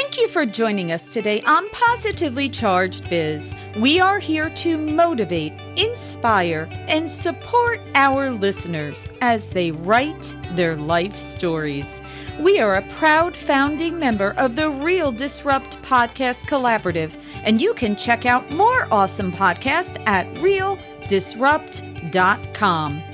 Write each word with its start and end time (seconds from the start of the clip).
Thank 0.00 0.16
you 0.16 0.28
for 0.28 0.46
joining 0.46 0.92
us 0.92 1.12
today 1.12 1.42
on 1.42 1.68
Positively 1.70 2.48
Charged 2.48 3.10
Biz. 3.10 3.52
We 3.80 3.98
are 3.98 4.20
here 4.20 4.48
to 4.48 4.78
motivate, 4.78 5.54
inspire, 5.76 6.68
and 6.86 7.10
support 7.10 7.80
our 7.96 8.30
listeners 8.30 9.08
as 9.20 9.50
they 9.50 9.72
write 9.72 10.36
their 10.52 10.76
life 10.76 11.18
stories. 11.18 12.00
We 12.38 12.60
are 12.60 12.76
a 12.76 12.88
proud 12.90 13.36
founding 13.36 13.98
member 13.98 14.34
of 14.36 14.54
the 14.54 14.70
Real 14.70 15.10
Disrupt 15.10 15.82
Podcast 15.82 16.46
Collaborative, 16.46 17.20
and 17.42 17.60
you 17.60 17.74
can 17.74 17.96
check 17.96 18.24
out 18.24 18.54
more 18.54 18.86
awesome 18.92 19.32
podcasts 19.32 20.00
at 20.06 20.32
realdisrupt.com. 20.36 23.07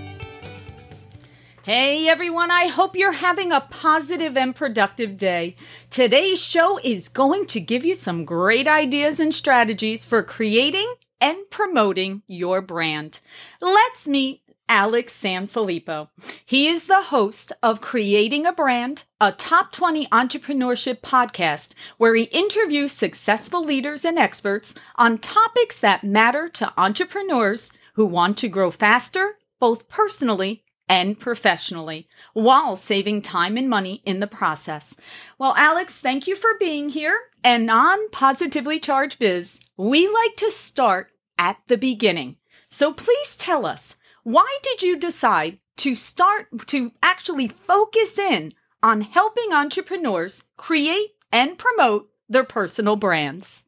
Hey 1.64 2.08
everyone, 2.08 2.50
I 2.50 2.66
hope 2.66 2.94
you're 2.94 3.12
having 3.12 3.50
a 3.50 3.62
positive 3.62 4.36
and 4.36 4.54
productive 4.54 5.16
day. 5.16 5.56
Today's 5.88 6.38
show 6.38 6.78
is 6.84 7.08
going 7.08 7.46
to 7.46 7.58
give 7.58 7.86
you 7.86 7.94
some 7.94 8.26
great 8.26 8.68
ideas 8.68 9.18
and 9.18 9.34
strategies 9.34 10.04
for 10.04 10.22
creating 10.22 10.92
and 11.22 11.38
promoting 11.48 12.22
your 12.26 12.60
brand. 12.60 13.20
Let's 13.62 14.06
meet 14.06 14.42
Alex 14.68 15.18
Sanfilippo. 15.18 16.08
He 16.44 16.68
is 16.68 16.84
the 16.84 17.04
host 17.04 17.50
of 17.62 17.80
Creating 17.80 18.44
a 18.44 18.52
Brand, 18.52 19.04
a 19.18 19.32
top 19.32 19.72
20 19.72 20.06
entrepreneurship 20.08 21.00
podcast 21.00 21.72
where 21.96 22.14
he 22.14 22.24
interviews 22.24 22.92
successful 22.92 23.64
leaders 23.64 24.04
and 24.04 24.18
experts 24.18 24.74
on 24.96 25.16
topics 25.16 25.78
that 25.78 26.04
matter 26.04 26.50
to 26.50 26.74
entrepreneurs 26.76 27.72
who 27.94 28.04
want 28.04 28.36
to 28.36 28.50
grow 28.50 28.70
faster, 28.70 29.38
both 29.58 29.88
personally 29.88 30.63
and 30.88 31.18
professionally 31.18 32.08
while 32.32 32.76
saving 32.76 33.22
time 33.22 33.56
and 33.56 33.68
money 33.68 34.02
in 34.04 34.20
the 34.20 34.26
process. 34.26 34.96
Well, 35.38 35.54
Alex, 35.56 35.94
thank 35.94 36.26
you 36.26 36.36
for 36.36 36.58
being 36.58 36.90
here. 36.90 37.18
And 37.42 37.70
on 37.70 38.10
Positively 38.10 38.78
Charged 38.78 39.18
Biz, 39.18 39.60
we 39.76 40.08
like 40.08 40.36
to 40.36 40.50
start 40.50 41.10
at 41.38 41.58
the 41.66 41.76
beginning. 41.76 42.36
So 42.68 42.92
please 42.92 43.36
tell 43.36 43.66
us, 43.66 43.96
why 44.22 44.46
did 44.62 44.82
you 44.82 44.98
decide 44.98 45.58
to 45.76 45.94
start 45.94 46.66
to 46.68 46.92
actually 47.02 47.48
focus 47.48 48.18
in 48.18 48.52
on 48.82 49.00
helping 49.00 49.52
entrepreneurs 49.52 50.44
create 50.56 51.14
and 51.32 51.58
promote 51.58 52.10
their 52.28 52.44
personal 52.44 52.96
brands? 52.96 53.63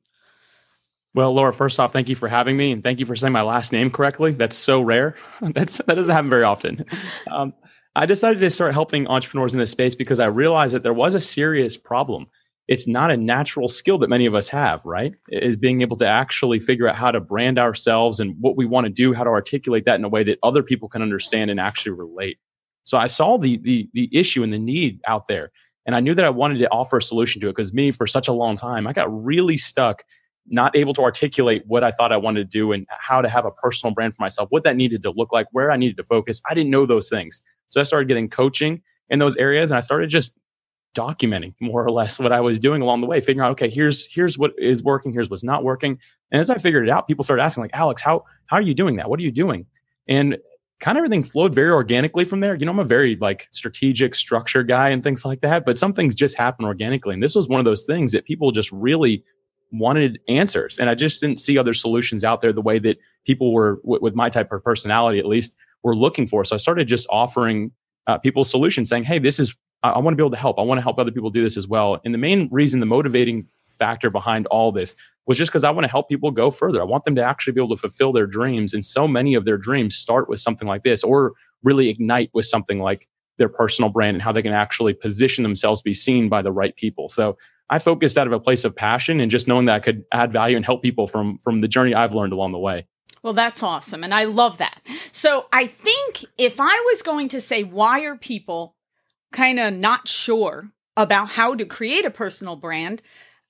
Well, 1.17 1.33
Laura, 1.33 1.51
first 1.51 1.81
off, 1.81 1.95
thank 1.95 2.11
you 2.11 2.15
for 2.15 2.29
having 2.29 2.59
me, 2.59 2.71
and 2.73 2.85
thank 2.85 3.01
you 3.01 3.07
for 3.07 3.17
saying 3.17 3.33
my 3.33 3.41
last 3.41 3.73
name 3.73 3.91
correctly. 3.91 4.33
That's 4.33 4.55
so 4.55 4.83
rare. 4.83 5.17
That's 5.41 5.79
that 5.79 5.95
doesn't 5.95 6.15
happen 6.15 6.29
very 6.29 6.45
often. 6.45 6.85
Um, 7.33 7.55
I 7.95 8.05
decided 8.05 8.41
to 8.41 8.51
start 8.51 8.75
helping 8.75 9.07
entrepreneurs 9.07 9.55
in 9.55 9.59
this 9.59 9.71
space 9.71 9.95
because 9.95 10.21
I 10.21 10.27
realized 10.27 10.75
that 10.75 10.83
there 10.83 10.93
was 10.93 11.15
a 11.15 11.21
serious 11.21 11.79
problem. 11.79 12.27
It's 12.69 12.87
not 12.87 13.11
a 13.11 13.17
natural 13.17 13.67
skill 13.67 13.97
that 14.01 14.11
many 14.11 14.27
of 14.27 14.35
us 14.35 14.49
have, 14.49 14.85
right? 14.85 15.15
Is 15.31 15.57
being 15.57 15.81
able 15.81 15.97
to 15.97 16.07
actually 16.07 16.61
figure 16.61 16.87
out 16.87 16.97
how 16.97 17.11
to 17.13 17.21
brand 17.21 17.59
ourselves 17.59 18.21
and 18.21 18.37
what 18.39 18.59
we 18.59 18.67
want 18.67 18.87
to 18.87 18.93
do, 18.93 19.15
how 19.15 19.25
to 19.25 19.31
articulate 19.31 19.87
that 19.87 19.95
in 19.95 20.05
a 20.05 20.11
way 20.11 20.23
that 20.25 20.39
other 20.43 20.63
people 20.63 20.91
can 20.91 21.01
understand 21.01 21.51
and 21.51 21.59
actually 21.59 21.93
relate. 21.93 22.37
So 22.85 22.99
I 22.99 23.07
saw 23.07 23.39
the 23.39 23.57
the 23.57 23.89
the 23.95 24.11
issue 24.13 24.43
and 24.43 24.53
the 24.53 24.59
need 24.59 25.01
out 25.07 25.29
there, 25.29 25.51
and 25.87 25.97
I 25.97 26.01
knew 26.01 26.13
that 26.13 26.27
I 26.27 26.31
wanted 26.31 26.59
to 26.59 26.71
offer 26.71 26.99
a 26.99 27.03
solution 27.03 27.41
to 27.41 27.49
it 27.49 27.57
because 27.57 27.73
me, 27.73 27.91
for 27.91 28.07
such 28.07 28.29
a 28.29 28.35
long 28.35 28.59
time, 28.59 28.87
I 28.87 28.93
got 28.93 29.25
really 29.25 29.57
stuck 29.57 30.05
not 30.49 30.77
able 30.77 30.95
to 30.95 31.03
articulate 31.03 31.63
what 31.67 31.83
I 31.83 31.91
thought 31.91 32.13
I 32.13 32.17
wanted 32.17 32.51
to 32.51 32.59
do 32.59 32.73
and 32.73 32.87
how 32.91 33.21
to 33.21 33.29
have 33.29 33.45
a 33.45 33.51
personal 33.51 33.95
brand 33.95 34.15
for 34.15 34.23
myself, 34.23 34.49
what 34.51 34.65
that 34.65 34.77
needed 34.77 35.03
to 35.03 35.11
look 35.11 35.33
like, 35.33 35.47
where 35.53 35.71
I 35.71 35.77
needed 35.77 35.97
to 35.97 36.05
focus. 36.05 36.41
I 36.49 36.55
didn't 36.55 36.71
know 36.71 36.87
those 36.87 37.09
things. 37.09 37.43
So 37.69 37.81
I 37.81 37.85
started 37.85 38.09
getting 38.09 38.29
coaching 38.29 38.83
in 39.09 39.19
those 39.19 39.37
areas 39.37 39.71
and 39.71 39.77
I 39.77 39.81
started 39.81 40.09
just 40.09 40.35
documenting 40.97 41.55
more 41.61 41.85
or 41.85 41.91
less 41.91 42.19
what 42.19 42.33
I 42.33 42.41
was 42.41 42.59
doing 42.59 42.81
along 42.81 43.03
the 43.03 43.07
way, 43.07 43.21
figuring 43.21 43.47
out, 43.47 43.53
okay, 43.53 43.69
here's 43.69 44.07
here's 44.07 44.39
what 44.39 44.53
is 44.59 44.83
working, 44.83 45.13
here's 45.13 45.29
what's 45.29 45.45
not 45.45 45.63
working. 45.63 45.99
And 46.31 46.41
as 46.41 46.49
I 46.49 46.59
figured 46.59 46.89
it 46.89 46.91
out, 46.91 47.07
people 47.07 47.23
started 47.23 47.43
asking, 47.43 47.63
like, 47.63 47.75
Alex, 47.75 48.01
how 48.03 48.25
how 48.47 48.57
are 48.57 48.63
you 48.63 48.75
doing 48.75 48.97
that? 48.97 49.11
What 49.11 49.21
are 49.21 49.23
you 49.23 49.33
doing? 49.33 49.67
And 50.09 50.39
kind 50.79 50.97
of 50.97 51.01
everything 51.01 51.23
flowed 51.23 51.55
very 51.55 51.71
organically 51.71 52.25
from 52.25 52.41
there. 52.41 52.55
You 52.55 52.67
know, 52.67 52.73
I'm 52.73 52.79
a 52.79 52.85
very 52.85 53.17
like 53.17 53.49
strategic 53.51 54.15
structure 54.15 54.63
guy 54.63 54.91
and 54.91 55.03
things 55.03 55.25
like 55.25 55.41
that, 55.41 55.65
but 55.65 55.79
some 55.79 55.93
things 55.93 56.15
just 56.15 56.37
happen 56.37 56.65
organically. 56.65 57.15
And 57.15 57.23
this 57.23 57.35
was 57.35 57.49
one 57.49 57.59
of 57.59 57.65
those 57.65 57.85
things 57.85 58.13
that 58.13 58.25
people 58.25 58.53
just 58.53 58.71
really 58.73 59.25
wanted 59.73 60.21
answers. 60.29 60.79
And 60.79 60.89
i 60.89 60.95
just 60.95 61.21
didn't 61.21 61.41
see 61.41 61.59
other 61.59 61.75
solutions 61.75 62.25
out 62.25 62.41
there 62.41 62.53
the 62.53 62.63
way 62.63 62.79
that 62.79 62.99
people 63.27 63.53
were 63.53 63.77
w- 63.83 64.01
with 64.01 64.15
my 64.15 64.29
type 64.31 64.53
of 64.53 64.63
personality 64.63 65.19
at 65.19 65.27
least 65.27 65.57
were 65.83 65.97
looking 65.97 66.27
for. 66.27 66.45
So 66.45 66.55
i 66.55 66.59
started 66.59 66.87
just 66.89 67.07
offering 67.11 67.73
uh, 68.07 68.19
people 68.19 68.45
solutions 68.45 68.89
saying 68.89 69.05
hey 69.05 69.19
this 69.19 69.39
is 69.39 69.55
i, 69.83 69.91
I 69.91 69.99
want 69.99 70.13
to 70.13 70.17
be 70.17 70.23
able 70.23 70.31
to 70.31 70.37
help. 70.37 70.59
I 70.59 70.63
want 70.63 70.79
to 70.79 70.83
help 70.83 70.99
other 70.99 71.11
people 71.11 71.31
do 71.31 71.43
this 71.43 71.57
as 71.57 71.69
well. 71.69 72.01
And 72.05 72.15
the 72.15 72.19
main 72.19 72.49
reason 72.51 72.81
the 72.81 72.87
motivating 72.87 73.47
factor 73.67 74.11
behind 74.11 74.47
all 74.47 74.73
this 74.73 74.97
was 75.27 75.37
just 75.37 75.51
because 75.51 75.65
i 75.65 75.71
want 75.71 75.85
to 75.85 75.91
help 75.91 76.09
people 76.09 76.31
go 76.31 76.51
further. 76.51 76.81
I 76.81 76.85
want 76.85 77.05
them 77.05 77.17
to 77.17 77.23
actually 77.23 77.53
be 77.53 77.61
able 77.61 77.77
to 77.77 77.81
fulfill 77.81 78.13
their 78.13 78.27
dreams. 78.27 78.73
And 78.73 78.85
so 78.85 79.09
many 79.09 79.35
of 79.35 79.45
their 79.45 79.59
dreams 79.59 79.97
start 79.97 80.29
with 80.29 80.41
something 80.41 80.69
like 80.69 80.85
this 80.85 81.03
or 81.03 81.33
really 81.63 81.89
ignite 81.89 82.31
with 82.33 82.47
something 82.47 82.79
like 82.79 83.09
their 83.39 83.49
personal 83.49 83.91
brand 83.91 84.15
and 84.15 84.23
how 84.23 84.33
they 84.33 84.43
can 84.43 84.53
actually 84.53 84.95
position 84.95 85.43
themselves 85.43 85.81
to 85.81 85.85
be 85.85 85.95
seen 85.95 86.29
by 86.29 86.43
the 86.43 86.53
right 86.53 86.75
people. 86.77 87.09
So 87.09 87.37
I 87.69 87.79
focused 87.79 88.17
out 88.17 88.27
of 88.27 88.33
a 88.33 88.41
place 88.41 88.65
of 88.65 88.77
passion 88.77 89.21
and 89.21 89.31
just 89.31 89.49
knowing 89.49 89.67
that 89.67 89.75
I 89.75 89.81
could 89.81 90.05
add 90.13 90.33
value 90.33 90.57
and 90.57 90.65
help 90.65 90.83
people 90.83 91.07
from 91.07 91.39
from 91.39 91.61
the 91.61 91.69
journey 91.69 91.95
I've 91.95 92.15
learned 92.15 92.33
along 92.33 92.53
the 92.53 92.59
way. 92.59 92.87
Well, 93.23 93.33
that's 93.33 93.63
awesome. 93.63 94.05
And 94.05 94.15
I 94.15 94.25
love 94.25 94.59
that. 94.59 94.81
So 95.11 95.47
I 95.53 95.67
think 95.67 96.25
if 96.39 96.61
I 96.61 96.85
was 96.93 97.03
going 97.03 97.29
to 97.31 97.41
say, 97.41 97.65
why 97.65 98.03
are 98.03 98.17
people 98.17 98.77
kind 99.33 99.59
of 99.59 99.75
not 99.75 100.07
sure 100.07 100.71
about 100.97 101.31
how 101.31 101.57
to 101.57 101.65
create 101.65 102.05
a 102.05 102.11
personal 102.11 102.55
brand? 102.55 103.03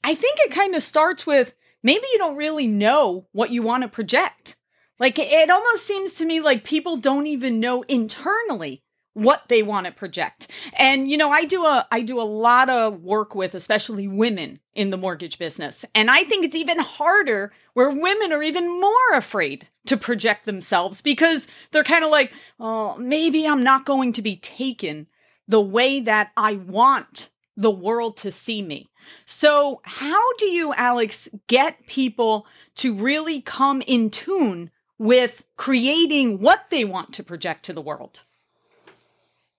I 0.02 0.14
think 0.14 0.38
it 0.38 0.50
kind 0.50 0.74
of 0.74 0.82
starts 0.82 1.26
with 1.26 1.54
maybe 1.82 2.06
you 2.10 2.18
don't 2.18 2.36
really 2.36 2.66
know 2.66 3.26
what 3.32 3.50
you 3.50 3.60
want 3.60 3.82
to 3.82 3.88
project. 3.88 4.56
Like 4.98 5.18
it 5.18 5.50
almost 5.50 5.86
seems 5.86 6.14
to 6.14 6.24
me 6.24 6.40
like 6.40 6.64
people 6.64 6.96
don't 6.96 7.26
even 7.26 7.60
know 7.60 7.82
internally 7.82 8.82
what 9.16 9.44
they 9.48 9.62
want 9.62 9.86
to 9.86 9.92
project. 9.92 10.46
And 10.74 11.10
you 11.10 11.16
know, 11.16 11.30
I 11.30 11.46
do 11.46 11.64
a 11.64 11.88
I 11.90 12.02
do 12.02 12.20
a 12.20 12.22
lot 12.22 12.68
of 12.68 13.02
work 13.02 13.34
with 13.34 13.54
especially 13.54 14.06
women 14.06 14.60
in 14.74 14.90
the 14.90 14.98
mortgage 14.98 15.38
business. 15.38 15.86
And 15.94 16.10
I 16.10 16.22
think 16.24 16.44
it's 16.44 16.54
even 16.54 16.78
harder 16.78 17.50
where 17.72 17.88
women 17.88 18.30
are 18.30 18.42
even 18.42 18.68
more 18.68 19.12
afraid 19.14 19.68
to 19.86 19.96
project 19.96 20.44
themselves 20.44 21.00
because 21.00 21.48
they're 21.72 21.82
kind 21.82 22.04
of 22.04 22.10
like, 22.10 22.34
"Oh, 22.60 22.98
maybe 22.98 23.46
I'm 23.48 23.62
not 23.62 23.86
going 23.86 24.12
to 24.12 24.22
be 24.22 24.36
taken 24.36 25.06
the 25.48 25.62
way 25.62 25.98
that 26.00 26.32
I 26.36 26.56
want 26.56 27.30
the 27.56 27.70
world 27.70 28.18
to 28.18 28.30
see 28.30 28.60
me." 28.60 28.86
So, 29.24 29.80
how 29.84 30.34
do 30.34 30.44
you 30.44 30.74
Alex 30.74 31.26
get 31.46 31.86
people 31.86 32.46
to 32.76 32.92
really 32.92 33.40
come 33.40 33.80
in 33.86 34.10
tune 34.10 34.70
with 34.98 35.42
creating 35.56 36.40
what 36.40 36.68
they 36.68 36.84
want 36.84 37.14
to 37.14 37.22
project 37.22 37.64
to 37.64 37.72
the 37.72 37.80
world? 37.80 38.24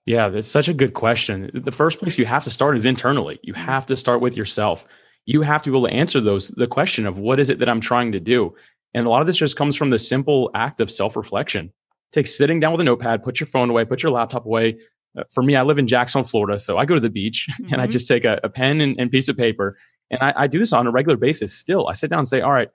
Yeah, 0.07 0.29
that's 0.29 0.47
such 0.47 0.69
a 0.69 0.73
good 0.73 0.93
question. 0.93 1.51
The 1.53 1.71
first 1.71 1.99
place 1.99 2.17
you 2.17 2.25
have 2.25 2.45
to 2.45 2.49
start 2.49 2.77
is 2.77 2.85
internally. 2.85 3.39
You 3.43 3.53
have 3.53 3.85
to 3.87 3.97
start 3.97 4.21
with 4.21 4.37
yourself. 4.37 4.85
You 5.25 5.41
have 5.41 5.61
to 5.63 5.69
be 5.69 5.77
able 5.77 5.85
to 5.89 5.93
answer 5.93 6.21
those 6.21 6.47
the 6.47 6.65
question 6.65 7.05
of 7.05 7.19
what 7.19 7.41
is 7.41 7.49
it 7.49 7.59
that 7.59 7.67
I'm 7.67 7.81
trying 7.81 8.13
to 8.13 8.21
do? 8.21 8.55
And 8.93 9.05
a 9.05 9.09
lot 9.09 9.19
of 9.19 9.27
this 9.27 9.35
just 9.35 9.57
comes 9.57 9.75
from 9.75 9.89
the 9.89 9.99
simple 9.99 10.49
act 10.55 10.79
of 10.79 10.89
self-reflection. 10.89 11.73
Take 12.13 12.25
sitting 12.25 12.61
down 12.61 12.71
with 12.71 12.79
a 12.79 12.85
notepad, 12.85 13.21
put 13.21 13.41
your 13.41 13.47
phone 13.47 13.69
away, 13.69 13.83
put 13.83 14.01
your 14.01 14.13
laptop 14.13 14.45
away. 14.45 14.77
Uh, 15.17 15.23
for 15.29 15.43
me, 15.43 15.57
I 15.57 15.63
live 15.63 15.77
in 15.77 15.87
Jacksonville, 15.87 16.29
Florida, 16.29 16.57
so 16.57 16.77
I 16.77 16.85
go 16.85 16.93
to 16.95 17.01
the 17.01 17.09
beach 17.09 17.45
mm-hmm. 17.51 17.65
and 17.73 17.81
I 17.81 17.85
mm-hmm. 17.85 17.91
just 17.91 18.07
take 18.07 18.23
a, 18.23 18.39
a 18.45 18.49
pen 18.49 18.79
and, 18.79 18.97
and, 18.97 19.11
piece 19.11 19.27
of 19.27 19.35
paper, 19.35 19.77
and 20.09 20.21
I, 20.21 20.33
I 20.37 20.47
do 20.47 20.57
this 20.57 20.71
on 20.71 20.87
a 20.87 20.91
regular 20.91 21.17
basis. 21.17 21.53
Still, 21.53 21.89
I 21.89 21.93
sit 21.93 22.09
down 22.09 22.19
and 22.19 22.27
say, 22.29 22.39
"All 22.39 22.53
right, 22.53 22.69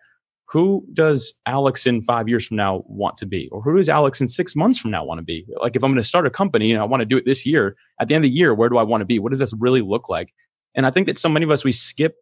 who 0.53 0.85
does 0.93 1.33
Alex 1.47 1.87
in 1.87 2.03
five 2.03 2.29
years 2.29 2.47
from 2.47 2.59
now 2.59 2.85
want 2.87 3.17
to 3.17 3.25
be? 3.25 3.49
Or 3.51 3.63
who 3.63 3.79
does 3.79 3.89
Alex 3.89 4.21
in 4.21 4.29
six 4.29 4.55
months 4.55 4.79
from 4.79 4.91
now 4.91 5.03
want 5.03 5.19
to 5.19 5.25
be? 5.25 5.47
Like, 5.63 5.77
if 5.77 5.83
I'm 5.83 5.91
going 5.91 5.97
to 5.97 6.07
start 6.07 6.27
a 6.27 6.31
company 6.31 6.73
and 6.73 6.83
I 6.83 6.85
want 6.85 7.01
to 7.01 7.07
do 7.07 7.17
it 7.17 7.25
this 7.25 7.47
year, 7.47 7.75
at 7.99 8.09
the 8.09 8.15
end 8.15 8.23
of 8.23 8.31
the 8.31 8.37
year, 8.37 8.53
where 8.53 8.69
do 8.69 8.77
I 8.77 8.83
want 8.83 9.01
to 9.01 9.07
be? 9.07 9.19
What 9.19 9.31
does 9.31 9.39
this 9.39 9.55
really 9.59 9.81
look 9.81 10.11
like? 10.11 10.35
And 10.75 10.85
I 10.85 10.91
think 10.91 11.07
that 11.07 11.19
so 11.19 11.31
many 11.31 11.45
of 11.45 11.51
us, 11.51 11.65
we 11.65 11.73
skip 11.73 12.17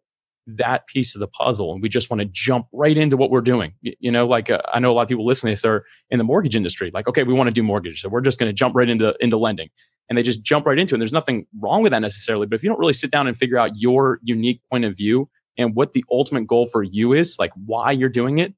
that 0.47 0.87
piece 0.87 1.13
of 1.13 1.19
the 1.19 1.27
puzzle 1.27 1.73
and 1.73 1.81
we 1.81 1.89
just 1.89 2.09
want 2.09 2.21
to 2.21 2.25
jump 2.25 2.67
right 2.71 2.95
into 2.95 3.17
what 3.17 3.31
we're 3.31 3.41
doing. 3.41 3.73
You 3.81 4.11
know, 4.11 4.25
like 4.25 4.49
uh, 4.49 4.61
I 4.73 4.79
know 4.79 4.91
a 4.91 4.93
lot 4.93 5.03
of 5.03 5.09
people 5.09 5.25
listening 5.25 5.51
to 5.51 5.55
this 5.57 5.65
are 5.65 5.83
in 6.09 6.17
the 6.17 6.23
mortgage 6.23 6.55
industry. 6.55 6.89
Like, 6.93 7.09
okay, 7.09 7.23
we 7.23 7.33
want 7.33 7.49
to 7.49 7.53
do 7.53 7.63
mortgage. 7.63 8.01
So 8.01 8.07
we're 8.07 8.21
just 8.21 8.39
going 8.39 8.49
to 8.49 8.53
jump 8.53 8.75
right 8.75 8.87
into, 8.87 9.13
into 9.19 9.35
lending 9.35 9.67
and 10.09 10.17
they 10.17 10.23
just 10.23 10.41
jump 10.41 10.65
right 10.65 10.79
into 10.79 10.93
it. 10.93 10.95
And 10.95 11.01
there's 11.01 11.11
nothing 11.11 11.47
wrong 11.59 11.83
with 11.83 11.91
that 11.91 11.99
necessarily. 11.99 12.47
But 12.47 12.55
if 12.55 12.63
you 12.63 12.69
don't 12.69 12.79
really 12.79 12.93
sit 12.93 13.11
down 13.11 13.27
and 13.27 13.37
figure 13.37 13.57
out 13.57 13.71
your 13.75 14.19
unique 14.23 14.61
point 14.71 14.85
of 14.85 14.95
view 14.95 15.29
and 15.57 15.75
what 15.75 15.93
the 15.93 16.03
ultimate 16.09 16.47
goal 16.47 16.65
for 16.65 16.83
you 16.83 17.13
is, 17.13 17.37
like 17.39 17.51
why 17.65 17.91
you're 17.91 18.09
doing 18.09 18.39
it, 18.39 18.53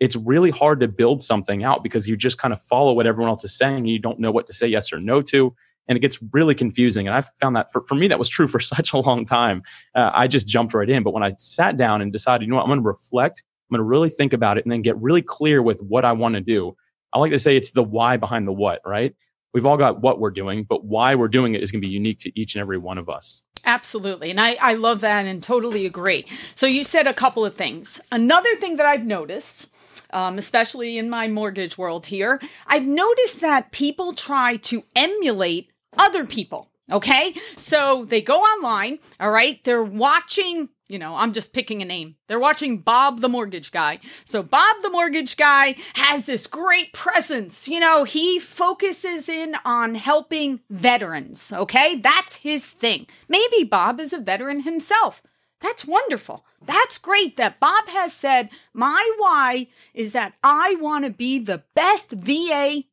it's 0.00 0.16
really 0.16 0.50
hard 0.50 0.80
to 0.80 0.88
build 0.88 1.22
something 1.22 1.64
out 1.64 1.82
because 1.82 2.08
you 2.08 2.16
just 2.16 2.38
kind 2.38 2.54
of 2.54 2.62
follow 2.62 2.92
what 2.92 3.06
everyone 3.06 3.30
else 3.30 3.44
is 3.44 3.56
saying. 3.56 3.78
And 3.78 3.88
you 3.88 3.98
don't 3.98 4.20
know 4.20 4.30
what 4.30 4.46
to 4.46 4.52
say 4.52 4.66
yes 4.66 4.92
or 4.92 5.00
no 5.00 5.20
to. 5.22 5.54
And 5.88 5.96
it 5.96 6.00
gets 6.00 6.18
really 6.32 6.54
confusing. 6.54 7.08
And 7.08 7.16
I 7.16 7.22
found 7.40 7.56
that 7.56 7.72
for, 7.72 7.84
for 7.86 7.94
me, 7.94 8.08
that 8.08 8.18
was 8.18 8.28
true 8.28 8.46
for 8.46 8.60
such 8.60 8.92
a 8.92 8.98
long 8.98 9.24
time. 9.24 9.62
Uh, 9.94 10.10
I 10.12 10.28
just 10.28 10.46
jumped 10.46 10.74
right 10.74 10.88
in. 10.88 11.02
But 11.02 11.14
when 11.14 11.22
I 11.22 11.34
sat 11.38 11.76
down 11.76 12.00
and 12.00 12.12
decided, 12.12 12.44
you 12.44 12.50
know 12.50 12.56
what, 12.56 12.62
I'm 12.62 12.68
going 12.68 12.80
to 12.80 12.86
reflect, 12.86 13.42
I'm 13.70 13.76
going 13.76 13.84
to 13.84 13.88
really 13.88 14.10
think 14.10 14.32
about 14.32 14.58
it 14.58 14.64
and 14.64 14.72
then 14.72 14.82
get 14.82 14.96
really 15.00 15.22
clear 15.22 15.62
with 15.62 15.80
what 15.80 16.04
I 16.04 16.12
want 16.12 16.34
to 16.34 16.40
do. 16.40 16.76
I 17.12 17.18
like 17.18 17.32
to 17.32 17.38
say 17.38 17.56
it's 17.56 17.72
the 17.72 17.82
why 17.82 18.18
behind 18.18 18.46
the 18.46 18.52
what, 18.52 18.80
right? 18.86 19.14
We've 19.54 19.64
all 19.64 19.78
got 19.78 20.02
what 20.02 20.20
we're 20.20 20.30
doing, 20.30 20.64
but 20.64 20.84
why 20.84 21.14
we're 21.14 21.28
doing 21.28 21.54
it 21.54 21.62
is 21.62 21.72
going 21.72 21.80
to 21.80 21.86
be 21.86 21.92
unique 21.92 22.18
to 22.20 22.38
each 22.38 22.54
and 22.54 22.60
every 22.60 22.76
one 22.76 22.98
of 22.98 23.08
us. 23.08 23.42
Absolutely. 23.64 24.30
And 24.30 24.40
I, 24.40 24.54
I 24.60 24.74
love 24.74 25.00
that 25.00 25.26
and 25.26 25.42
totally 25.42 25.86
agree. 25.86 26.26
So 26.54 26.66
you 26.66 26.84
said 26.84 27.06
a 27.06 27.14
couple 27.14 27.44
of 27.44 27.54
things. 27.54 28.00
Another 28.10 28.54
thing 28.56 28.76
that 28.76 28.86
I've 28.86 29.04
noticed, 29.04 29.68
um, 30.10 30.38
especially 30.38 30.98
in 30.98 31.10
my 31.10 31.28
mortgage 31.28 31.76
world 31.76 32.06
here, 32.06 32.40
I've 32.66 32.86
noticed 32.86 33.40
that 33.40 33.72
people 33.72 34.14
try 34.14 34.56
to 34.56 34.84
emulate 34.96 35.70
other 35.96 36.24
people. 36.24 36.68
Okay. 36.90 37.34
So 37.56 38.06
they 38.06 38.22
go 38.22 38.40
online. 38.40 38.98
All 39.20 39.30
right. 39.30 39.62
They're 39.64 39.82
watching 39.82 40.70
you 40.88 40.98
know, 40.98 41.16
I'm 41.16 41.32
just 41.32 41.52
picking 41.52 41.82
a 41.82 41.84
name. 41.84 42.16
They're 42.26 42.38
watching 42.38 42.78
Bob 42.78 43.20
the 43.20 43.28
mortgage 43.28 43.70
guy. 43.70 44.00
So 44.24 44.42
Bob 44.42 44.76
the 44.82 44.90
mortgage 44.90 45.36
guy 45.36 45.76
has 45.94 46.26
this 46.26 46.46
great 46.46 46.92
presence. 46.92 47.68
You 47.68 47.80
know, 47.80 48.04
he 48.04 48.38
focuses 48.38 49.28
in 49.28 49.56
on 49.64 49.94
helping 49.94 50.60
veterans, 50.70 51.52
okay? 51.52 51.96
That's 51.96 52.36
his 52.36 52.66
thing. 52.66 53.06
Maybe 53.28 53.64
Bob 53.64 54.00
is 54.00 54.12
a 54.12 54.18
veteran 54.18 54.60
himself. 54.60 55.22
That's 55.60 55.84
wonderful. 55.84 56.44
That's 56.64 56.98
great 56.98 57.36
that 57.36 57.60
Bob 57.60 57.88
has 57.88 58.12
said, 58.12 58.48
My 58.72 59.10
why 59.18 59.68
is 59.92 60.12
that 60.12 60.34
I 60.42 60.76
want 60.80 61.04
to 61.04 61.10
be 61.10 61.38
the 61.38 61.64
best 61.74 62.12
VA 62.12 62.84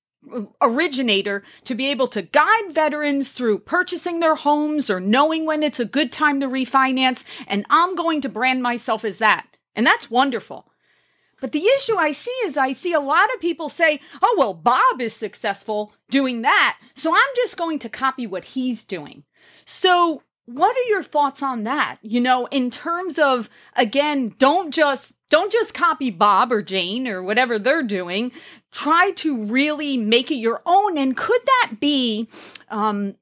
originator 0.61 1.43
to 1.63 1.75
be 1.75 1.87
able 1.87 2.07
to 2.07 2.21
guide 2.21 2.71
veterans 2.71 3.29
through 3.29 3.59
purchasing 3.59 4.19
their 4.19 4.35
homes 4.35 4.89
or 4.89 4.99
knowing 4.99 5.45
when 5.45 5.63
it's 5.63 5.79
a 5.79 5.85
good 5.85 6.11
time 6.11 6.39
to 6.39 6.47
refinance. 6.47 7.23
And 7.47 7.65
I'm 7.69 7.95
going 7.95 8.21
to 8.21 8.29
brand 8.29 8.63
myself 8.63 9.05
as 9.05 9.17
that. 9.17 9.47
And 9.75 9.85
that's 9.85 10.09
wonderful. 10.09 10.67
But 11.41 11.51
the 11.51 11.65
issue 11.65 11.97
I 11.97 12.11
see 12.11 12.31
is 12.45 12.57
I 12.57 12.71
see 12.71 12.93
a 12.93 12.99
lot 12.99 13.33
of 13.33 13.41
people 13.41 13.69
say, 13.69 13.99
oh, 14.21 14.35
well, 14.37 14.53
Bob 14.53 15.01
is 15.01 15.13
successful 15.13 15.93
doing 16.09 16.41
that. 16.43 16.77
So 16.93 17.13
I'm 17.13 17.35
just 17.35 17.57
going 17.57 17.79
to 17.79 17.89
copy 17.89 18.25
what 18.25 18.45
he's 18.45 18.83
doing. 18.83 19.23
So 19.65 20.23
what 20.45 20.77
are 20.77 20.89
your 20.89 21.03
thoughts 21.03 21.41
on 21.41 21.63
that? 21.63 21.97
You 22.01 22.21
know, 22.21 22.45
in 22.47 22.69
terms 22.69 23.17
of, 23.17 23.49
again, 23.75 24.35
don't 24.37 24.71
just 24.73 25.13
don't 25.29 25.51
just 25.51 25.73
copy 25.73 26.11
Bob 26.11 26.51
or 26.51 26.61
Jane 26.61 27.07
or 27.07 27.23
whatever 27.23 27.57
they're 27.57 27.83
doing. 27.83 28.31
Try 28.71 29.11
to 29.11 29.45
really 29.45 29.97
make 29.97 30.29
it 30.29 30.35
your 30.35 30.61
own. 30.65 30.97
And 30.97 31.17
could 31.17 31.41
that 31.45 31.77
be, 31.79 32.29
um, 32.69 33.15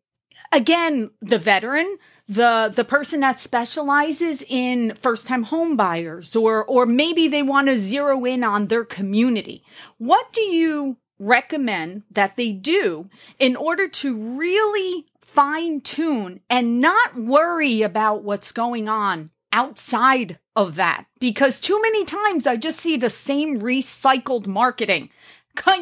again, 0.52 1.12
the 1.22 1.40
veteran, 1.40 1.98
the 2.28 2.72
the 2.74 2.84
person 2.84 3.22
that 3.22 3.40
specializes 3.40 4.44
in 4.48 4.96
first 4.96 5.26
time 5.26 5.44
home 5.44 5.78
buyers, 5.78 6.36
or 6.36 6.66
or 6.66 6.86
maybe 6.86 7.30
they 7.30 7.44
want 7.44 7.68
to 7.68 7.80
zero 7.80 8.26
in 8.26 8.44
on 8.44 8.68
their 8.68 8.84
community? 8.84 9.64
What 9.98 10.34
do 10.34 10.42
you 10.42 10.98
recommend 11.20 12.04
that 12.12 12.36
they 12.36 12.52
do 12.52 13.10
in 13.40 13.56
order 13.56 13.88
to 13.88 14.38
really 14.38 15.06
fine 15.34 15.82
tune 15.82 16.40
and 16.50 16.80
not 16.80 17.18
worry 17.18 17.82
about 17.82 18.24
what's 18.24 18.52
going 18.52 18.88
on 18.88 19.32
outside 19.52 20.38
of 20.56 20.76
that 20.76 21.06
because 21.20 21.60
too 21.60 21.82
many 21.82 22.06
times 22.06 22.46
I 22.46 22.56
just 22.56 22.80
see 22.80 22.98
the 22.98 23.10
same 23.10 23.60
recycled 23.60 24.48
marketing. 24.48 25.10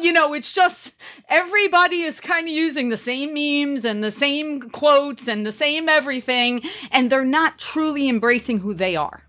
You 0.02 0.12
know, 0.12 0.34
it's 0.34 0.52
just 0.52 0.96
everybody 1.30 2.02
is 2.02 2.20
kind 2.20 2.46
of 2.46 2.52
using 2.52 2.90
the 2.90 2.98
same 2.98 3.32
memes 3.32 3.86
and 3.86 4.04
the 4.04 4.10
same 4.10 4.68
quotes 4.68 5.26
and 5.26 5.46
the 5.46 5.52
same 5.52 5.88
everything, 5.88 6.62
and 6.90 7.08
they're 7.08 7.24
not 7.24 7.58
truly 7.58 8.06
embracing 8.06 8.58
who 8.58 8.74
they 8.74 8.96
are. 8.96 9.22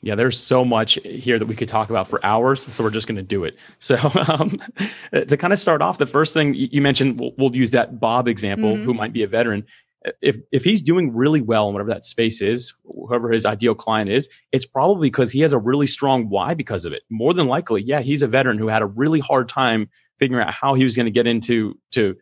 Yeah, 0.00 0.14
there's 0.14 0.38
so 0.38 0.64
much 0.64 0.94
here 1.04 1.38
that 1.38 1.46
we 1.46 1.56
could 1.56 1.68
talk 1.68 1.90
about 1.90 2.06
for 2.06 2.24
hours, 2.24 2.62
so 2.62 2.84
we're 2.84 2.90
just 2.90 3.08
going 3.08 3.16
to 3.16 3.22
do 3.22 3.44
it. 3.44 3.56
So, 3.80 3.96
um, 4.28 4.60
to 5.12 5.36
kind 5.36 5.52
of 5.52 5.58
start 5.58 5.82
off, 5.82 5.98
the 5.98 6.06
first 6.06 6.34
thing 6.34 6.54
you 6.54 6.80
mentioned, 6.80 7.18
we'll, 7.18 7.32
we'll 7.36 7.56
use 7.56 7.72
that 7.72 7.98
Bob 7.98 8.28
example, 8.28 8.74
mm-hmm. 8.74 8.84
who 8.84 8.94
might 8.94 9.12
be 9.12 9.22
a 9.22 9.26
veteran 9.26 9.64
if 10.20 10.36
if 10.52 10.64
he's 10.64 10.82
doing 10.82 11.14
really 11.14 11.40
well 11.40 11.68
in 11.68 11.74
whatever 11.74 11.90
that 11.90 12.04
space 12.04 12.40
is, 12.40 12.72
whoever 12.84 13.30
his 13.30 13.44
ideal 13.44 13.74
client 13.74 14.10
is, 14.10 14.28
it's 14.52 14.64
probably 14.64 15.08
because 15.08 15.32
he 15.32 15.40
has 15.40 15.52
a 15.52 15.58
really 15.58 15.86
strong 15.86 16.28
why 16.28 16.54
because 16.54 16.84
of 16.84 16.92
it. 16.92 17.02
More 17.10 17.34
than 17.34 17.46
likely, 17.46 17.82
yeah, 17.82 18.00
he's 18.00 18.22
a 18.22 18.26
veteran 18.26 18.58
who 18.58 18.68
had 18.68 18.82
a 18.82 18.86
really 18.86 19.20
hard 19.20 19.48
time 19.48 19.88
figuring 20.18 20.46
out 20.46 20.52
how 20.52 20.74
he 20.74 20.84
was 20.84 20.96
going 20.96 21.06
to 21.06 21.12
get 21.12 21.26
into 21.26 21.78
to 21.92 22.16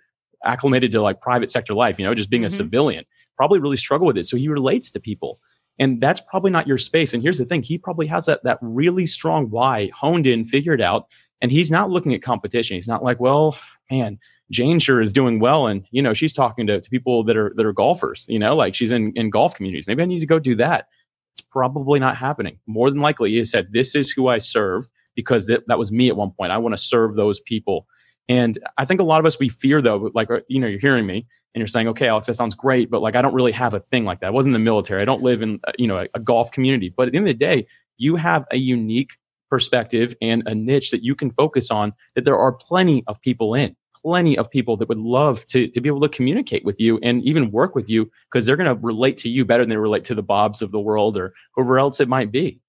acclimated 0.44 0.92
to 0.92 1.02
like 1.02 1.20
private 1.20 1.50
sector 1.50 1.74
life, 1.74 1.98
you 1.98 2.04
know, 2.04 2.14
just 2.14 2.30
being 2.30 2.42
mm-hmm. 2.42 2.54
a 2.54 2.56
civilian. 2.56 3.04
Probably 3.36 3.58
really 3.58 3.76
struggle 3.76 4.06
with 4.06 4.16
it. 4.16 4.26
So 4.26 4.36
he 4.36 4.48
relates 4.48 4.90
to 4.92 5.00
people. 5.00 5.40
And 5.78 6.00
that's 6.00 6.20
probably 6.20 6.50
not 6.50 6.66
your 6.66 6.78
space. 6.78 7.12
And 7.12 7.22
here's 7.22 7.38
the 7.38 7.44
thing, 7.44 7.62
he 7.62 7.78
probably 7.78 8.06
has 8.06 8.26
that 8.26 8.42
that 8.44 8.58
really 8.62 9.06
strong 9.06 9.50
why 9.50 9.90
honed 9.94 10.26
in, 10.26 10.44
figured 10.44 10.80
out, 10.80 11.06
and 11.40 11.50
he's 11.50 11.70
not 11.70 11.90
looking 11.90 12.14
at 12.14 12.22
competition. 12.22 12.76
He's 12.76 12.88
not 12.88 13.04
like, 13.04 13.20
well, 13.20 13.58
man, 13.90 14.18
Jane 14.50 14.78
sure 14.78 15.00
is 15.00 15.12
doing 15.12 15.38
well, 15.38 15.66
and 15.66 15.84
you 15.90 16.02
know 16.02 16.14
she's 16.14 16.32
talking 16.32 16.66
to, 16.66 16.80
to 16.80 16.90
people 16.90 17.24
that 17.24 17.36
are 17.36 17.52
that 17.56 17.66
are 17.66 17.72
golfers. 17.72 18.26
You 18.28 18.38
know, 18.38 18.56
like 18.56 18.74
she's 18.74 18.92
in 18.92 19.12
in 19.16 19.30
golf 19.30 19.54
communities. 19.54 19.86
Maybe 19.86 20.02
I 20.02 20.06
need 20.06 20.20
to 20.20 20.26
go 20.26 20.38
do 20.38 20.54
that. 20.56 20.88
It's 21.34 21.46
probably 21.50 22.00
not 22.00 22.16
happening. 22.16 22.58
More 22.66 22.90
than 22.90 23.00
likely, 23.00 23.32
he 23.32 23.44
said, 23.44 23.72
"This 23.72 23.94
is 23.94 24.10
who 24.10 24.28
I 24.28 24.38
serve." 24.38 24.88
Because 25.14 25.46
that, 25.46 25.66
that 25.66 25.78
was 25.78 25.90
me 25.90 26.08
at 26.08 26.16
one 26.16 26.30
point. 26.30 26.52
I 26.52 26.58
want 26.58 26.74
to 26.74 26.82
serve 26.82 27.16
those 27.16 27.40
people. 27.40 27.86
And 28.28 28.58
I 28.76 28.84
think 28.84 29.00
a 29.00 29.04
lot 29.04 29.20
of 29.20 29.26
us, 29.26 29.38
we 29.38 29.48
fear 29.48 29.80
though, 29.80 30.10
like, 30.14 30.30
uh, 30.30 30.40
you 30.48 30.58
know, 30.58 30.66
you're 30.66 30.80
hearing 30.80 31.06
me 31.06 31.26
and 31.54 31.60
you're 31.60 31.68
saying, 31.68 31.88
okay, 31.88 32.08
Alex, 32.08 32.26
that 32.26 32.34
sounds 32.34 32.54
great, 32.54 32.90
but 32.90 33.00
like, 33.00 33.16
I 33.16 33.22
don't 33.22 33.34
really 33.34 33.52
have 33.52 33.74
a 33.74 33.80
thing 33.80 34.04
like 34.04 34.20
that. 34.20 34.28
I 34.28 34.30
wasn't 34.30 34.54
in 34.54 34.60
the 34.60 34.64
military. 34.64 35.00
I 35.00 35.04
don't 35.04 35.22
live 35.22 35.42
in, 35.42 35.60
uh, 35.66 35.72
you 35.78 35.86
know, 35.86 35.98
a, 35.98 36.08
a 36.14 36.20
golf 36.20 36.50
community. 36.50 36.92
But 36.94 37.08
at 37.08 37.12
the 37.12 37.18
end 37.18 37.28
of 37.28 37.38
the 37.38 37.38
day, 37.38 37.66
you 37.96 38.16
have 38.16 38.44
a 38.50 38.56
unique 38.56 39.16
perspective 39.48 40.14
and 40.20 40.42
a 40.46 40.54
niche 40.54 40.90
that 40.90 41.04
you 41.04 41.14
can 41.14 41.30
focus 41.30 41.70
on 41.70 41.92
that 42.14 42.24
there 42.24 42.36
are 42.36 42.52
plenty 42.52 43.04
of 43.06 43.20
people 43.22 43.54
in 43.54 43.76
plenty 44.06 44.38
of 44.38 44.48
people 44.48 44.76
that 44.76 44.88
would 44.88 44.98
love 44.98 45.44
to, 45.46 45.66
to 45.66 45.80
be 45.80 45.88
able 45.88 46.00
to 46.00 46.08
communicate 46.08 46.64
with 46.64 46.78
you 46.78 46.96
and 47.02 47.24
even 47.24 47.50
work 47.50 47.74
with 47.74 47.90
you 47.90 48.08
because 48.30 48.46
they're 48.46 48.56
going 48.56 48.72
to 48.72 48.80
relate 48.80 49.16
to 49.18 49.28
you 49.28 49.44
better 49.44 49.64
than 49.64 49.70
they 49.70 49.76
relate 49.76 50.04
to 50.04 50.14
the 50.14 50.22
Bobs 50.22 50.62
of 50.62 50.70
the 50.70 50.78
world 50.78 51.16
or 51.16 51.34
whoever 51.56 51.76
else 51.76 51.98
it 51.98 52.08
might 52.08 52.30
be. 52.30 52.60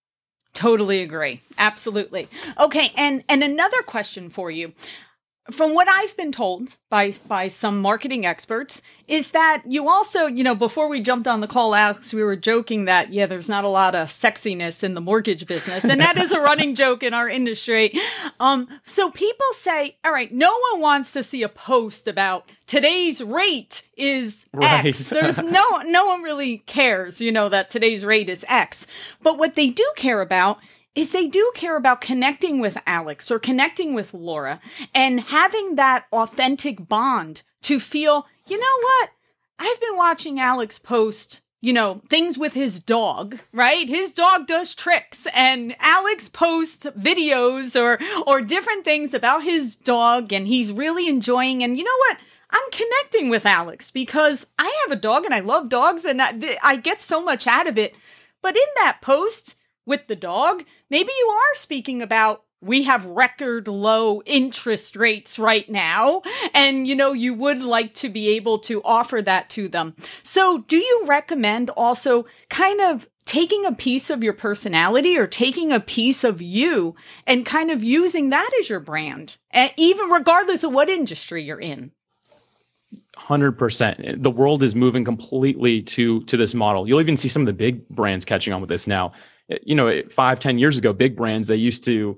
Totally 0.53 1.03
agree. 1.03 1.43
Absolutely. 1.59 2.27
Okay, 2.57 2.91
and 2.97 3.23
and 3.29 3.43
another 3.43 3.83
question 3.83 4.31
for 4.31 4.49
you 4.49 4.73
from 5.51 5.73
what 5.73 5.87
I've 5.87 6.15
been 6.17 6.31
told 6.31 6.77
by 6.89 7.13
by 7.27 7.47
some 7.47 7.81
marketing 7.81 8.25
experts 8.25 8.81
is 9.07 9.31
that 9.31 9.63
you 9.65 9.87
also, 9.87 10.25
you 10.25 10.43
know, 10.43 10.55
before 10.55 10.89
we 10.89 10.99
jumped 10.99 11.27
on 11.27 11.39
the 11.39 11.47
call, 11.47 11.73
Alex, 11.73 12.13
we 12.13 12.23
were 12.23 12.35
joking 12.35 12.85
that 12.85 13.13
yeah, 13.13 13.25
there's 13.25 13.49
not 13.49 13.63
a 13.63 13.69
lot 13.69 13.95
of 13.95 14.09
sexiness 14.09 14.83
in 14.83 14.93
the 14.93 15.01
mortgage 15.01 15.47
business, 15.47 15.83
and 15.83 16.01
that 16.01 16.17
is 16.17 16.31
a 16.31 16.39
running 16.39 16.75
joke 16.83 17.03
in 17.03 17.13
our 17.13 17.29
industry. 17.29 17.93
Um, 18.39 18.67
so 18.85 19.09
people 19.11 19.47
say, 19.53 19.97
all 20.03 20.11
right, 20.11 20.31
no 20.33 20.57
one 20.71 20.81
wants 20.81 21.13
to 21.13 21.23
see 21.23 21.43
a 21.43 21.49
post 21.49 22.07
about 22.07 22.51
today's 22.65 23.21
rate 23.21 23.83
is 23.95 24.45
right. 24.53 24.85
X. 24.85 25.09
There's 25.09 25.37
no 25.37 25.77
no 25.85 26.05
one 26.05 26.21
really 26.21 26.59
cares, 26.59 27.21
you 27.21 27.31
know, 27.31 27.49
that 27.49 27.69
today's 27.69 28.03
rate 28.03 28.29
is 28.29 28.45
X. 28.49 28.85
But 29.21 29.37
what 29.37 29.55
they 29.55 29.69
do 29.69 29.89
care 29.95 30.21
about 30.21 30.59
is 30.97 31.11
they 31.11 31.27
do 31.27 31.51
care 31.53 31.77
about 31.77 32.01
connecting 32.01 32.59
with 32.59 32.75
Alex 32.87 33.29
or 33.29 33.37
connecting 33.37 33.93
with 33.93 34.15
Laura 34.15 34.59
and 34.95 35.19
having 35.19 35.75
that 35.75 36.05
authentic 36.11 36.87
bond 36.89 37.43
to 37.61 37.79
feel, 37.79 38.25
you 38.47 38.59
know 38.59 38.79
what? 38.81 39.11
I've 39.59 39.79
been 39.79 39.95
watching 39.95 40.39
Alex 40.39 40.79
post, 40.79 41.41
you 41.61 41.71
know, 41.71 42.01
things 42.09 42.39
with 42.39 42.55
his 42.55 42.79
dog, 42.79 43.37
right? 43.53 43.87
His 43.87 44.11
dog 44.11 44.47
does 44.47 44.73
tricks 44.73 45.27
and 45.35 45.75
Alex 45.79 46.29
posts 46.29 46.87
videos 46.87 47.79
or 47.79 47.99
or 48.25 48.41
different 48.41 48.83
things 48.83 49.13
about 49.13 49.43
his 49.43 49.75
dog 49.75 50.33
and 50.33 50.47
he's 50.47 50.71
really 50.71 51.07
enjoying 51.07 51.63
and 51.63 51.77
you 51.77 51.83
know 51.83 51.97
what? 52.09 52.17
I'm 52.49 52.71
connecting 52.71 53.29
with 53.29 53.45
Alex 53.45 53.91
because 53.91 54.47
I 54.57 54.75
have 54.83 54.97
a 54.97 54.99
dog 54.99 55.25
and 55.25 55.33
I 55.33 55.41
love 55.41 55.69
dogs 55.69 56.05
and 56.05 56.19
I, 56.23 56.57
I 56.63 56.77
get 56.77 57.03
so 57.03 57.23
much 57.23 57.45
out 57.45 57.67
of 57.67 57.77
it. 57.77 57.93
But 58.41 58.55
in 58.55 58.67
that 58.77 58.99
post, 59.01 59.53
with 59.87 60.05
the 60.05 60.15
dog, 60.15 60.63
maybe 60.91 61.09
you 61.17 61.27
are 61.27 61.55
speaking 61.55 62.03
about 62.03 62.43
we 62.61 62.83
have 62.83 63.05
record 63.05 63.67
low 63.67 64.21
interest 64.25 64.95
rates 64.95 65.37
right 65.37 65.69
now 65.69 66.23
and 66.53 66.87
you 66.87 66.95
know 66.95 67.13
you 67.13 67.33
would 67.33 67.61
like 67.61 67.93
to 67.93 68.09
be 68.09 68.29
able 68.29 68.57
to 68.57 68.81
offer 68.83 69.21
that 69.21 69.49
to 69.51 69.67
them. 69.67 69.95
So, 70.23 70.59
do 70.59 70.77
you 70.77 71.03
recommend 71.05 71.69
also 71.71 72.25
kind 72.49 72.81
of 72.81 73.07
taking 73.25 73.65
a 73.65 73.73
piece 73.73 74.09
of 74.09 74.23
your 74.23 74.33
personality 74.33 75.17
or 75.17 75.27
taking 75.27 75.71
a 75.71 75.79
piece 75.79 76.23
of 76.23 76.41
you 76.41 76.95
and 77.25 77.45
kind 77.45 77.69
of 77.69 77.83
using 77.83 78.29
that 78.29 78.49
as 78.59 78.69
your 78.69 78.79
brand, 78.79 79.37
eh, 79.51 79.69
even 79.77 80.09
regardless 80.09 80.63
of 80.63 80.71
what 80.71 80.89
industry 80.89 81.43
you're 81.43 81.59
in? 81.59 81.91
100% 83.17 84.21
the 84.23 84.31
world 84.31 84.63
is 84.63 84.75
moving 84.75 85.03
completely 85.03 85.81
to 85.81 86.23
to 86.25 86.37
this 86.37 86.53
model 86.53 86.87
you'll 86.87 87.01
even 87.01 87.17
see 87.17 87.27
some 87.27 87.41
of 87.41 87.45
the 87.47 87.53
big 87.53 87.87
brands 87.89 88.23
catching 88.25 88.53
on 88.53 88.61
with 88.61 88.69
this 88.69 88.85
now 88.85 89.11
you 89.61 89.75
know, 89.75 90.01
five 90.09 90.39
ten 90.39 90.57
years 90.57 90.77
ago, 90.77 90.93
big 90.93 91.15
brands, 91.15 91.47
they 91.47 91.55
used 91.55 91.83
to 91.85 92.17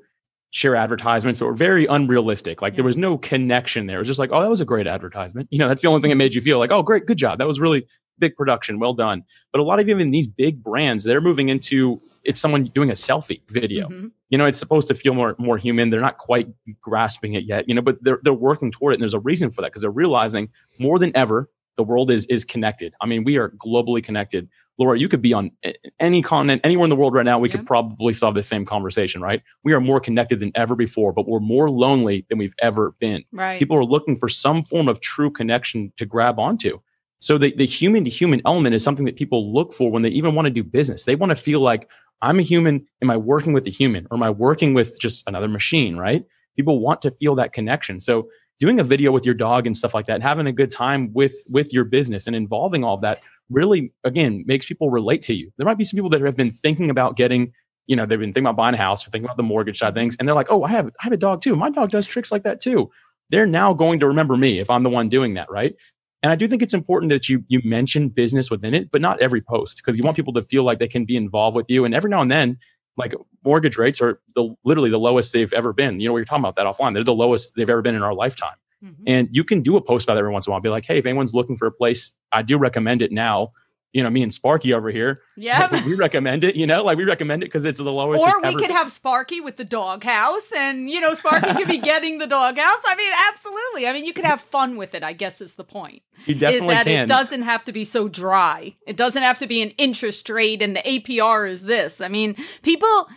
share 0.51 0.75
advertisements 0.75 1.39
that 1.39 1.45
were 1.45 1.53
very 1.53 1.85
unrealistic. 1.85 2.61
Like 2.61 2.73
yeah. 2.73 2.77
there 2.77 2.85
was 2.85 2.97
no 2.97 3.17
connection 3.17 3.85
there. 3.85 3.97
It 3.97 3.99
was 3.99 4.07
just 4.07 4.19
like, 4.19 4.31
oh, 4.33 4.41
that 4.41 4.49
was 4.49 4.61
a 4.61 4.65
great 4.65 4.87
advertisement. 4.87 5.47
You 5.51 5.59
know, 5.59 5.67
that's 5.67 5.81
the 5.81 5.87
only 5.87 6.01
thing 6.01 6.09
that 6.09 6.15
made 6.15 6.33
you 6.33 6.41
feel 6.41 6.57
like, 6.57 6.71
oh, 6.71 6.81
great, 6.81 7.05
good 7.05 7.17
job. 7.17 7.37
That 7.37 7.47
was 7.47 7.59
really 7.59 7.85
big 8.17 8.35
production. 8.35 8.79
Well 8.79 8.93
done. 8.93 9.23
But 9.51 9.61
a 9.61 9.63
lot 9.63 9.79
of 9.79 9.87
even 9.87 10.11
these 10.11 10.27
big 10.27 10.63
brands, 10.63 11.03
they're 11.03 11.21
moving 11.21 11.49
into 11.49 12.01
it's 12.23 12.41
someone 12.41 12.65
doing 12.65 12.89
a 12.89 12.93
selfie 12.93 13.41
video. 13.49 13.87
Mm-hmm. 13.87 14.07
You 14.29 14.37
know, 14.37 14.45
it's 14.45 14.59
supposed 14.59 14.87
to 14.89 14.93
feel 14.93 15.13
more 15.13 15.35
more 15.37 15.57
human. 15.57 15.89
They're 15.89 16.01
not 16.01 16.17
quite 16.17 16.47
grasping 16.81 17.33
it 17.33 17.45
yet, 17.45 17.67
you 17.67 17.75
know, 17.75 17.81
but 17.81 18.03
they're 18.03 18.19
they're 18.23 18.33
working 18.33 18.71
toward 18.71 18.93
it. 18.93 18.95
And 18.95 19.01
there's 19.01 19.13
a 19.13 19.19
reason 19.19 19.51
for 19.51 19.61
that 19.61 19.69
because 19.69 19.81
they're 19.81 19.91
realizing 19.91 20.49
more 20.79 20.99
than 20.99 21.15
ever 21.15 21.49
the 21.77 21.83
world 21.83 22.11
is 22.11 22.25
is 22.25 22.43
connected. 22.43 22.93
I 23.01 23.05
mean, 23.05 23.23
we 23.23 23.37
are 23.37 23.49
globally 23.49 24.03
connected. 24.03 24.49
Laura, 24.79 24.97
you 24.97 25.09
could 25.09 25.21
be 25.21 25.33
on 25.33 25.51
any 25.99 26.21
continent, 26.21 26.61
anywhere 26.63 26.85
in 26.85 26.89
the 26.89 26.95
world 26.95 27.13
right 27.13 27.25
now. 27.25 27.37
We 27.37 27.49
yeah. 27.49 27.57
could 27.57 27.67
probably 27.67 28.13
solve 28.13 28.33
the 28.33 28.41
same 28.41 28.65
conversation, 28.65 29.21
right? 29.21 29.43
We 29.65 29.73
are 29.73 29.81
more 29.81 29.99
connected 29.99 30.39
than 30.39 30.53
ever 30.55 30.73
before, 30.73 31.11
but 31.11 31.27
we're 31.27 31.41
more 31.41 31.69
lonely 31.69 32.25
than 32.29 32.37
we've 32.37 32.55
ever 32.61 32.95
been. 32.97 33.25
Right. 33.33 33.59
People 33.59 33.75
are 33.77 33.83
looking 33.83 34.15
for 34.15 34.29
some 34.29 34.63
form 34.63 34.87
of 34.87 35.01
true 35.01 35.29
connection 35.29 35.91
to 35.97 36.05
grab 36.05 36.39
onto. 36.39 36.79
So 37.19 37.37
the, 37.37 37.53
the 37.53 37.65
human 37.65 38.05
to 38.05 38.09
human 38.09 38.41
element 38.45 38.73
is 38.73 38.81
something 38.81 39.03
that 39.05 39.17
people 39.17 39.53
look 39.53 39.73
for 39.73 39.91
when 39.91 40.01
they 40.01 40.09
even 40.09 40.33
want 40.33 40.45
to 40.45 40.51
do 40.51 40.63
business. 40.63 41.03
They 41.03 41.15
want 41.15 41.31
to 41.31 41.35
feel 41.35 41.59
like 41.59 41.89
I'm 42.21 42.39
a 42.39 42.43
human. 42.43 42.87
Am 43.01 43.11
I 43.11 43.17
working 43.17 43.51
with 43.51 43.67
a 43.67 43.71
human 43.71 44.07
or 44.09 44.15
am 44.15 44.23
I 44.23 44.29
working 44.29 44.73
with 44.73 44.97
just 45.01 45.23
another 45.27 45.49
machine? 45.49 45.97
Right. 45.97 46.23
People 46.55 46.79
want 46.79 47.01
to 47.01 47.11
feel 47.11 47.35
that 47.35 47.51
connection. 47.51 47.99
So 47.99 48.29
doing 48.59 48.79
a 48.79 48.83
video 48.83 49.11
with 49.11 49.25
your 49.25 49.35
dog 49.35 49.65
and 49.65 49.75
stuff 49.75 49.93
like 49.93 50.05
that 50.05 50.15
and 50.15 50.23
having 50.23 50.47
a 50.47 50.51
good 50.51 50.71
time 50.71 51.11
with 51.13 51.35
with 51.49 51.73
your 51.73 51.85
business 51.85 52.27
and 52.27 52.35
involving 52.35 52.83
all 52.83 52.95
of 52.95 53.01
that 53.01 53.21
really 53.49 53.91
again 54.03 54.43
makes 54.47 54.65
people 54.65 54.89
relate 54.89 55.21
to 55.23 55.33
you. 55.33 55.51
There 55.57 55.65
might 55.65 55.77
be 55.77 55.83
some 55.83 55.97
people 55.97 56.09
that 56.11 56.21
have 56.21 56.35
been 56.35 56.51
thinking 56.51 56.89
about 56.89 57.17
getting 57.17 57.53
you 57.87 57.95
know 57.95 58.05
they've 58.05 58.19
been 58.19 58.29
thinking 58.29 58.45
about 58.45 58.55
buying 58.55 58.75
a 58.75 58.77
house 58.77 59.05
or 59.05 59.09
thinking 59.09 59.25
about 59.25 59.37
the 59.37 59.43
mortgage 59.43 59.79
side 59.79 59.95
things 59.95 60.15
and 60.19 60.27
they're 60.27 60.35
like 60.35 60.51
oh 60.51 60.63
i 60.63 60.69
have 60.69 60.87
i 60.87 61.03
have 61.03 61.13
a 61.13 61.17
dog 61.17 61.41
too. 61.41 61.55
My 61.55 61.69
dog 61.69 61.89
does 61.89 62.05
tricks 62.05 62.31
like 62.31 62.43
that 62.43 62.61
too. 62.61 62.89
They're 63.31 63.47
now 63.47 63.73
going 63.73 63.99
to 63.99 64.07
remember 64.07 64.37
me 64.37 64.59
if 64.59 64.69
i'm 64.69 64.83
the 64.83 64.89
one 64.89 65.09
doing 65.09 65.33
that 65.33 65.49
right? 65.49 65.75
And 66.21 66.31
i 66.31 66.35
do 66.35 66.47
think 66.47 66.61
it's 66.61 66.73
important 66.73 67.11
that 67.11 67.27
you 67.27 67.43
you 67.47 67.61
mention 67.63 68.09
business 68.09 68.51
within 68.51 68.73
it 68.73 68.91
but 68.91 69.01
not 69.01 69.19
every 69.21 69.41
post 69.41 69.77
because 69.77 69.97
you 69.97 70.03
want 70.03 70.15
people 70.15 70.33
to 70.33 70.43
feel 70.43 70.63
like 70.63 70.79
they 70.79 70.87
can 70.87 71.05
be 71.05 71.15
involved 71.15 71.55
with 71.55 71.65
you 71.69 71.83
and 71.85 71.95
every 71.95 72.09
now 72.09 72.21
and 72.21 72.31
then 72.31 72.57
like 72.97 73.15
mortgage 73.43 73.77
rates 73.77 74.01
are 74.01 74.19
the 74.35 74.53
literally 74.63 74.89
the 74.89 74.99
lowest 74.99 75.31
they've 75.31 75.53
ever 75.53 75.73
been. 75.73 75.99
You 75.99 76.09
know 76.09 76.13
we 76.13 76.21
are 76.21 76.25
talking 76.25 76.43
about 76.43 76.57
that 76.57 76.65
offline. 76.65 76.93
They're 76.93 77.03
the 77.03 77.13
lowest 77.13 77.55
they've 77.55 77.69
ever 77.69 77.81
been 77.81 77.95
in 77.95 78.03
our 78.03 78.13
lifetime 78.13 78.57
Mm-hmm. 78.83 79.03
And 79.07 79.29
you 79.31 79.43
can 79.43 79.61
do 79.61 79.77
a 79.77 79.81
post 79.81 80.05
about 80.05 80.15
that 80.15 80.19
every 80.19 80.31
once 80.31 80.47
in 80.47 80.51
a 80.51 80.53
while. 80.53 80.61
Be 80.61 80.69
like, 80.69 80.85
hey, 80.85 80.99
if 80.99 81.05
anyone's 81.05 81.33
looking 81.33 81.57
for 81.57 81.67
a 81.67 81.71
place, 81.71 82.13
I 82.31 82.41
do 82.41 82.57
recommend 82.57 83.01
it 83.01 83.11
now. 83.11 83.51
You 83.91 84.03
know, 84.03 84.11
me 84.11 84.21
and 84.21 84.31
Sparky 84.31 84.71
over 84.71 84.91
here. 84.91 85.21
Yeah. 85.35 85.83
we 85.85 85.95
recommend 85.95 86.43
it, 86.43 86.55
you 86.55 86.67
know, 86.67 86.83
like 86.83 86.95
we 86.95 87.05
recommend 87.05 87.41
it 87.41 87.47
because 87.47 87.65
it's 87.65 87.79
the 87.79 87.91
lowest. 87.91 88.23
Or 88.23 88.39
we 88.43 88.53
could 88.53 88.67
been. 88.67 88.75
have 88.75 88.91
Sparky 88.91 89.41
with 89.41 89.57
the 89.57 89.63
doghouse 89.63 90.51
and, 90.55 90.87
you 90.87 91.01
know, 91.01 91.15
Sparky 91.15 91.51
could 91.55 91.67
be 91.67 91.77
getting 91.83 92.19
the 92.19 92.27
doghouse. 92.27 92.81
I 92.85 92.95
mean, 92.95 93.11
absolutely. 93.29 93.87
I 93.87 93.93
mean, 93.93 94.05
you 94.05 94.13
could 94.13 94.25
have 94.25 94.41
fun 94.41 94.77
with 94.77 94.93
it, 94.93 95.03
I 95.03 95.13
guess 95.13 95.41
is 95.41 95.55
the 95.55 95.63
point. 95.63 96.03
You 96.27 96.35
definitely 96.35 96.67
is 96.67 96.73
that 96.75 96.85
can. 96.85 97.05
it 97.05 97.07
doesn't 97.07 97.41
have 97.41 97.65
to 97.65 97.71
be 97.71 97.83
so 97.83 98.07
dry. 98.07 98.75
It 98.85 98.95
doesn't 98.95 99.23
have 99.23 99.39
to 99.39 99.47
be 99.47 99.63
an 99.63 99.71
interest 99.71 100.29
rate 100.29 100.61
and 100.61 100.75
the 100.75 100.81
APR 100.81 101.49
is 101.49 101.63
this. 101.63 101.99
I 101.99 102.09
mean, 102.09 102.35
people 102.61 103.07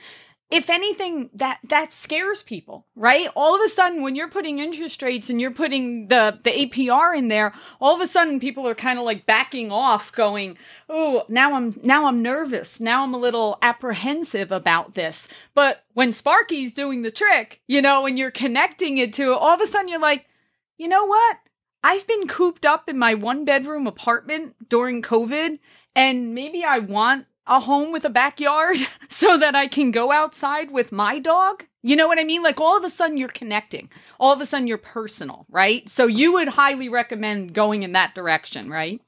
if 0.53 0.69
anything 0.69 1.31
that 1.33 1.59
that 1.65 1.93
scares 1.93 2.43
people 2.43 2.87
right? 2.95 3.29
All 3.35 3.55
of 3.57 3.63
a 3.63 3.69
sudden 3.69 4.03
when 4.03 4.15
you're 4.15 4.29
putting 4.29 4.59
interest 4.59 5.01
rates 5.03 5.31
and 5.31 5.41
you're 5.41 5.51
putting 5.51 6.09
the 6.09 6.39
the 6.45 6.51
apr 6.51 7.17
in 7.17 7.29
there 7.29 7.55
all 7.81 7.95
of 7.95 8.01
a 8.01 8.07
sudden 8.07 8.39
people 8.39 8.69
are 8.69 8.75
kind 8.75 8.99
of 8.99 9.05
like 9.05 9.25
backing 9.25 9.73
off 9.73 10.13
going 10.13 10.59
oh 10.89 11.25
now 11.29 11.55
i'm 11.55 11.75
now 11.83 12.07
i'm 12.07 12.23
nervous. 12.23 12.79
Now 12.79 13.03
i'm 13.03 13.15
a 13.15 13.19
little 13.19 13.59
apprehensive 13.63 14.53
about 14.53 14.95
this. 14.95 15.27
But 15.55 15.85
when 15.95 16.13
sparky's 16.13 16.73
doing 16.73 17.03
the 17.03 17.11
trick 17.11 17.63
you 17.67 17.81
know 17.81 18.07
and 18.07 18.19
you're 18.19 18.31
connecting 18.31 18.99
it 18.99 19.13
to 19.15 19.35
all 19.35 19.55
of 19.55 19.61
a 19.61 19.67
sudden 19.67 19.89
you're 19.89 19.99
like 19.99 20.27
you 20.77 20.89
know 20.89 21.05
what? 21.05 21.39
I've 21.85 22.07
been 22.07 22.29
cooped 22.29 22.65
up 22.65 22.89
in 22.89 22.99
my 22.99 23.15
one 23.15 23.45
bedroom 23.45 23.87
apartment 23.87 24.69
during 24.69 25.01
covid 25.03 25.59
and 25.95 26.35
maybe 26.35 26.65
i 26.65 26.79
want 26.79 27.27
a 27.47 27.61
home 27.61 27.93
with 27.93 28.05
a 28.05 28.11
backyard 28.11 28.79
so 29.09 29.37
that 29.39 29.55
I 29.55 29.67
can 29.67 29.91
go 29.91 30.13
outside 30.13 30.71
with 30.71 30.93
my 30.93 31.19
dog. 31.19 31.65
You 31.83 31.97
know 31.97 32.07
what 32.07 32.21
I 32.21 32.25
mean? 32.25 32.43
Like 32.43 32.61
all 32.61 32.77
of 32.77 32.85
a 32.85 32.91
sudden 32.91 33.17
you're 33.17 33.29
connecting. 33.29 33.91
All 34.21 34.33
of 34.33 34.41
a 34.41 34.47
sudden 34.47 34.67
you're 34.67 34.79
personal, 34.79 35.47
right? 35.51 35.89
So 35.89 36.07
you 36.07 36.33
would 36.35 36.49
highly 36.49 36.89
recommend 36.89 37.55
going 37.55 37.83
in 37.83 37.93
that 37.93 38.15
direction, 38.15 38.71
right? 38.71 39.01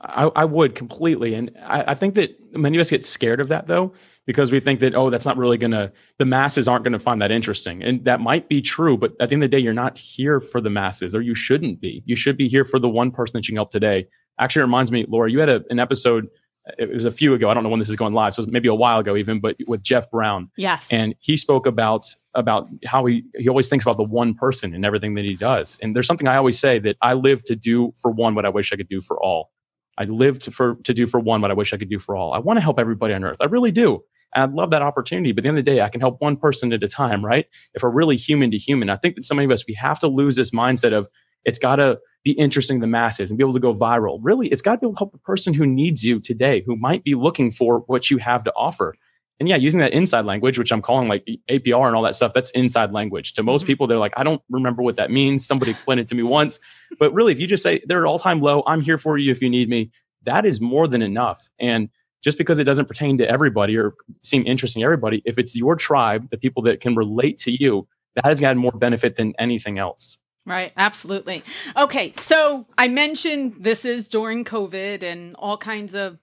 I, 0.00 0.30
I 0.34 0.44
would 0.44 0.74
completely. 0.74 1.34
And 1.34 1.50
I, 1.62 1.92
I, 1.92 1.94
think 1.94 2.14
that 2.16 2.36
many 2.56 2.76
of 2.76 2.80
us 2.80 2.90
get 2.90 3.04
scared 3.04 3.40
of 3.40 3.48
that 3.48 3.68
though, 3.68 3.94
because 4.26 4.50
we 4.50 4.60
think 4.60 4.80
that, 4.80 4.94
oh, 4.94 5.10
that's 5.10 5.24
not 5.24 5.36
really 5.36 5.56
going 5.56 5.72
to, 5.72 5.92
the 6.18 6.24
masses 6.24 6.66
aren't 6.66 6.84
going 6.84 6.92
to 6.92 6.98
find 6.98 7.22
that 7.22 7.30
interesting. 7.30 7.82
And 7.82 8.04
that 8.04 8.20
might 8.20 8.48
be 8.48 8.60
true. 8.60 8.96
But 8.96 9.12
at 9.20 9.28
the 9.28 9.34
end 9.34 9.44
of 9.44 9.50
the 9.50 9.56
day, 9.56 9.60
you're 9.60 9.72
not 9.72 9.96
here 9.98 10.40
for 10.40 10.60
the 10.60 10.70
masses 10.70 11.14
or 11.14 11.22
you 11.22 11.34
shouldn't 11.34 11.80
be. 11.80 12.02
You 12.04 12.16
should 12.16 12.36
be 12.36 12.48
here 12.48 12.64
for 12.64 12.78
the 12.78 12.88
one 12.88 13.10
person 13.10 13.34
that 13.34 13.46
you 13.46 13.52
can 13.52 13.56
help 13.56 13.70
today. 13.70 14.08
Actually, 14.38 14.62
reminds 14.62 14.90
me, 14.90 15.04
Laura, 15.08 15.30
you 15.30 15.40
had 15.40 15.48
a, 15.48 15.62
an 15.70 15.78
episode 15.78 16.28
it 16.78 16.92
was 16.92 17.04
a 17.04 17.10
few 17.10 17.34
ago. 17.34 17.50
I 17.50 17.54
don't 17.54 17.62
know 17.62 17.68
when 17.68 17.80
this 17.80 17.88
is 17.88 17.96
going 17.96 18.14
live, 18.14 18.34
so 18.34 18.44
maybe 18.48 18.68
a 18.68 18.74
while 18.74 19.00
ago 19.00 19.16
even, 19.16 19.40
but 19.40 19.56
with 19.66 19.82
Jeff 19.82 20.10
Brown. 20.10 20.50
Yes. 20.56 20.88
And 20.90 21.14
he 21.20 21.36
spoke 21.36 21.66
about 21.66 22.06
about 22.34 22.68
how 22.84 23.04
he 23.04 23.24
he 23.36 23.48
always 23.48 23.68
thinks 23.68 23.84
about 23.84 23.96
the 23.96 24.04
one 24.04 24.34
person 24.34 24.74
and 24.74 24.84
everything 24.84 25.14
that 25.14 25.24
he 25.24 25.34
does. 25.34 25.78
And 25.82 25.94
there's 25.94 26.06
something 26.06 26.28
I 26.28 26.36
always 26.36 26.58
say 26.58 26.78
that 26.80 26.96
I 27.02 27.14
live 27.14 27.44
to 27.44 27.56
do 27.56 27.92
for 28.00 28.10
one 28.10 28.34
what 28.34 28.46
I 28.46 28.48
wish 28.48 28.72
I 28.72 28.76
could 28.76 28.88
do 28.88 29.00
for 29.00 29.22
all. 29.22 29.50
I 29.98 30.04
live 30.04 30.38
to, 30.44 30.50
for 30.50 30.76
to 30.84 30.94
do 30.94 31.06
for 31.06 31.20
one 31.20 31.40
what 31.40 31.50
I 31.50 31.54
wish 31.54 31.72
I 31.72 31.76
could 31.76 31.90
do 31.90 31.98
for 31.98 32.16
all. 32.16 32.32
I 32.32 32.38
want 32.38 32.56
to 32.58 32.62
help 32.62 32.78
everybody 32.78 33.12
on 33.12 33.24
earth. 33.24 33.38
I 33.40 33.46
really 33.46 33.72
do. 33.72 34.02
And 34.34 34.50
I 34.50 34.54
love 34.54 34.70
that 34.70 34.82
opportunity. 34.82 35.32
But 35.32 35.40
at 35.40 35.42
the 35.42 35.48
end 35.48 35.58
of 35.58 35.64
the 35.64 35.70
day, 35.70 35.80
I 35.82 35.88
can 35.88 36.00
help 36.00 36.20
one 36.20 36.36
person 36.36 36.72
at 36.72 36.82
a 36.82 36.88
time, 36.88 37.24
right? 37.24 37.46
If 37.74 37.82
we're 37.82 37.90
really 37.90 38.16
human 38.16 38.50
to 38.52 38.58
human, 38.58 38.88
I 38.88 38.96
think 38.96 39.16
that 39.16 39.24
so 39.24 39.34
many 39.34 39.44
of 39.44 39.50
us 39.50 39.64
we 39.66 39.74
have 39.74 39.98
to 40.00 40.06
lose 40.06 40.36
this 40.36 40.52
mindset 40.52 40.92
of 40.92 41.08
it's 41.44 41.58
got 41.58 41.76
to 41.76 41.98
be 42.24 42.32
interesting 42.32 42.78
to 42.78 42.82
the 42.82 42.86
masses 42.86 43.30
and 43.30 43.38
be 43.38 43.42
able 43.42 43.52
to 43.52 43.60
go 43.60 43.74
viral. 43.74 44.18
Really, 44.22 44.48
it's 44.48 44.62
got 44.62 44.74
to 44.74 44.78
be 44.78 44.86
able 44.86 44.94
to 44.94 44.98
help 44.98 45.12
the 45.12 45.18
person 45.18 45.54
who 45.54 45.66
needs 45.66 46.04
you 46.04 46.20
today, 46.20 46.62
who 46.64 46.76
might 46.76 47.04
be 47.04 47.14
looking 47.14 47.50
for 47.50 47.80
what 47.86 48.10
you 48.10 48.18
have 48.18 48.44
to 48.44 48.52
offer. 48.56 48.94
And 49.40 49.48
yeah, 49.48 49.56
using 49.56 49.80
that 49.80 49.92
inside 49.92 50.24
language, 50.24 50.56
which 50.56 50.70
I'm 50.70 50.82
calling 50.82 51.08
like 51.08 51.26
APR 51.50 51.86
and 51.88 51.96
all 51.96 52.02
that 52.02 52.14
stuff, 52.14 52.32
that's 52.32 52.52
inside 52.52 52.92
language. 52.92 53.32
To 53.34 53.42
most 53.42 53.62
mm-hmm. 53.62 53.66
people, 53.66 53.86
they're 53.88 53.98
like, 53.98 54.12
I 54.16 54.22
don't 54.22 54.40
remember 54.48 54.82
what 54.82 54.96
that 54.96 55.10
means. 55.10 55.44
Somebody 55.44 55.72
explained 55.72 56.00
it 56.00 56.08
to 56.08 56.14
me 56.14 56.22
once. 56.22 56.60
But 56.98 57.12
really, 57.12 57.32
if 57.32 57.40
you 57.40 57.48
just 57.48 57.62
say 57.62 57.80
they're 57.86 58.06
all 58.06 58.20
time 58.20 58.40
low, 58.40 58.62
I'm 58.66 58.82
here 58.82 58.98
for 58.98 59.18
you 59.18 59.32
if 59.32 59.42
you 59.42 59.50
need 59.50 59.68
me, 59.68 59.90
that 60.24 60.46
is 60.46 60.60
more 60.60 60.86
than 60.86 61.02
enough. 61.02 61.50
And 61.58 61.88
just 62.22 62.38
because 62.38 62.60
it 62.60 62.64
doesn't 62.64 62.86
pertain 62.86 63.18
to 63.18 63.28
everybody 63.28 63.76
or 63.76 63.94
seem 64.22 64.46
interesting 64.46 64.80
to 64.82 64.84
everybody, 64.84 65.22
if 65.24 65.38
it's 65.38 65.56
your 65.56 65.74
tribe, 65.74 66.30
the 66.30 66.38
people 66.38 66.62
that 66.62 66.80
can 66.80 66.94
relate 66.94 67.36
to 67.38 67.50
you, 67.50 67.88
that 68.14 68.24
has 68.24 68.38
got 68.38 68.56
more 68.56 68.70
benefit 68.70 69.16
than 69.16 69.34
anything 69.38 69.78
else. 69.78 70.18
Right, 70.44 70.72
absolutely. 70.76 71.44
Okay, 71.76 72.12
so 72.16 72.66
I 72.76 72.88
mentioned 72.88 73.56
this 73.60 73.84
is 73.84 74.08
during 74.08 74.44
COVID 74.44 75.02
and 75.02 75.36
all 75.36 75.56
kinds 75.56 75.94
of 75.94 76.18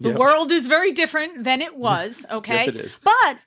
the 0.00 0.10
yep. 0.10 0.18
world 0.18 0.52
is 0.52 0.66
very 0.66 0.92
different 0.92 1.44
than 1.44 1.62
it 1.62 1.76
was, 1.76 2.26
okay? 2.30 2.56
yes, 2.56 2.68
it 2.68 2.76
is. 2.76 3.00
But 3.02 3.38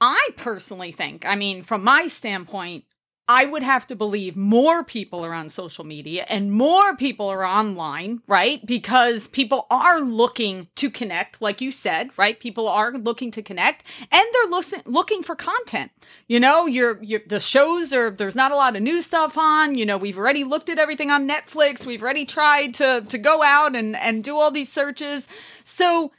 I 0.00 0.28
personally 0.36 0.92
think, 0.92 1.24
I 1.24 1.34
mean, 1.34 1.62
from 1.62 1.82
my 1.82 2.08
standpoint, 2.08 2.84
I 3.30 3.44
would 3.44 3.62
have 3.62 3.86
to 3.88 3.94
believe 3.94 4.36
more 4.36 4.82
people 4.82 5.22
are 5.22 5.34
on 5.34 5.50
social 5.50 5.84
media 5.84 6.24
and 6.30 6.50
more 6.50 6.96
people 6.96 7.28
are 7.28 7.44
online, 7.44 8.22
right? 8.26 8.64
Because 8.64 9.28
people 9.28 9.66
are 9.70 10.00
looking 10.00 10.68
to 10.76 10.88
connect, 10.90 11.42
like 11.42 11.60
you 11.60 11.70
said, 11.70 12.16
right? 12.16 12.40
People 12.40 12.66
are 12.66 12.92
looking 12.92 13.30
to 13.32 13.42
connect 13.42 13.84
and 14.10 14.24
they're 14.32 14.50
looking 14.50 14.80
looking 14.86 15.22
for 15.22 15.36
content. 15.36 15.90
You 16.26 16.40
know, 16.40 16.64
you're, 16.64 17.02
you're 17.02 17.20
the 17.26 17.38
shows 17.38 17.92
are 17.92 18.10
there's 18.10 18.36
not 18.36 18.50
a 18.50 18.56
lot 18.56 18.76
of 18.76 18.82
new 18.82 19.02
stuff 19.02 19.36
on. 19.36 19.76
You 19.76 19.84
know, 19.84 19.98
we've 19.98 20.18
already 20.18 20.42
looked 20.42 20.70
at 20.70 20.78
everything 20.78 21.10
on 21.10 21.28
Netflix. 21.28 21.84
We've 21.84 22.02
already 22.02 22.24
tried 22.24 22.72
to 22.74 23.04
to 23.06 23.18
go 23.18 23.42
out 23.42 23.76
and 23.76 23.94
and 23.94 24.24
do 24.24 24.38
all 24.38 24.50
these 24.50 24.72
searches. 24.72 25.28
So 25.64 26.12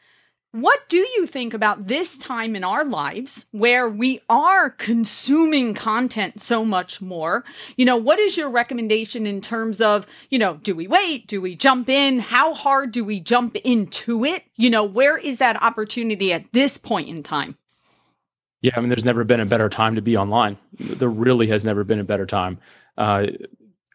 what 0.51 0.89
do 0.89 0.97
you 0.97 1.27
think 1.27 1.53
about 1.53 1.87
this 1.87 2.17
time 2.17 2.55
in 2.55 2.63
our 2.63 2.83
lives 2.83 3.45
where 3.51 3.87
we 3.87 4.21
are 4.29 4.71
consuming 4.71 5.75
content 5.75 6.41
so 6.41 6.65
much 6.65 7.01
more? 7.01 7.43
You 7.77 7.85
know, 7.85 7.97
what 7.97 8.17
is 8.17 8.35
your 8.35 8.49
recommendation 8.49 9.27
in 9.27 9.41
terms 9.41 9.79
of, 9.79 10.07
you 10.29 10.39
know, 10.39 10.55
do 10.55 10.75
we 10.75 10.87
wait? 10.87 11.27
Do 11.27 11.39
we 11.39 11.55
jump 11.55 11.87
in? 11.87 12.17
How 12.17 12.55
hard 12.55 12.91
do 12.91 13.05
we 13.05 13.19
jump 13.19 13.57
into 13.57 14.25
it? 14.25 14.43
You 14.55 14.71
know, 14.71 14.83
where 14.83 15.17
is 15.17 15.37
that 15.37 15.61
opportunity 15.61 16.33
at 16.33 16.51
this 16.51 16.77
point 16.77 17.09
in 17.09 17.21
time? 17.21 17.55
Yeah, 18.61 18.71
I 18.75 18.79
mean, 18.79 18.89
there's 18.89 19.05
never 19.05 19.23
been 19.23 19.39
a 19.39 19.45
better 19.45 19.69
time 19.69 19.95
to 19.95 20.01
be 20.01 20.17
online. 20.17 20.57
There 20.79 21.09
really 21.09 21.47
has 21.47 21.63
never 21.63 21.83
been 21.83 21.99
a 21.99 22.03
better 22.03 22.25
time. 22.25 22.59
Uh, 22.97 23.27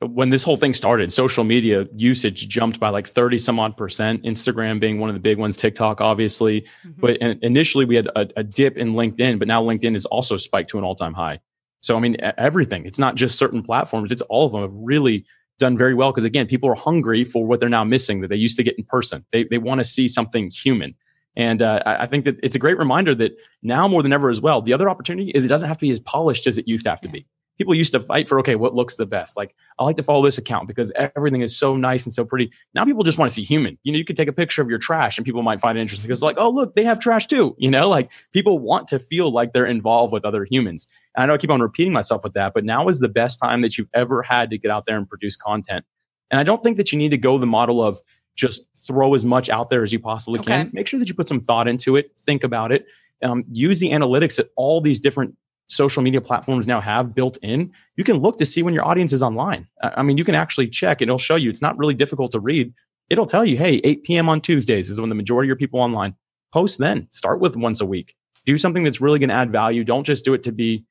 when 0.06 0.30
this 0.30 0.42
whole 0.42 0.56
thing 0.56 0.75
started, 0.75 1.12
social 1.12 1.44
media 1.44 1.87
usage 1.94 2.49
jumped 2.49 2.80
by 2.80 2.88
like 2.88 3.08
30 3.08 3.38
some 3.38 3.61
odd 3.61 3.76
percent, 3.76 4.23
Instagram 4.23 4.80
being 4.80 4.99
one 4.99 5.11
of 5.11 5.14
the 5.14 5.20
big 5.20 5.38
ones, 5.38 5.56
TikTok, 5.56 6.00
obviously. 6.00 6.62
Mm-hmm. 6.87 7.00
But 7.00 7.16
initially 7.42 7.84
we 7.84 7.96
had 7.96 8.06
a, 8.08 8.28
a, 8.37 8.42
dip 8.42 8.76
in 8.76 8.94
LinkedIn, 8.94 9.38
but 9.38 9.49
now 9.49 9.62
LinkedIn 9.62 9.96
is 9.96 10.06
also 10.06 10.37
spiked 10.37 10.70
to 10.70 10.78
an 10.78 10.84
all 10.84 10.94
time 10.94 11.14
high. 11.14 11.40
So, 11.80 11.96
I 11.96 12.00
mean, 12.00 12.16
everything, 12.38 12.87
it's 12.87 12.99
not 12.99 13.14
just 13.14 13.38
certain 13.38 13.62
platforms, 13.62 14.11
it's 14.11 14.23
all 14.23 14.46
of 14.46 14.52
them 14.52 14.62
have 14.62 14.73
really 14.73 15.26
done 15.58 15.76
very 15.76 15.94
well. 15.94 16.12
Cause 16.12 16.25
again, 16.25 16.46
people 16.46 16.68
are 16.68 16.75
hungry 16.75 17.25
for 17.25 17.46
what 17.46 17.61
they're 17.61 17.68
now 17.68 17.84
missing 17.84 18.20
that 18.23 18.28
they 18.28 18.37
used 18.37 18.56
to 18.56 18.62
get 18.62 18.78
in 18.78 18.84
person. 18.84 19.25
They, 19.32 19.44
they 19.44 19.58
want 19.58 19.80
to 19.80 19.84
see 19.84 20.08
something 20.08 20.50
human. 20.50 20.94
And 21.37 21.62
uh, 21.62 21.82
I 21.84 22.06
think 22.06 22.26
that 22.26 22.37
it's 22.42 22.54
a 22.54 22.61
great 22.61 22.78
reminder 22.78 23.14
that 23.16 23.32
now 23.62 23.88
more 23.88 24.02
than 24.02 24.12
ever 24.12 24.30
as 24.30 24.40
well, 24.40 24.62
the 24.62 24.73
other 24.73 24.88
opportunity 24.88 25.30
is 25.30 25.44
it 25.44 25.49
doesn't 25.49 25.68
have 25.68 25.78
to 25.78 25.87
be 25.87 25.90
as 25.90 26.00
polished 26.00 26.46
as 26.46 26.58
it 26.58 26.68
used 26.68 26.84
to 26.84 26.90
have 26.90 27.00
to 27.00 27.08
be 27.08 27.26
people 27.58 27.75
used 27.75 27.92
to 27.92 28.00
fight 28.00 28.28
for 28.28 28.38
okay 28.40 28.54
what 28.56 28.75
looks 28.75 28.96
the 28.96 29.06
best? 29.06 29.37
Like 29.37 29.54
i 29.78 29.84
like 29.84 29.96
to 29.96 30.02
follow 30.02 30.25
this 30.25 30.38
account 30.38 30.68
because 30.68 30.92
everything 31.16 31.40
is 31.42 31.56
so 31.56 31.76
nice 31.76 32.04
and 32.04 32.12
so 32.12 32.25
pretty. 32.25 32.50
Now 32.75 32.84
people 32.84 33.02
just 33.04 33.18
want 33.18 33.30
to 33.30 33.34
see 33.34 33.44
human. 33.44 33.78
You 33.82 33.92
know 33.92 33.99
you 33.99 34.04
could 34.04 34.16
take 34.16 34.28
a 34.28 34.32
picture 34.32 34.62
of 34.62 34.68
your 34.68 34.78
trash 34.78 35.18
and 35.18 35.25
people 35.25 35.42
might 35.42 35.61
find 35.61 35.78
it 35.78 35.80
interesting 35.80 36.06
because 36.08 36.23
like 36.23 36.37
oh 36.38 36.50
look 36.50 36.75
they 36.75 36.84
have 36.84 36.99
trash 36.99 37.26
too 37.26 37.54
you 37.58 37.70
know? 37.70 37.88
Like 37.88 38.11
people 38.32 38.58
want 38.58 38.88
to 38.88 38.99
feel 38.99 39.30
like 39.30 39.52
they're 39.52 39.66
involved 39.66 40.12
with 40.12 40.25
other 40.25 40.44
humans. 40.44 40.88
And 41.16 41.23
i 41.23 41.26
know 41.26 41.34
i 41.34 41.38
keep 41.38 41.50
on 41.50 41.61
repeating 41.61 41.92
myself 41.92 42.25
with 42.25 42.34
that 42.34 42.54
but 42.54 42.64
now 42.64 42.88
is 42.88 43.00
the 43.00 43.08
best 43.08 43.40
time 43.40 43.61
that 43.62 43.78
you've 43.78 43.90
ever 43.94 44.23
had 44.23 44.50
to 44.50 44.58
get 44.58 44.70
out 44.70 44.87
there 44.87 44.96
and 44.96 45.08
produce 45.08 45.37
content. 45.37 45.84
And 46.30 46.40
I 46.40 46.42
don't 46.42 46.62
think 46.62 46.76
that 46.78 46.90
you 46.92 46.99
need 46.99 47.11
to 47.11 47.18
go 47.18 47.38
the 47.38 47.46
model 47.46 47.82
of 47.82 48.00
just 48.34 48.66
throw 48.76 49.14
as 49.14 49.25
much 49.25 49.49
out 49.49 49.70
there 49.70 49.84
as 49.84 49.92
you 49.92 50.00
possibly 50.00 50.40
Okay. 50.40 50.50
can. 50.50 50.70
Make 50.73 50.88
sure 50.88 50.99
that 50.99 51.08
you 51.08 51.14
put 51.14 51.28
some 51.28 51.40
thought 51.40 51.68
into 51.68 51.94
it, 51.94 52.11
think 52.18 52.42
about 52.42 52.73
it, 52.73 52.87
um, 53.23 53.44
use 53.52 53.78
the 53.78 53.90
analytics 53.92 54.37
that 54.37 54.49
all 54.56 54.80
these 54.80 55.00
different 55.00 55.37
social 55.66 56.02
media 56.02 56.21
platforms 56.21 56.66
now 56.66 56.80
have 56.80 57.14
built 57.14 57.38
in. 57.42 57.73
You 57.97 58.04
can 58.04 58.18
look 58.18 58.38
to 58.38 58.47
see 58.47 58.62
when 58.62 58.75
your 58.75 58.87
audience 58.87 59.12
is 59.12 59.23
online. 59.23 59.66
I 59.83 60.02
mean, 60.02 60.18
you 60.18 60.25
can 60.25 60.35
actually 60.35 60.68
check, 60.68 61.00
and 61.00 61.09
it'll 61.09 61.18
show 61.18 61.37
you. 61.37 61.50
It's 61.50 61.62
not 61.62 61.78
really 61.78 61.94
difficult 61.94 62.33
to 62.33 62.40
read. 62.40 62.73
It'll 63.11 63.26
tell 63.26 63.44
you, 63.44 63.56
hey, 63.56 63.80
8 63.85 64.04
p.m. 64.04 64.28
on 64.28 64.40
Tuesdays 64.40 64.90
is 64.90 65.00
when 65.00 65.09
the 65.09 65.14
majority 65.14 65.47
of 65.47 65.49
your 65.49 65.56
people 65.56 65.80
online. 65.80 66.14
Post 66.52 66.78
then. 66.78 67.09
Start 67.11 67.40
with 67.40 67.56
once 67.56 67.80
a 67.80 67.87
week. 67.87 68.14
Do 68.47 68.59
something 68.59 68.85
that's 68.85 69.00
really 69.00 69.18
going 69.18 69.30
to 69.30 69.35
add 69.35 69.50
value. 69.50 69.85
Don't 69.85 70.04
just 70.04 70.25
do 70.25 70.35
it 70.35 70.42
to 70.44 70.52
be 70.52 70.85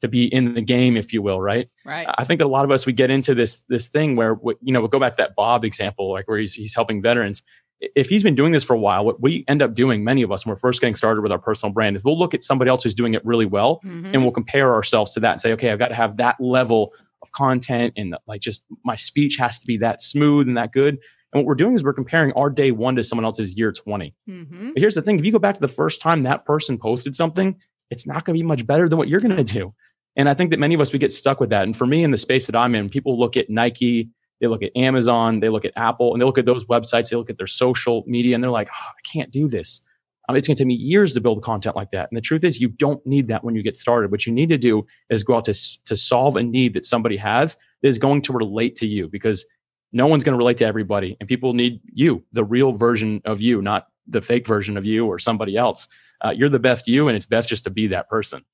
to 0.00 0.08
be 0.08 0.26
in 0.26 0.54
the 0.54 0.60
game, 0.60 0.96
if 0.96 1.12
you 1.12 1.22
will, 1.22 1.40
right? 1.40 1.70
Right. 1.84 2.06
I 2.18 2.24
think 2.24 2.38
that 2.38 2.44
a 2.44 2.48
lot 2.48 2.64
of 2.64 2.70
us 2.70 2.84
we 2.84 2.92
get 2.92 3.10
into 3.10 3.34
this 3.34 3.60
this 3.68 3.88
thing 3.88 4.14
where 4.14 4.36
you 4.60 4.72
know 4.72 4.80
we'll 4.80 4.88
go 4.88 5.00
back 5.00 5.14
to 5.14 5.22
that 5.22 5.34
Bob 5.34 5.64
example, 5.64 6.10
like 6.10 6.28
where 6.28 6.38
he's 6.38 6.52
he's 6.52 6.74
helping 6.74 7.00
veterans. 7.00 7.42
If 7.80 8.08
he's 8.08 8.22
been 8.22 8.34
doing 8.34 8.52
this 8.52 8.64
for 8.64 8.74
a 8.74 8.78
while, 8.78 9.04
what 9.04 9.20
we 9.20 9.44
end 9.48 9.60
up 9.60 9.74
doing, 9.74 10.02
many 10.02 10.22
of 10.22 10.32
us, 10.32 10.46
when 10.46 10.52
we're 10.52 10.56
first 10.58 10.80
getting 10.80 10.94
started 10.94 11.20
with 11.22 11.30
our 11.32 11.38
personal 11.38 11.72
brand, 11.72 11.94
is 11.96 12.02
we'll 12.04 12.18
look 12.18 12.32
at 12.32 12.42
somebody 12.42 12.70
else 12.70 12.82
who's 12.82 12.94
doing 12.94 13.12
it 13.14 13.24
really 13.24 13.44
well, 13.46 13.80
Mhm. 13.84 14.10
and 14.14 14.22
we'll 14.22 14.32
compare 14.32 14.72
ourselves 14.74 15.12
to 15.14 15.20
that 15.20 15.32
and 15.32 15.40
say, 15.40 15.52
okay, 15.52 15.70
I've 15.70 15.78
got 15.78 15.88
to 15.88 15.94
have 15.94 16.16
that 16.16 16.36
level 16.40 16.92
of 17.22 17.32
content, 17.32 17.92
and 17.96 18.16
like 18.26 18.40
just 18.40 18.64
my 18.84 18.96
speech 18.96 19.36
has 19.36 19.60
to 19.60 19.66
be 19.66 19.76
that 19.78 20.00
smooth 20.00 20.48
and 20.48 20.56
that 20.56 20.72
good. 20.72 20.94
And 21.32 21.40
what 21.42 21.44
we're 21.44 21.54
doing 21.54 21.74
is 21.74 21.84
we're 21.84 21.92
comparing 21.92 22.32
our 22.32 22.48
day 22.48 22.70
one 22.70 22.96
to 22.96 23.04
someone 23.04 23.24
else's 23.26 23.58
year 23.58 23.72
twenty. 23.72 24.14
Mhm. 24.28 24.72
But 24.74 24.80
here's 24.80 24.94
the 24.94 25.02
thing: 25.02 25.18
if 25.18 25.24
you 25.26 25.32
go 25.32 25.38
back 25.38 25.54
to 25.56 25.60
the 25.60 25.68
first 25.68 26.00
time 26.00 26.22
that 26.22 26.44
person 26.46 26.78
posted 26.78 27.14
something, 27.14 27.56
it's 27.90 28.06
not 28.06 28.24
going 28.24 28.36
to 28.36 28.42
be 28.42 28.46
much 28.46 28.66
better 28.66 28.88
than 28.88 28.96
what 28.96 29.08
you're 29.08 29.20
going 29.20 29.36
to 29.36 29.44
do. 29.44 29.74
And 30.14 30.30
I 30.30 30.34
think 30.34 30.50
that 30.50 30.58
many 30.60 30.74
of 30.74 30.80
us 30.80 30.92
we 30.94 30.98
get 30.98 31.12
stuck 31.12 31.40
with 31.40 31.50
that. 31.50 31.64
And 31.64 31.76
for 31.76 31.86
me, 31.86 32.02
in 32.02 32.10
the 32.10 32.16
space 32.16 32.46
that 32.46 32.56
I'm 32.56 32.74
in, 32.74 32.88
people 32.88 33.18
look 33.18 33.36
at 33.36 33.50
Nike, 33.50 34.08
they 34.40 34.46
look 34.46 34.62
at 34.62 34.76
Amazon, 34.76 35.40
they 35.40 35.48
look 35.48 35.64
at 35.64 35.72
Apple, 35.76 36.12
and 36.12 36.20
they 36.20 36.26
look 36.26 36.38
at 36.38 36.46
those 36.46 36.66
websites, 36.66 37.10
they 37.10 37.16
look 37.16 37.30
at 37.30 37.38
their 37.38 37.46
social 37.46 38.04
media, 38.06 38.34
and 38.34 38.44
they're 38.44 38.50
like, 38.50 38.68
oh, 38.70 38.88
I 38.90 39.00
can't 39.10 39.30
do 39.30 39.48
this. 39.48 39.80
Um, 40.28 40.36
it's 40.36 40.48
going 40.48 40.56
to 40.56 40.62
take 40.62 40.68
me 40.68 40.74
years 40.74 41.12
to 41.14 41.20
build 41.20 41.42
content 41.42 41.76
like 41.76 41.92
that. 41.92 42.08
And 42.10 42.16
the 42.16 42.22
truth 42.22 42.44
is, 42.44 42.60
you 42.60 42.68
don't 42.68 43.04
need 43.06 43.28
that 43.28 43.44
when 43.44 43.54
you 43.54 43.62
get 43.62 43.76
started. 43.76 44.10
What 44.10 44.26
you 44.26 44.32
need 44.32 44.48
to 44.48 44.58
do 44.58 44.82
is 45.08 45.22
go 45.24 45.36
out 45.36 45.44
to 45.46 45.54
to 45.84 45.96
solve 45.96 46.36
a 46.36 46.42
need 46.42 46.74
that 46.74 46.84
somebody 46.84 47.16
has 47.16 47.56
that 47.82 47.88
is 47.88 47.98
going 47.98 48.22
to 48.22 48.32
relate 48.32 48.76
to 48.76 48.86
you 48.86 49.08
because 49.08 49.44
no 49.92 50.06
one's 50.06 50.24
going 50.24 50.34
to 50.34 50.38
relate 50.38 50.58
to 50.58 50.66
everybody, 50.66 51.16
and 51.20 51.28
people 51.28 51.52
need 51.54 51.80
you, 51.92 52.24
the 52.32 52.44
real 52.44 52.72
version 52.72 53.22
of 53.24 53.40
you, 53.40 53.62
not 53.62 53.86
the 54.06 54.20
fake 54.20 54.46
version 54.46 54.76
of 54.76 54.84
you 54.84 55.06
or 55.06 55.18
somebody 55.18 55.56
else. 55.56 55.88
Uh, 56.20 56.30
you're 56.30 56.48
the 56.48 56.58
best 56.58 56.88
you, 56.88 57.08
and 57.08 57.16
it's 57.16 57.26
best 57.26 57.48
just 57.48 57.64
to 57.64 57.70
be 57.70 57.86
that 57.86 58.08
person. 58.08 58.44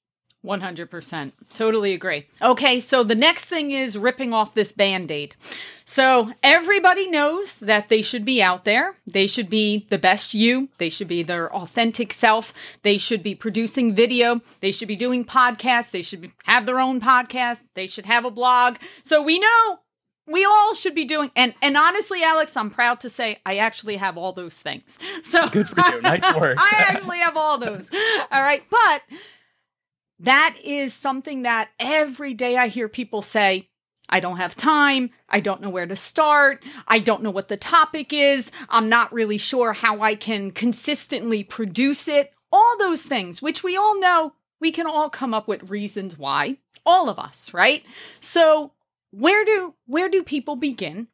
100%. 0.45 1.33
Totally 1.55 1.93
agree. 1.93 2.27
Okay, 2.41 2.81
so 2.81 3.05
the 3.05 3.15
next 3.15 3.45
thing 3.45 3.71
is 3.71 3.97
ripping 3.97 4.33
off 4.33 4.55
this 4.55 4.73
band 4.73 5.11
aid. 5.11 5.37
So 5.85 6.33
everybody 6.43 7.09
knows 7.09 7.57
that 7.59 7.89
they 7.89 8.03
should 8.03 8.25
be 8.25 8.43
out 8.43 8.65
there. 8.65 8.97
They 9.07 9.27
should 9.27 9.49
be 9.49 9.87
the 9.91 9.99
best 9.99 10.35
you. 10.35 10.69
They 10.79 10.91
should 10.91 11.09
be 11.09 11.23
their 11.23 11.55
authentic 11.55 12.13
self. 12.13 12.53
They 12.83 12.99
should 12.99 13.23
be 13.23 13.35
producing 13.35 13.95
video. 13.95 14.41
They 14.61 14.73
should 14.73 14.89
be 14.89 14.97
doing 14.97 15.25
podcasts. 15.25 15.91
They 15.93 16.03
should 16.03 16.33
have 16.45 16.67
their 16.67 16.81
own 16.81 17.01
podcast. 17.01 17.61
They 17.75 17.87
should 17.87 18.07
have 18.07 18.25
a 18.25 18.31
blog. 18.31 18.77
So 19.05 19.23
we 19.23 19.39
know 19.39 19.79
we 20.27 20.45
all 20.45 20.75
should 20.75 20.95
be 20.95 21.05
doing 21.05 21.33
and 21.35 21.53
and 21.61 21.77
honestly 21.77 22.23
alex 22.23 22.57
i'm 22.57 22.71
proud 22.71 23.01
to 23.01 23.11
say 23.11 23.41
i 23.45 23.57
actually 23.57 23.97
have 23.97 24.17
all 24.17 24.33
those 24.33 24.57
things 24.57 24.97
so 25.25 25.49
Good 25.49 25.69
for 25.69 25.81
you. 25.81 26.01
Nice 26.01 26.35
work. 26.37 26.59
i 26.61 26.85
actually 26.89 27.19
have 27.19 27.37
all 27.37 27.59
those 27.59 27.89
all 28.31 28.41
right 28.41 28.63
but 28.71 29.03
that 30.23 30.57
is 30.65 30.95
something 30.95 31.43
that 31.43 31.71
every 31.79 32.35
day 32.35 32.57
i 32.57 32.69
hear 32.69 32.89
people 32.89 33.23
say 33.23 33.69
I 34.09 34.21
don't 34.21 34.37
have 34.37 34.55
time. 34.55 35.11
I 35.31 35.41
don't 35.41 35.63
know 35.63 35.71
where 35.71 35.87
to 35.87 35.97
start. 35.97 36.63
I 36.87 36.99
don't 36.99 37.23
know 37.23 37.31
what 37.31 37.49
the 37.49 37.57
topic 37.57 38.13
is. 38.13 38.51
I'm 38.69 38.91
not 38.91 39.13
really 39.13 39.39
sure 39.39 39.73
how 39.73 40.03
I 40.03 40.17
can 40.17 40.51
consistently 40.51 41.43
produce 41.43 42.07
it. 42.09 42.33
All 42.53 42.77
those 42.79 43.01
things, 43.01 43.41
which 43.41 43.65
we 43.65 43.75
all 43.75 43.99
know, 43.99 44.35
we 44.61 44.71
can 44.71 44.87
all 44.87 45.09
come 45.09 45.33
up 45.33 45.49
with 45.49 45.71
reasons 45.71 46.19
why. 46.19 46.59
All 46.85 47.09
of 47.09 47.19
us, 47.19 47.55
right? 47.55 47.85
So, 48.21 48.73
where 49.13 49.45
do 49.47 49.75
where 49.87 50.11
do 50.11 50.23
people 50.23 50.57
begin? 50.57 51.09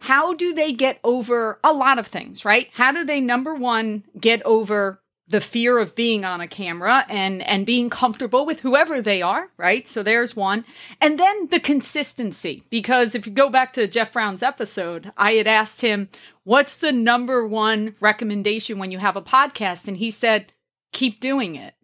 How 0.00 0.34
do 0.34 0.54
they 0.54 0.72
get 0.72 1.00
over 1.02 1.58
a 1.64 1.72
lot 1.72 1.98
of 1.98 2.06
things, 2.06 2.44
right? 2.44 2.68
How 2.74 2.92
do 2.92 3.04
they 3.04 3.20
number 3.20 3.54
1 3.54 4.04
get 4.20 4.42
over 4.44 5.00
the 5.26 5.40
fear 5.40 5.78
of 5.78 5.94
being 5.94 6.24
on 6.24 6.40
a 6.40 6.46
camera 6.46 7.06
and 7.08 7.42
and 7.42 7.64
being 7.64 7.88
comfortable 7.88 8.44
with 8.44 8.60
whoever 8.60 9.00
they 9.00 9.22
are, 9.22 9.48
right? 9.56 9.88
So 9.88 10.02
there's 10.02 10.36
one. 10.36 10.64
And 11.00 11.18
then 11.18 11.48
the 11.48 11.60
consistency 11.60 12.64
because 12.70 13.14
if 13.14 13.26
you 13.26 13.32
go 13.32 13.48
back 13.48 13.72
to 13.74 13.86
Jeff 13.86 14.12
Brown's 14.12 14.42
episode, 14.42 15.12
I 15.16 15.32
had 15.32 15.46
asked 15.46 15.80
him, 15.80 16.08
"What's 16.42 16.76
the 16.76 16.92
number 16.92 17.46
one 17.46 17.94
recommendation 18.00 18.78
when 18.78 18.90
you 18.90 18.98
have 18.98 19.16
a 19.16 19.22
podcast?" 19.22 19.88
and 19.88 19.96
he 19.96 20.10
said, 20.10 20.52
"Keep 20.92 21.20
doing 21.20 21.54
it." 21.54 21.74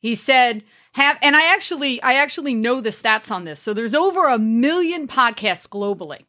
He 0.00 0.14
said, 0.14 0.62
have 0.92 1.18
and 1.22 1.36
I 1.36 1.52
actually 1.52 2.02
I 2.02 2.14
actually 2.14 2.54
know 2.54 2.80
the 2.80 2.90
stats 2.90 3.30
on 3.30 3.44
this. 3.44 3.60
So 3.60 3.72
there's 3.72 3.94
over 3.94 4.26
a 4.26 4.38
million 4.38 5.06
podcasts 5.08 5.68
globally. 5.68 6.24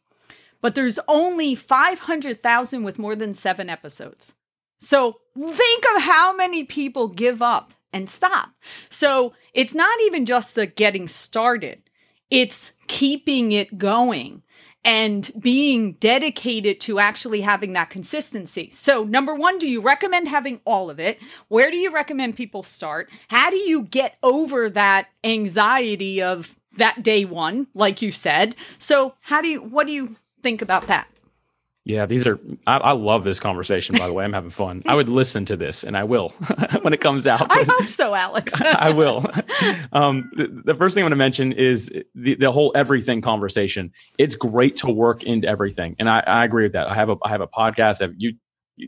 But 0.62 0.74
there's 0.74 0.98
only 1.08 1.54
500,000 1.54 2.82
with 2.82 2.98
more 2.98 3.16
than 3.16 3.32
7 3.32 3.70
episodes. 3.70 4.34
So 4.80 5.20
think 5.38 5.84
of 5.94 6.02
how 6.02 6.34
many 6.34 6.64
people 6.64 7.08
give 7.08 7.40
up 7.40 7.72
and 7.92 8.08
stop. 8.08 8.50
So 8.88 9.34
it's 9.54 9.74
not 9.74 10.00
even 10.02 10.26
just 10.26 10.54
the 10.54 10.66
getting 10.66 11.06
started, 11.06 11.82
it's 12.30 12.72
keeping 12.88 13.52
it 13.52 13.78
going 13.78 14.42
and 14.84 15.30
being 15.38 15.92
dedicated 15.94 16.80
to 16.80 16.98
actually 16.98 17.42
having 17.42 17.74
that 17.74 17.90
consistency. 17.90 18.70
So, 18.72 19.04
number 19.04 19.34
one, 19.34 19.58
do 19.58 19.68
you 19.68 19.82
recommend 19.82 20.28
having 20.28 20.60
all 20.64 20.88
of 20.88 20.98
it? 20.98 21.18
Where 21.48 21.70
do 21.70 21.76
you 21.76 21.92
recommend 21.92 22.36
people 22.36 22.62
start? 22.62 23.10
How 23.28 23.50
do 23.50 23.56
you 23.56 23.82
get 23.82 24.16
over 24.22 24.70
that 24.70 25.08
anxiety 25.22 26.22
of 26.22 26.56
that 26.78 27.02
day 27.02 27.26
one, 27.26 27.66
like 27.74 28.00
you 28.00 28.10
said? 28.10 28.56
So, 28.78 29.14
how 29.20 29.42
do 29.42 29.48
you, 29.48 29.60
what 29.60 29.86
do 29.86 29.92
you 29.92 30.16
think 30.42 30.62
about 30.62 30.86
that? 30.86 31.09
Yeah, 31.90 32.06
these 32.06 32.24
are. 32.26 32.38
I, 32.66 32.76
I 32.76 32.92
love 32.92 33.24
this 33.24 33.40
conversation. 33.40 33.96
By 33.98 34.06
the 34.06 34.12
way, 34.12 34.24
I'm 34.24 34.32
having 34.32 34.50
fun. 34.50 34.82
I 34.86 34.94
would 34.94 35.08
listen 35.08 35.44
to 35.46 35.56
this, 35.56 35.82
and 35.82 35.96
I 35.96 36.04
will 36.04 36.28
when 36.82 36.92
it 36.92 37.00
comes 37.00 37.26
out. 37.26 37.46
I 37.50 37.64
hope 37.68 37.88
so, 37.88 38.14
Alex. 38.14 38.52
I 38.60 38.90
will. 38.90 39.26
Um, 39.92 40.30
the, 40.36 40.62
the 40.66 40.74
first 40.74 40.94
thing 40.94 41.02
I 41.02 41.04
want 41.06 41.12
to 41.12 41.16
mention 41.16 41.52
is 41.52 41.90
the, 42.14 42.36
the 42.36 42.52
whole 42.52 42.72
everything 42.74 43.20
conversation. 43.22 43.92
It's 44.18 44.36
great 44.36 44.76
to 44.76 44.90
work 44.90 45.24
into 45.24 45.48
everything, 45.48 45.96
and 45.98 46.08
I, 46.08 46.20
I 46.20 46.44
agree 46.44 46.62
with 46.64 46.72
that. 46.74 46.86
I 46.88 46.94
have 46.94 47.10
a 47.10 47.16
I 47.24 47.28
have 47.30 47.40
a 47.40 47.48
podcast. 47.48 48.00
I 48.00 48.04
have 48.04 48.14
you, 48.18 48.34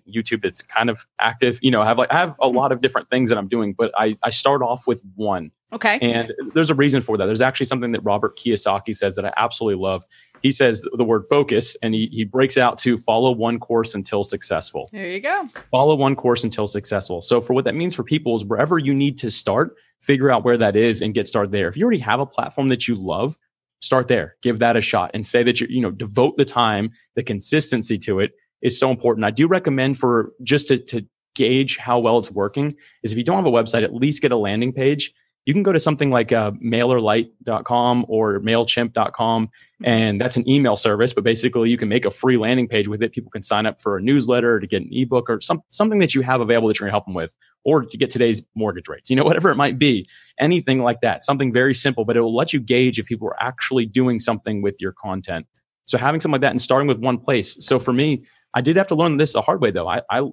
YouTube 0.08 0.40
that's 0.40 0.62
kind 0.62 0.88
of 0.88 1.04
active. 1.18 1.58
You 1.60 1.70
know, 1.70 1.82
I 1.82 1.86
have 1.86 1.98
like 1.98 2.12
I 2.12 2.18
have 2.18 2.36
a 2.40 2.48
lot 2.48 2.70
of 2.72 2.80
different 2.80 3.10
things 3.10 3.28
that 3.30 3.38
I'm 3.38 3.48
doing, 3.48 3.74
but 3.76 3.90
I 3.96 4.14
I 4.22 4.30
start 4.30 4.62
off 4.62 4.86
with 4.86 5.02
one, 5.16 5.50
Okay. 5.72 5.98
and 6.00 6.32
there's 6.54 6.70
a 6.70 6.74
reason 6.74 7.02
for 7.02 7.16
that. 7.16 7.26
There's 7.26 7.42
actually 7.42 7.66
something 7.66 7.92
that 7.92 8.00
Robert 8.04 8.38
Kiyosaki 8.38 8.94
says 8.96 9.16
that 9.16 9.24
I 9.24 9.32
absolutely 9.36 9.82
love. 9.82 10.04
He 10.42 10.52
says 10.52 10.84
the 10.92 11.04
word 11.04 11.24
focus, 11.28 11.76
and 11.82 11.94
he 11.94 12.08
he 12.12 12.24
breaks 12.24 12.58
out 12.58 12.78
to 12.78 12.98
follow 12.98 13.30
one 13.30 13.58
course 13.58 13.94
until 13.94 14.22
successful 14.22 14.88
There 14.92 15.06
you 15.06 15.20
go. 15.20 15.48
follow 15.70 15.94
one 15.94 16.16
course 16.16 16.44
until 16.44 16.66
successful. 16.66 17.22
So 17.22 17.40
for 17.40 17.52
what 17.54 17.64
that 17.64 17.74
means 17.74 17.94
for 17.94 18.04
people 18.04 18.34
is 18.36 18.44
wherever 18.44 18.78
you 18.78 18.94
need 18.94 19.18
to 19.18 19.30
start, 19.30 19.76
figure 20.00 20.30
out 20.30 20.44
where 20.44 20.58
that 20.58 20.76
is 20.76 21.00
and 21.00 21.14
get 21.14 21.28
started 21.28 21.52
there. 21.52 21.68
If 21.68 21.76
you 21.76 21.84
already 21.84 22.00
have 22.00 22.20
a 22.20 22.26
platform 22.26 22.68
that 22.68 22.88
you 22.88 22.96
love, 22.96 23.38
start 23.80 24.08
there. 24.08 24.36
Give 24.42 24.58
that 24.58 24.76
a 24.76 24.80
shot 24.80 25.10
and 25.14 25.26
say 25.26 25.42
that 25.42 25.60
you 25.60 25.66
you 25.70 25.80
know 25.80 25.90
devote 25.90 26.36
the 26.36 26.44
time, 26.44 26.90
the 27.14 27.22
consistency 27.22 27.98
to 27.98 28.20
it 28.20 28.32
is 28.62 28.78
so 28.78 28.90
important. 28.90 29.24
I 29.24 29.30
do 29.30 29.46
recommend 29.48 29.98
for 29.98 30.32
just 30.42 30.68
to, 30.68 30.78
to 30.78 31.06
gauge 31.34 31.78
how 31.78 31.98
well 31.98 32.18
it's 32.18 32.30
working 32.30 32.76
is 33.02 33.12
if 33.12 33.18
you 33.18 33.24
don't 33.24 33.36
have 33.36 33.46
a 33.46 33.50
website, 33.50 33.82
at 33.82 33.94
least 33.94 34.22
get 34.22 34.32
a 34.32 34.36
landing 34.36 34.72
page. 34.72 35.12
You 35.44 35.54
can 35.54 35.64
go 35.64 35.72
to 35.72 35.80
something 35.80 36.10
like 36.10 36.30
uh, 36.30 36.52
mailerlite.com 36.52 38.06
or 38.08 38.38
mailchimp.com 38.40 39.50
and 39.84 40.20
that's 40.20 40.36
an 40.36 40.48
email 40.48 40.76
service 40.76 41.12
but 41.12 41.24
basically 41.24 41.68
you 41.68 41.76
can 41.76 41.88
make 41.88 42.04
a 42.04 42.10
free 42.10 42.36
landing 42.36 42.68
page 42.68 42.86
with 42.86 43.02
it. 43.02 43.12
People 43.12 43.30
can 43.30 43.42
sign 43.42 43.66
up 43.66 43.80
for 43.80 43.96
a 43.96 44.02
newsletter 44.02 44.60
to 44.60 44.66
get 44.66 44.82
an 44.82 44.88
ebook 44.92 45.28
or 45.28 45.40
some, 45.40 45.62
something 45.70 45.98
that 45.98 46.14
you 46.14 46.22
have 46.22 46.40
available 46.40 46.68
that 46.68 46.78
you're 46.78 46.86
going 46.86 46.92
to 46.92 46.94
help 46.94 47.06
them 47.06 47.14
with 47.14 47.34
or 47.64 47.84
to 47.84 47.96
get 47.96 48.10
today's 48.10 48.46
mortgage 48.54 48.88
rates 48.88 49.10
you 49.10 49.16
know 49.16 49.24
whatever 49.32 49.50
it 49.50 49.56
might 49.56 49.78
be 49.78 50.08
anything 50.38 50.82
like 50.82 51.00
that 51.00 51.24
something 51.24 51.52
very 51.52 51.74
simple 51.74 52.04
but 52.04 52.16
it 52.16 52.20
will 52.20 52.34
let 52.34 52.52
you 52.52 52.60
gauge 52.60 52.98
if 52.98 53.06
people 53.06 53.26
are 53.26 53.42
actually 53.42 53.84
doing 53.86 54.18
something 54.18 54.62
with 54.62 54.76
your 54.80 54.92
content. 54.92 55.46
So 55.86 55.98
having 55.98 56.20
something 56.20 56.34
like 56.34 56.42
that 56.42 56.52
and 56.52 56.62
starting 56.62 56.86
with 56.86 56.98
one 56.98 57.18
place. 57.18 57.64
So 57.66 57.80
for 57.80 57.92
me 57.92 58.24
i 58.54 58.60
did 58.60 58.76
have 58.76 58.88
to 58.88 58.94
learn 58.94 59.16
this 59.16 59.32
the 59.32 59.42
hard 59.42 59.60
way 59.60 59.72
though. 59.72 59.88
I, 59.88 60.02
I, 60.08 60.28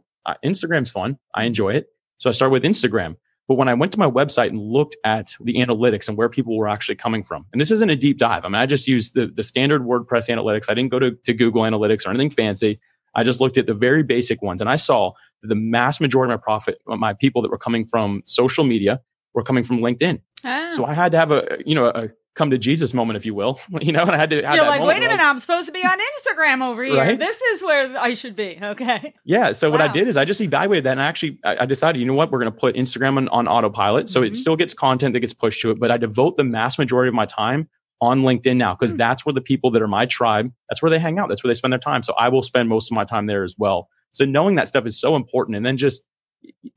instagram's 0.45 0.91
fun. 0.91 1.17
I 1.33 1.45
enjoy 1.45 1.69
it. 1.69 1.87
So 2.19 2.29
i 2.29 2.33
started 2.33 2.51
with 2.51 2.63
instagram 2.63 3.15
but 3.49 3.55
when 3.55 3.67
I 3.67 3.73
went 3.73 3.91
to 3.93 3.99
my 3.99 4.09
website 4.09 4.49
and 4.49 4.59
looked 4.59 4.95
at 5.03 5.33
the 5.41 5.55
analytics 5.55 6.07
and 6.07 6.15
where 6.15 6.29
people 6.29 6.55
were 6.55 6.69
actually 6.69 6.97
coming 6.97 7.23
from, 7.23 7.47
and 7.51 7.59
this 7.59 7.71
isn't 7.71 7.89
a 7.89 7.95
deep 7.95 8.19
dive. 8.19 8.45
I 8.45 8.47
mean, 8.47 8.61
I 8.61 8.67
just 8.67 8.87
used 8.87 9.15
the, 9.15 9.25
the 9.25 9.41
standard 9.41 9.81
WordPress 9.81 10.29
analytics. 10.29 10.69
I 10.69 10.75
didn't 10.75 10.91
go 10.91 10.99
to, 10.99 11.11
to 11.11 11.33
Google 11.33 11.63
Analytics 11.63 12.05
or 12.05 12.11
anything 12.11 12.29
fancy. 12.29 12.79
I 13.15 13.23
just 13.23 13.41
looked 13.41 13.57
at 13.57 13.65
the 13.65 13.73
very 13.73 14.03
basic 14.03 14.43
ones 14.43 14.61
and 14.61 14.69
I 14.69 14.75
saw 14.75 15.13
the 15.41 15.55
mass 15.55 15.99
majority 15.99 16.31
of 16.31 16.39
my 16.39 16.43
profit, 16.43 16.79
my 16.85 17.13
people 17.13 17.41
that 17.41 17.49
were 17.49 17.57
coming 17.57 17.87
from 17.87 18.21
social 18.25 18.63
media 18.63 19.01
were 19.33 19.43
coming 19.43 19.63
from 19.63 19.79
LinkedIn. 19.79 20.21
Ah. 20.43 20.69
So 20.71 20.85
I 20.85 20.93
had 20.93 21.11
to 21.11 21.17
have 21.17 21.31
a, 21.31 21.57
you 21.65 21.75
know, 21.75 21.87
a 21.87 22.09
come 22.35 22.51
to 22.51 22.57
Jesus 22.57 22.93
moment, 22.93 23.17
if 23.17 23.25
you 23.25 23.33
will. 23.35 23.59
You 23.81 23.91
know, 23.91 24.01
and 24.03 24.11
I 24.11 24.17
had 24.17 24.29
to. 24.29 24.41
Have 24.45 24.55
You're 24.55 24.65
like, 24.65 24.81
wait 24.81 24.97
a 24.97 25.01
minute, 25.01 25.19
I'm 25.19 25.39
supposed 25.39 25.67
to 25.67 25.71
be 25.73 25.83
on 25.83 25.97
Instagram 25.99 26.61
over 26.61 26.83
here. 26.83 26.95
Right? 26.97 27.19
This 27.19 27.39
is 27.41 27.63
where 27.63 27.97
I 27.99 28.13
should 28.13 28.35
be. 28.35 28.57
Okay. 28.61 29.13
Yeah. 29.25 29.51
So 29.51 29.69
what 29.71 29.81
I 29.81 29.87
did 29.87 30.07
is 30.07 30.15
I 30.17 30.25
just 30.25 30.39
evaluated 30.41 30.85
that 30.85 30.91
and 30.93 31.01
I 31.01 31.05
actually 31.05 31.39
I 31.43 31.65
decided, 31.65 31.99
you 31.99 32.05
know 32.05 32.13
what, 32.13 32.31
we're 32.31 32.39
going 32.39 32.51
to 32.51 32.57
put 32.57 32.75
Instagram 32.75 33.17
on, 33.17 33.27
on 33.29 33.47
autopilot. 33.47 34.09
So 34.09 34.21
Mhm. 34.21 34.27
it 34.27 34.35
still 34.35 34.55
gets 34.55 34.73
content 34.73 35.13
that 35.13 35.19
gets 35.21 35.33
pushed 35.33 35.61
to 35.61 35.71
it, 35.71 35.79
but 35.79 35.91
I 35.91 35.97
devote 35.97 36.37
the 36.37 36.43
mass 36.43 36.77
majority 36.77 37.09
of 37.09 37.13
my 37.15 37.25
time 37.25 37.67
on 38.01 38.21
LinkedIn 38.21 38.55
now 38.57 38.75
because 38.75 38.91
Hmm. 38.91 38.97
that's 38.97 39.25
where 39.25 39.33
the 39.33 39.41
people 39.41 39.71
that 39.71 39.81
are 39.81 39.87
my 39.87 40.05
tribe, 40.05 40.51
that's 40.69 40.81
where 40.81 40.89
they 40.89 40.99
hang 40.99 41.19
out. 41.19 41.27
That's 41.27 41.43
where 41.43 41.49
they 41.49 41.57
spend 41.57 41.73
their 41.73 41.79
time. 41.79 42.03
So 42.03 42.13
I 42.17 42.29
will 42.29 42.43
spend 42.43 42.69
most 42.69 42.89
of 42.91 42.95
my 42.95 43.03
time 43.03 43.25
there 43.25 43.43
as 43.43 43.55
well. 43.57 43.89
So 44.11 44.23
knowing 44.23 44.55
that 44.55 44.69
stuff 44.69 44.85
is 44.85 44.99
so 44.99 45.15
important. 45.15 45.57
And 45.57 45.65
then 45.65 45.75
just 45.77 46.03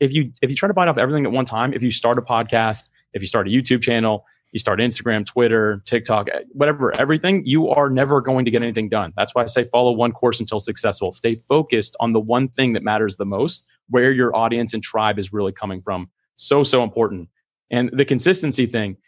if 0.01 0.13
you 0.13 0.33
if 0.43 0.51
you 0.51 0.57
try 0.57 0.67
to 0.67 0.75
bite 0.75 0.89
off 0.89 0.99
everything 0.99 1.25
at 1.25 1.31
one 1.33 1.45
time, 1.45 1.73
if 1.73 1.83
you 1.83 1.91
start 1.93 2.19
a 2.19 2.23
podcast, 2.23 2.83
if 3.13 3.23
you 3.23 3.27
start 3.27 3.47
a 3.47 3.51
YouTube 3.51 3.83
channel, 3.83 4.25
you 4.53 4.59
start 4.59 4.81
Instagram, 4.81 5.25
Twitter, 5.25 5.83
TikTok, 5.87 6.29
eh, 6.29 6.41
whatever, 6.53 6.99
everything, 7.01 7.43
you 7.47 7.71
are 7.71 7.89
never 7.89 8.21
going 8.21 8.45
to 8.45 8.51
get 8.51 8.63
anything 8.63 8.89
done. 8.89 9.13
That's 9.17 9.35
why 9.35 9.43
I 9.43 9.47
say 9.47 9.65
follow 9.65 9.93
one 9.93 10.13
course 10.13 10.41
until 10.41 10.61
successful. 10.61 11.11
Stay 11.11 11.37
focused 11.37 11.97
on 12.01 12.13
the 12.13 12.21
one 12.21 12.49
thing 12.49 12.75
that 12.75 12.83
matters 12.83 13.17
the 13.17 13.25
most, 13.25 13.67
where 13.89 14.13
your 14.13 14.37
audience 14.37 14.75
and 14.75 14.83
tribe 14.83 15.19
is 15.19 15.33
really 15.33 15.53
coming 15.53 15.81
from. 15.81 16.11
So, 16.37 16.63
so 16.63 16.83
important. 16.83 17.29
And 17.71 17.91
the 17.93 18.05
consistency 18.05 18.67
thing, 18.67 18.99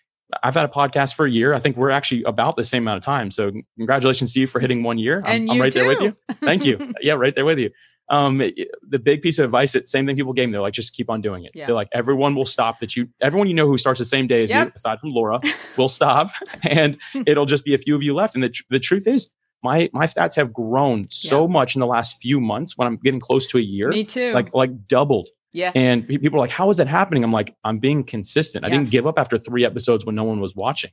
I've 0.42 0.54
had 0.54 0.64
a 0.64 0.72
podcast 0.72 1.14
for 1.14 1.26
a 1.26 1.30
year. 1.30 1.52
I 1.52 1.60
think 1.60 1.76
we're 1.76 1.90
actually 1.90 2.24
about 2.24 2.56
the 2.56 2.64
same 2.64 2.84
amount 2.84 2.96
of 2.96 3.02
time. 3.04 3.30
So, 3.30 3.52
congratulations 3.76 4.32
to 4.32 4.40
you 4.40 4.46
for 4.46 4.58
hitting 4.58 4.82
one 4.82 4.98
year. 4.98 5.22
I'm, 5.24 5.50
I'm 5.50 5.60
right 5.60 5.72
there 5.72 5.86
with 5.86 6.00
you. 6.00 6.16
Thank 6.42 6.64
you. 6.64 6.94
yeah, 7.02 7.12
right 7.12 7.34
there 7.34 7.44
with 7.44 7.58
you. 7.58 7.70
Um, 8.10 8.40
it- 8.40 8.68
the 8.86 8.98
big 8.98 9.22
piece 9.22 9.38
of 9.38 9.46
advice 9.46 9.72
that 9.72 9.88
same 9.88 10.06
thing 10.06 10.14
people 10.16 10.32
gave 10.34 10.48
me, 10.48 10.52
they're 10.52 10.60
like, 10.60 10.74
just 10.74 10.94
keep 10.94 11.08
on 11.08 11.20
doing 11.22 11.44
it. 11.44 11.52
Yeah. 11.54 11.66
They're 11.66 11.74
like, 11.74 11.88
everyone 11.92 12.34
will 12.34 12.44
stop 12.44 12.80
that 12.80 12.94
you, 12.96 13.08
everyone 13.20 13.48
you 13.48 13.54
know 13.54 13.66
who 13.66 13.78
starts 13.78 13.98
the 13.98 14.04
same 14.04 14.26
day 14.26 14.44
as 14.44 14.50
you, 14.50 14.72
aside 14.74 15.00
from 15.00 15.12
Laura, 15.12 15.40
will 15.78 15.88
stop 15.88 16.30
and 16.62 16.98
it'll 17.26 17.46
just 17.46 17.64
be 17.64 17.74
a 17.74 17.78
few 17.78 17.94
of 17.94 18.02
you 18.02 18.14
left. 18.14 18.34
And 18.34 18.44
the, 18.44 18.50
tr- 18.50 18.62
the 18.70 18.78
truth 18.80 19.06
is, 19.06 19.30
my, 19.62 19.88
my 19.94 20.04
stats 20.04 20.36
have 20.36 20.52
grown 20.52 21.06
so 21.08 21.46
Yeah. 21.46 21.52
much 21.52 21.74
in 21.74 21.80
the 21.80 21.86
last 21.86 22.16
few 22.20 22.38
months 22.40 22.76
when 22.76 22.86
I'm 22.86 22.96
getting 22.98 23.20
close 23.20 23.46
to 23.48 23.58
a 23.58 23.62
year, 23.62 23.88
Me 23.88 24.04
too. 24.04 24.32
like, 24.32 24.52
like 24.54 24.86
doubled. 24.86 25.30
yeah. 25.54 25.72
And 25.74 26.06
pe- 26.06 26.18
people 26.18 26.36
are 26.38 26.40
like, 26.42 26.50
how 26.50 26.68
is 26.68 26.76
that 26.76 26.86
happening? 26.88 27.24
I'm 27.24 27.32
like, 27.32 27.56
I'm 27.64 27.78
being 27.78 28.04
consistent. 28.04 28.66
I 28.66 28.68
didn't 28.68 28.90
give 28.90 29.06
up 29.06 29.18
after 29.18 29.38
three 29.38 29.64
episodes 29.64 30.04
when 30.04 30.14
no 30.14 30.24
one 30.24 30.40
was 30.40 30.54
watching. 30.54 30.90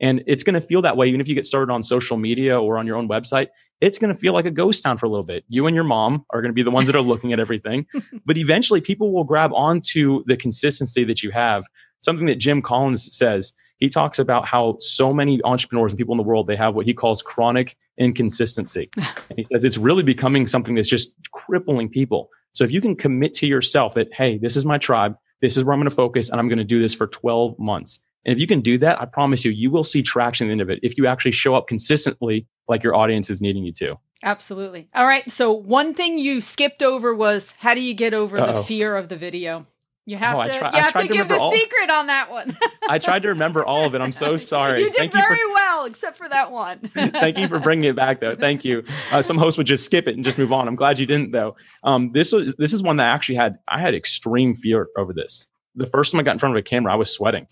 And 0.00 0.22
it's 0.26 0.42
going 0.42 0.54
to 0.54 0.60
feel 0.60 0.82
that 0.82 0.96
way, 0.96 1.08
even 1.08 1.20
if 1.20 1.28
you 1.28 1.34
get 1.34 1.46
started 1.46 1.72
on 1.72 1.82
social 1.82 2.16
media 2.16 2.60
or 2.60 2.78
on 2.78 2.86
your 2.86 2.96
own 2.96 3.08
website. 3.08 3.48
It's 3.80 3.98
going 3.98 4.12
to 4.12 4.18
feel 4.18 4.32
like 4.32 4.46
a 4.46 4.50
ghost 4.50 4.84
town 4.84 4.96
for 4.96 5.06
a 5.06 5.08
little 5.08 5.24
bit. 5.24 5.44
You 5.48 5.66
and 5.66 5.74
your 5.74 5.84
mom 5.84 6.24
are 6.30 6.40
going 6.40 6.50
to 6.50 6.54
be 6.54 6.62
the 6.62 6.70
ones 6.70 6.86
that 6.86 6.94
are 6.94 7.02
looking 7.02 7.32
at 7.32 7.40
everything. 7.40 7.86
But 8.24 8.36
eventually, 8.36 8.80
people 8.80 9.12
will 9.12 9.24
grab 9.24 9.52
onto 9.52 10.22
the 10.26 10.36
consistency 10.36 11.02
that 11.04 11.22
you 11.22 11.30
have. 11.32 11.64
Something 12.00 12.26
that 12.26 12.36
Jim 12.36 12.62
Collins 12.62 13.14
says. 13.16 13.52
He 13.78 13.88
talks 13.88 14.20
about 14.20 14.46
how 14.46 14.76
so 14.78 15.12
many 15.12 15.40
entrepreneurs 15.42 15.92
and 15.92 15.98
people 15.98 16.12
in 16.12 16.16
the 16.16 16.22
world 16.22 16.46
they 16.46 16.54
have 16.54 16.76
what 16.76 16.86
he 16.86 16.94
calls 16.94 17.20
chronic 17.20 17.76
inconsistency. 17.98 18.90
and 18.96 19.36
he 19.36 19.46
says 19.52 19.64
it's 19.64 19.76
really 19.76 20.04
becoming 20.04 20.46
something 20.46 20.76
that's 20.76 20.88
just 20.88 21.12
crippling 21.32 21.88
people. 21.88 22.30
So 22.52 22.62
if 22.62 22.70
you 22.70 22.80
can 22.80 22.94
commit 22.94 23.34
to 23.34 23.46
yourself 23.46 23.94
that, 23.94 24.12
hey, 24.14 24.38
this 24.38 24.56
is 24.56 24.64
my 24.64 24.78
tribe, 24.78 25.16
this 25.40 25.56
is 25.56 25.64
where 25.64 25.74
I'm 25.74 25.80
going 25.80 25.90
to 25.90 25.96
focus, 25.96 26.30
and 26.30 26.38
I'm 26.38 26.48
going 26.48 26.58
to 26.58 26.64
do 26.64 26.80
this 26.80 26.94
for 26.94 27.06
12 27.08 27.58
months. 27.58 27.98
And 28.24 28.32
if 28.34 28.40
you 28.40 28.46
can 28.46 28.60
do 28.60 28.78
that, 28.78 29.00
I 29.00 29.04
promise 29.04 29.44
you, 29.44 29.50
you 29.50 29.70
will 29.70 29.84
see 29.84 30.02
traction 30.02 30.46
at 30.46 30.48
the 30.48 30.52
end 30.52 30.60
of 30.60 30.70
it 30.70 30.78
if 30.82 30.96
you 30.96 31.06
actually 31.06 31.32
show 31.32 31.54
up 31.54 31.66
consistently 31.68 32.46
like 32.68 32.82
your 32.82 32.94
audience 32.94 33.30
is 33.30 33.40
needing 33.40 33.64
you 33.64 33.72
to. 33.74 33.96
Absolutely. 34.22 34.88
All 34.94 35.06
right. 35.06 35.28
So 35.30 35.50
one 35.52 35.94
thing 35.94 36.18
you 36.18 36.40
skipped 36.40 36.82
over 36.82 37.12
was 37.14 37.52
how 37.58 37.74
do 37.74 37.80
you 37.80 37.94
get 37.94 38.14
over 38.14 38.36
the 38.36 38.54
Uh-oh. 38.54 38.62
fear 38.62 38.96
of 38.96 39.08
the 39.08 39.16
video? 39.16 39.66
You 40.06 40.16
have 40.16 40.36
Oh, 40.36 40.42
to. 40.44 40.48
try- 40.58 40.70
you 40.70 40.76
I 40.78 40.80
have 40.80 40.92
tried 40.92 41.02
to 41.02 41.08
to 41.08 41.14
give 41.14 41.28
the 41.28 41.38
all- 41.38 41.52
secret 41.52 41.90
on 41.90 42.06
that 42.08 42.30
one. 42.30 42.56
I 42.88 42.98
tried 42.98 43.22
to 43.22 43.28
remember 43.30 43.64
all 43.64 43.84
of 43.86 43.94
it. 43.94 44.00
I'm 44.00 44.10
so 44.12 44.36
sorry. 44.54 44.80
you 44.80 44.86
did 44.90 44.96
Thank 44.96 45.14
you 45.14 45.20
very 45.20 45.36
for 45.36 45.54
well, 45.54 45.84
except 45.86 46.16
for 46.18 46.28
that 46.28 46.50
one. 46.52 46.78
Thank 46.94 47.38
you 47.38 47.46
for 47.48 47.58
bringing 47.60 47.90
it 47.90 47.96
back, 47.96 48.20
though. 48.20 48.34
Thank 48.36 48.64
you. 48.64 48.84
Uh, 49.12 49.22
some 49.22 49.38
hosts 49.38 49.58
would 49.58 49.66
just 49.66 49.84
skip 49.84 50.06
it 50.08 50.14
and 50.16 50.24
just 50.24 50.38
move 50.38 50.52
on. 50.52 50.66
I'm 50.68 50.74
glad 50.76 50.98
you 50.98 51.06
didn't, 51.06 51.30
though. 51.32 51.56
Um, 51.84 52.10
this 52.12 52.32
was 52.32 52.54
this 52.56 52.72
is 52.72 52.82
one 52.82 52.96
that 52.96 53.06
I 53.06 53.10
actually 53.10 53.36
had. 53.36 53.58
I 53.68 53.80
had 53.80 53.94
extreme 53.94 54.54
fear 54.56 54.88
over 54.96 55.12
this. 55.12 55.46
The 55.76 55.86
first 55.86 56.10
time 56.12 56.20
I 56.20 56.22
got 56.24 56.32
in 56.32 56.38
front 56.40 56.54
of 56.56 56.58
a 56.58 56.62
camera, 56.62 56.92
I 56.92 56.96
was 56.96 57.10
sweating. 57.12 57.46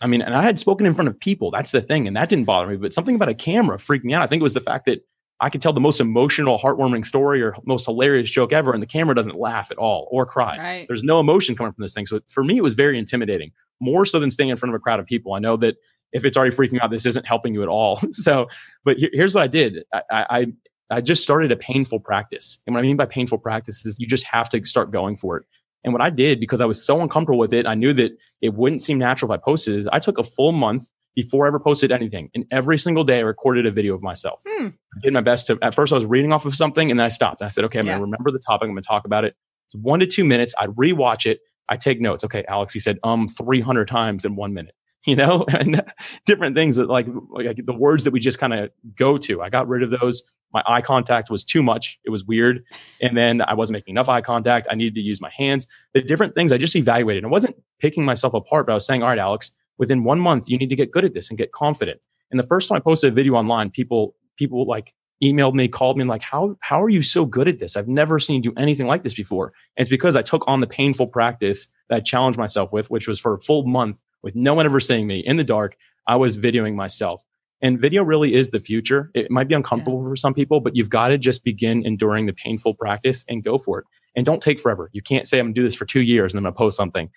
I 0.00 0.06
mean, 0.06 0.22
and 0.22 0.34
I 0.34 0.42
had 0.42 0.58
spoken 0.58 0.86
in 0.86 0.94
front 0.94 1.08
of 1.08 1.18
people. 1.18 1.50
That's 1.50 1.72
the 1.72 1.80
thing, 1.80 2.06
and 2.06 2.16
that 2.16 2.28
didn't 2.28 2.44
bother 2.44 2.68
me. 2.68 2.76
But 2.76 2.92
something 2.92 3.14
about 3.14 3.28
a 3.28 3.34
camera 3.34 3.78
freaked 3.78 4.04
me 4.04 4.14
out. 4.14 4.22
I 4.22 4.26
think 4.26 4.40
it 4.40 4.44
was 4.44 4.54
the 4.54 4.60
fact 4.60 4.86
that 4.86 5.00
I 5.40 5.50
could 5.50 5.62
tell 5.62 5.72
the 5.72 5.80
most 5.80 6.00
emotional, 6.00 6.58
heartwarming 6.58 7.04
story 7.06 7.42
or 7.42 7.54
most 7.64 7.86
hilarious 7.86 8.30
joke 8.30 8.52
ever, 8.52 8.72
and 8.72 8.82
the 8.82 8.86
camera 8.86 9.14
doesn't 9.14 9.36
laugh 9.38 9.70
at 9.70 9.78
all 9.78 10.08
or 10.10 10.26
cry. 10.26 10.56
Right. 10.58 10.84
There's 10.88 11.02
no 11.04 11.20
emotion 11.20 11.54
coming 11.56 11.72
from 11.72 11.82
this 11.82 11.94
thing. 11.94 12.06
So 12.06 12.20
for 12.28 12.42
me, 12.42 12.56
it 12.58 12.62
was 12.62 12.74
very 12.74 12.98
intimidating, 12.98 13.52
more 13.80 14.04
so 14.04 14.18
than 14.18 14.30
staying 14.30 14.50
in 14.50 14.56
front 14.56 14.74
of 14.74 14.78
a 14.78 14.82
crowd 14.82 15.00
of 15.00 15.06
people. 15.06 15.34
I 15.34 15.38
know 15.38 15.56
that 15.58 15.76
if 16.12 16.24
it's 16.24 16.36
already 16.36 16.54
freaking 16.56 16.80
out, 16.80 16.90
this 16.90 17.06
isn't 17.06 17.26
helping 17.26 17.54
you 17.54 17.62
at 17.62 17.68
all. 17.68 18.00
so, 18.12 18.48
but 18.84 18.96
here- 18.98 19.10
here's 19.12 19.34
what 19.34 19.42
I 19.42 19.46
did. 19.46 19.84
I, 19.92 20.02
I, 20.10 20.46
I 20.90 21.00
just 21.00 21.22
started 21.22 21.52
a 21.52 21.56
painful 21.56 22.00
practice. 22.00 22.60
And 22.66 22.74
what 22.74 22.80
I 22.80 22.82
mean 22.82 22.96
by 22.96 23.06
painful 23.06 23.38
practice 23.38 23.84
is 23.84 23.98
you 24.00 24.06
just 24.06 24.24
have 24.24 24.48
to 24.50 24.64
start 24.64 24.90
going 24.90 25.16
for 25.16 25.36
it. 25.36 25.44
And 25.84 25.92
what 25.92 26.02
I 26.02 26.10
did, 26.10 26.40
because 26.40 26.60
I 26.60 26.66
was 26.66 26.84
so 26.84 27.00
uncomfortable 27.00 27.38
with 27.38 27.54
it, 27.54 27.66
I 27.66 27.74
knew 27.74 27.92
that 27.94 28.12
it 28.42 28.54
wouldn't 28.54 28.80
seem 28.82 28.98
natural 28.98 29.32
if 29.32 29.38
I 29.38 29.42
posted, 29.42 29.76
is 29.76 29.86
I 29.88 29.98
took 30.00 30.18
a 30.18 30.24
full 30.24 30.52
month 30.52 30.88
before 31.14 31.46
I 31.46 31.48
ever 31.48 31.60
posted 31.60 31.90
anything. 31.92 32.30
And 32.34 32.44
every 32.50 32.78
single 32.78 33.04
day 33.04 33.18
I 33.18 33.22
recorded 33.22 33.66
a 33.66 33.70
video 33.70 33.94
of 33.94 34.02
myself. 34.02 34.40
Hmm. 34.46 34.66
I 34.66 35.00
did 35.02 35.12
my 35.12 35.20
best 35.20 35.46
to, 35.48 35.58
at 35.62 35.74
first 35.74 35.92
I 35.92 35.96
was 35.96 36.06
reading 36.06 36.32
off 36.32 36.44
of 36.44 36.54
something 36.54 36.90
and 36.90 36.98
then 36.98 37.06
I 37.06 37.08
stopped. 37.10 37.40
And 37.40 37.46
I 37.46 37.50
said, 37.50 37.64
okay, 37.64 37.78
I'm 37.78 37.86
Yeah. 37.86 37.92
going 37.92 38.00
to 38.00 38.04
remember 38.04 38.30
the 38.30 38.38
topic. 38.38 38.66
I'm 38.68 38.74
going 38.74 38.82
to 38.82 38.86
talk 38.88 39.04
about 39.04 39.24
it. 39.24 39.34
One 39.72 40.00
to 40.00 40.06
two 40.06 40.24
minutes. 40.24 40.54
I'd 40.58 40.70
rewatch 40.70 41.26
it. 41.26 41.40
I 41.68 41.76
take 41.76 42.00
notes. 42.00 42.24
Okay, 42.24 42.44
Alex, 42.48 42.72
he 42.72 42.80
said, 42.80 42.98
um, 43.04 43.28
300 43.28 43.86
times 43.88 44.24
in 44.24 44.34
one 44.36 44.54
minute, 44.54 44.74
you 45.06 45.16
know, 45.16 45.44
and 45.48 45.82
different 46.26 46.56
things 46.56 46.76
that 46.76 46.88
like, 46.88 47.06
like 47.30 47.64
the 47.64 47.72
words 47.72 48.04
that 48.04 48.12
we 48.12 48.20
just 48.20 48.38
kind 48.38 48.52
of 48.52 48.70
go 48.96 49.16
to. 49.18 49.40
I 49.40 49.48
got 49.48 49.68
rid 49.68 49.82
of 49.82 49.90
those. 50.00 50.22
My 50.52 50.62
eye 50.66 50.80
contact 50.80 51.30
was 51.30 51.44
too 51.44 51.62
much. 51.62 51.98
It 52.04 52.10
was 52.10 52.24
weird. 52.24 52.64
And 53.00 53.16
then 53.16 53.42
I 53.42 53.54
wasn't 53.54 53.74
making 53.74 53.92
enough 53.92 54.08
eye 54.08 54.22
contact. 54.22 54.66
I 54.70 54.74
needed 54.74 54.94
to 54.94 55.00
use 55.00 55.20
my 55.20 55.30
hands. 55.30 55.66
The 55.92 56.02
different 56.02 56.34
things 56.34 56.52
I 56.52 56.58
just 56.58 56.74
evaluated. 56.74 57.24
I 57.24 57.28
wasn't 57.28 57.56
picking 57.78 58.04
myself 58.04 58.34
apart, 58.34 58.66
but 58.66 58.72
I 58.72 58.74
was 58.74 58.86
saying, 58.86 59.02
all 59.02 59.08
right, 59.08 59.18
Alex, 59.18 59.52
within 59.76 60.04
one 60.04 60.18
month, 60.20 60.48
you 60.48 60.58
need 60.58 60.70
to 60.70 60.76
get 60.76 60.90
good 60.90 61.04
at 61.04 61.14
this 61.14 61.28
and 61.28 61.38
get 61.38 61.52
confident. 61.52 62.00
And 62.30 62.40
the 62.40 62.46
first 62.46 62.68
time 62.68 62.76
I 62.76 62.80
posted 62.80 63.12
a 63.12 63.14
video 63.14 63.34
online, 63.34 63.70
people, 63.70 64.14
people 64.36 64.66
like 64.66 64.94
emailed 65.22 65.54
me, 65.54 65.68
called 65.68 65.96
me, 65.96 66.02
and 66.02 66.08
like, 66.08 66.22
how, 66.22 66.56
how 66.60 66.82
are 66.82 66.88
you 66.88 67.02
so 67.02 67.24
good 67.24 67.48
at 67.48 67.58
this? 67.58 67.76
I've 67.76 67.88
never 67.88 68.18
seen 68.18 68.36
you 68.36 68.50
do 68.50 68.60
anything 68.60 68.86
like 68.86 69.02
this 69.02 69.14
before. 69.14 69.52
And 69.76 69.82
it's 69.84 69.90
because 69.90 70.16
I 70.16 70.22
took 70.22 70.44
on 70.46 70.60
the 70.60 70.66
painful 70.66 71.08
practice 71.08 71.68
that 71.88 71.96
I 71.96 72.00
challenged 72.00 72.38
myself 72.38 72.72
with, 72.72 72.90
which 72.90 73.08
was 73.08 73.18
for 73.18 73.34
a 73.34 73.40
full 73.40 73.64
month 73.66 74.02
with 74.22 74.34
no 74.34 74.54
one 74.54 74.66
ever 74.66 74.80
seeing 74.80 75.06
me 75.06 75.20
in 75.20 75.36
the 75.36 75.44
dark. 75.44 75.76
I 76.06 76.16
was 76.16 76.36
videoing 76.36 76.74
myself. 76.74 77.22
And 77.60 77.80
video 77.80 78.04
really 78.04 78.34
is 78.34 78.50
the 78.50 78.60
future. 78.60 79.10
It 79.14 79.30
might 79.30 79.48
be 79.48 79.54
uncomfortable 79.54 80.02
for 80.02 80.14
some 80.14 80.32
people, 80.34 80.60
but 80.60 80.76
you've 80.76 80.90
got 80.90 81.08
to 81.08 81.18
just 81.18 81.42
begin 81.42 81.84
enduring 81.84 82.26
the 82.26 82.32
painful 82.32 82.74
practice 82.74 83.24
and 83.28 83.42
go 83.42 83.58
for 83.58 83.80
it. 83.80 83.84
And 84.14 84.24
don't 84.24 84.42
take 84.42 84.60
forever. 84.60 84.90
You 84.92 85.02
can't 85.02 85.26
say 85.26 85.38
I'm 85.38 85.46
gonna 85.46 85.54
do 85.54 85.62
this 85.62 85.74
for 85.74 85.84
two 85.84 86.02
years 86.02 86.32
and 86.32 86.38
I'm 86.38 86.44
gonna 86.44 86.54
post 86.54 86.76
something. 86.76 87.10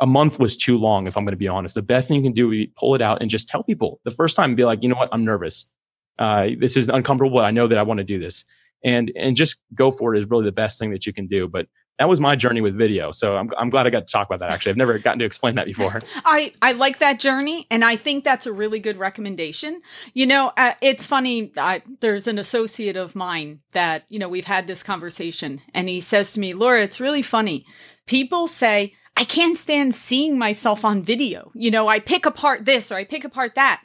A 0.00 0.06
month 0.06 0.38
was 0.38 0.56
too 0.56 0.78
long, 0.78 1.06
if 1.06 1.16
I'm 1.16 1.24
gonna 1.24 1.36
be 1.36 1.48
honest. 1.48 1.74
The 1.74 1.82
best 1.82 2.08
thing 2.08 2.16
you 2.16 2.22
can 2.22 2.32
do 2.32 2.52
is 2.52 2.68
pull 2.76 2.94
it 2.94 3.02
out 3.02 3.20
and 3.20 3.30
just 3.30 3.48
tell 3.48 3.62
people 3.62 4.00
the 4.04 4.10
first 4.10 4.36
time, 4.36 4.54
be 4.54 4.64
like, 4.64 4.82
you 4.82 4.88
know 4.88 4.96
what, 4.96 5.08
I'm 5.12 5.24
nervous. 5.24 5.72
Uh, 6.20 6.50
this 6.58 6.76
is 6.76 6.88
uncomfortable, 6.88 7.38
but 7.38 7.44
I 7.44 7.50
know 7.50 7.66
that 7.66 7.78
I 7.78 7.82
want 7.82 7.98
to 7.98 8.04
do 8.04 8.20
this. 8.20 8.44
And 8.84 9.10
and 9.16 9.36
just 9.36 9.56
go 9.74 9.90
for 9.90 10.14
it 10.14 10.18
is 10.18 10.30
really 10.30 10.44
the 10.44 10.52
best 10.52 10.78
thing 10.78 10.90
that 10.92 11.06
you 11.06 11.12
can 11.12 11.26
do. 11.26 11.48
But 11.48 11.66
that 11.98 12.08
was 12.08 12.18
my 12.18 12.34
journey 12.34 12.62
with 12.62 12.76
video. 12.76 13.10
So 13.10 13.36
I'm 13.36 13.50
I'm 13.58 13.68
glad 13.68 13.86
I 13.86 13.90
got 13.90 14.06
to 14.06 14.12
talk 14.12 14.26
about 14.26 14.40
that. 14.40 14.50
Actually, 14.50 14.70
I've 14.70 14.78
never 14.78 14.98
gotten 14.98 15.18
to 15.18 15.26
explain 15.26 15.56
that 15.56 15.66
before. 15.66 16.00
I 16.24 16.54
I 16.62 16.72
like 16.72 16.98
that 16.98 17.20
journey, 17.20 17.66
and 17.70 17.84
I 17.84 17.96
think 17.96 18.24
that's 18.24 18.46
a 18.46 18.52
really 18.52 18.80
good 18.80 18.96
recommendation. 18.96 19.82
You 20.14 20.26
know, 20.26 20.52
uh, 20.56 20.72
it's 20.80 21.06
funny. 21.06 21.52
I, 21.58 21.82
there's 22.00 22.26
an 22.26 22.38
associate 22.38 22.96
of 22.96 23.14
mine 23.14 23.60
that 23.72 24.04
you 24.08 24.18
know 24.18 24.30
we've 24.30 24.46
had 24.46 24.66
this 24.66 24.82
conversation, 24.82 25.60
and 25.74 25.90
he 25.90 26.00
says 26.00 26.32
to 26.32 26.40
me, 26.40 26.54
"Laura, 26.54 26.82
it's 26.82 27.00
really 27.00 27.22
funny. 27.22 27.66
People 28.06 28.48
say." 28.48 28.94
I 29.16 29.24
can't 29.24 29.58
stand 29.58 29.94
seeing 29.94 30.38
myself 30.38 30.82
on 30.82 31.02
video. 31.02 31.50
You 31.54 31.70
know, 31.70 31.88
I 31.88 31.98
pick 31.98 32.24
apart 32.24 32.64
this 32.64 32.90
or 32.90 32.94
I 32.94 33.04
pick 33.04 33.22
apart 33.22 33.54
that. 33.56 33.82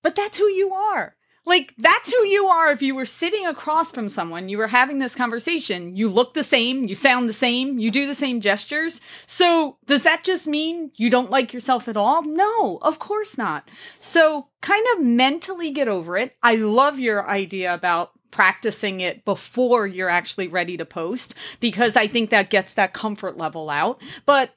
But 0.00 0.14
that's 0.14 0.38
who 0.38 0.44
you 0.44 0.72
are. 0.72 1.16
Like, 1.46 1.74
that's 1.76 2.10
who 2.10 2.24
you 2.24 2.46
are. 2.46 2.70
If 2.70 2.80
you 2.82 2.94
were 2.94 3.04
sitting 3.04 3.46
across 3.46 3.90
from 3.90 4.08
someone, 4.08 4.48
you 4.48 4.58
were 4.58 4.68
having 4.68 4.98
this 4.98 5.14
conversation, 5.14 5.94
you 5.94 6.08
look 6.08 6.34
the 6.34 6.42
same, 6.42 6.84
you 6.84 6.94
sound 6.94 7.28
the 7.28 7.34
same, 7.34 7.78
you 7.78 7.90
do 7.90 8.06
the 8.06 8.14
same 8.14 8.40
gestures. 8.40 9.00
So, 9.26 9.76
does 9.86 10.02
that 10.04 10.24
just 10.24 10.46
mean 10.46 10.90
you 10.96 11.10
don't 11.10 11.30
like 11.30 11.52
yourself 11.52 11.88
at 11.88 11.96
all? 11.96 12.22
No, 12.22 12.78
of 12.82 12.98
course 12.98 13.36
not. 13.36 13.68
So, 14.00 14.48
kind 14.62 14.84
of 14.94 15.04
mentally 15.04 15.70
get 15.70 15.88
over 15.88 16.16
it. 16.16 16.36
I 16.42 16.56
love 16.56 16.98
your 16.98 17.28
idea 17.28 17.74
about 17.74 18.12
practicing 18.30 19.00
it 19.00 19.24
before 19.24 19.86
you're 19.86 20.08
actually 20.08 20.48
ready 20.48 20.76
to 20.76 20.84
post 20.84 21.34
because 21.60 21.94
I 21.94 22.08
think 22.08 22.30
that 22.30 22.50
gets 22.50 22.74
that 22.74 22.92
comfort 22.92 23.36
level 23.36 23.70
out. 23.70 24.02
But 24.26 24.50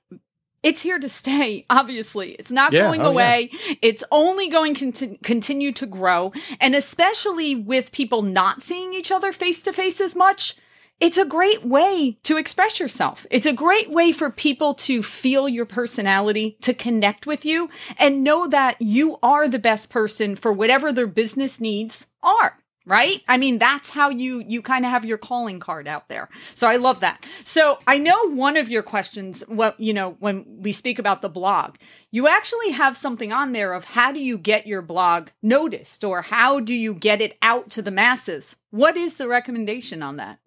it's 0.68 0.82
here 0.82 1.00
to 1.00 1.10
stay, 1.10 1.66
obviously. 1.70 2.32
It's 2.32 2.52
not 2.52 2.74
Yeah, 2.74 2.82
going 2.82 3.02
oh, 3.02 3.06
yeah. 3.06 3.10
away. 3.10 3.50
It's 3.82 4.04
only 4.12 4.50
going 4.50 4.74
to 4.76 4.92
conti- 4.92 5.18
continue 5.24 5.72
to 5.74 5.86
grow. 5.86 6.34
And 6.60 6.76
especially 6.76 7.56
with 7.56 7.92
people 7.92 8.22
not 8.22 8.62
seeing 8.62 8.94
each 8.94 9.12
other 9.12 9.32
face 9.32 9.62
to 9.64 9.74
face 9.74 10.02
as 10.02 10.16
much, 10.16 10.56
it's 11.00 11.18
a 11.18 11.26
great 11.26 11.64
way 11.64 12.18
to 12.24 12.38
express 12.38 12.80
yourself. 12.80 13.28
It's 13.30 13.46
a 13.46 13.54
great 13.54 13.92
way 13.92 14.12
for 14.12 14.32
people 14.32 14.74
to 14.76 15.04
feel 15.04 15.48
your 15.48 15.66
personality, 15.66 16.58
to 16.62 16.74
connect 16.74 17.28
with 17.28 17.46
you, 17.46 17.70
and 17.98 18.24
know 18.24 18.48
that 18.48 18.82
you 18.82 19.18
are 19.22 19.48
the 19.48 19.60
best 19.60 19.92
person 19.92 20.36
for 20.36 20.52
whatever 20.52 20.92
their 20.92 21.08
business 21.08 21.62
needs 21.62 22.08
are 22.24 22.58
right? 22.88 23.22
I 23.28 23.38
mean 23.38 23.60
that's 23.60 23.90
how 23.90 24.10
you 24.10 24.44
you 24.48 24.62
kind 24.62 24.86
of 24.86 24.92
have 24.92 25.06
your 25.06 25.18
calling 25.18 25.60
card 25.60 25.88
out 25.88 26.08
there. 26.08 26.30
So 26.56 26.68
i 26.68 26.78
love 26.78 27.02
that. 27.02 27.24
So 27.44 27.80
i 27.86 27.98
know 27.98 28.30
one 28.32 28.58
of 28.58 28.70
your 28.70 28.84
questions 28.84 29.44
what 29.48 29.80
you 29.80 29.94
know 29.94 30.16
when 30.20 30.46
we 30.48 30.72
speak 30.72 30.98
about 30.98 31.22
the 31.22 31.30
blog 31.30 31.76
you 32.10 32.28
actually 32.28 32.72
have 32.72 32.96
something 32.96 33.34
on 33.34 33.52
there 33.52 33.74
of 33.74 33.84
how 33.84 34.12
do 34.12 34.20
you 34.20 34.38
get 34.38 34.66
your 34.66 34.82
blog 34.82 35.28
noticed 35.44 36.04
or 36.04 36.22
how 36.22 36.60
do 36.60 36.74
you 36.74 36.94
get 36.94 37.22
it 37.22 37.38
out 37.42 37.70
to 37.72 37.82
the 37.82 37.92
masses? 37.92 38.56
What 38.72 38.96
is 38.96 39.18
the 39.18 39.28
recommendation 39.28 40.02
on 40.02 40.16
that 40.16 40.40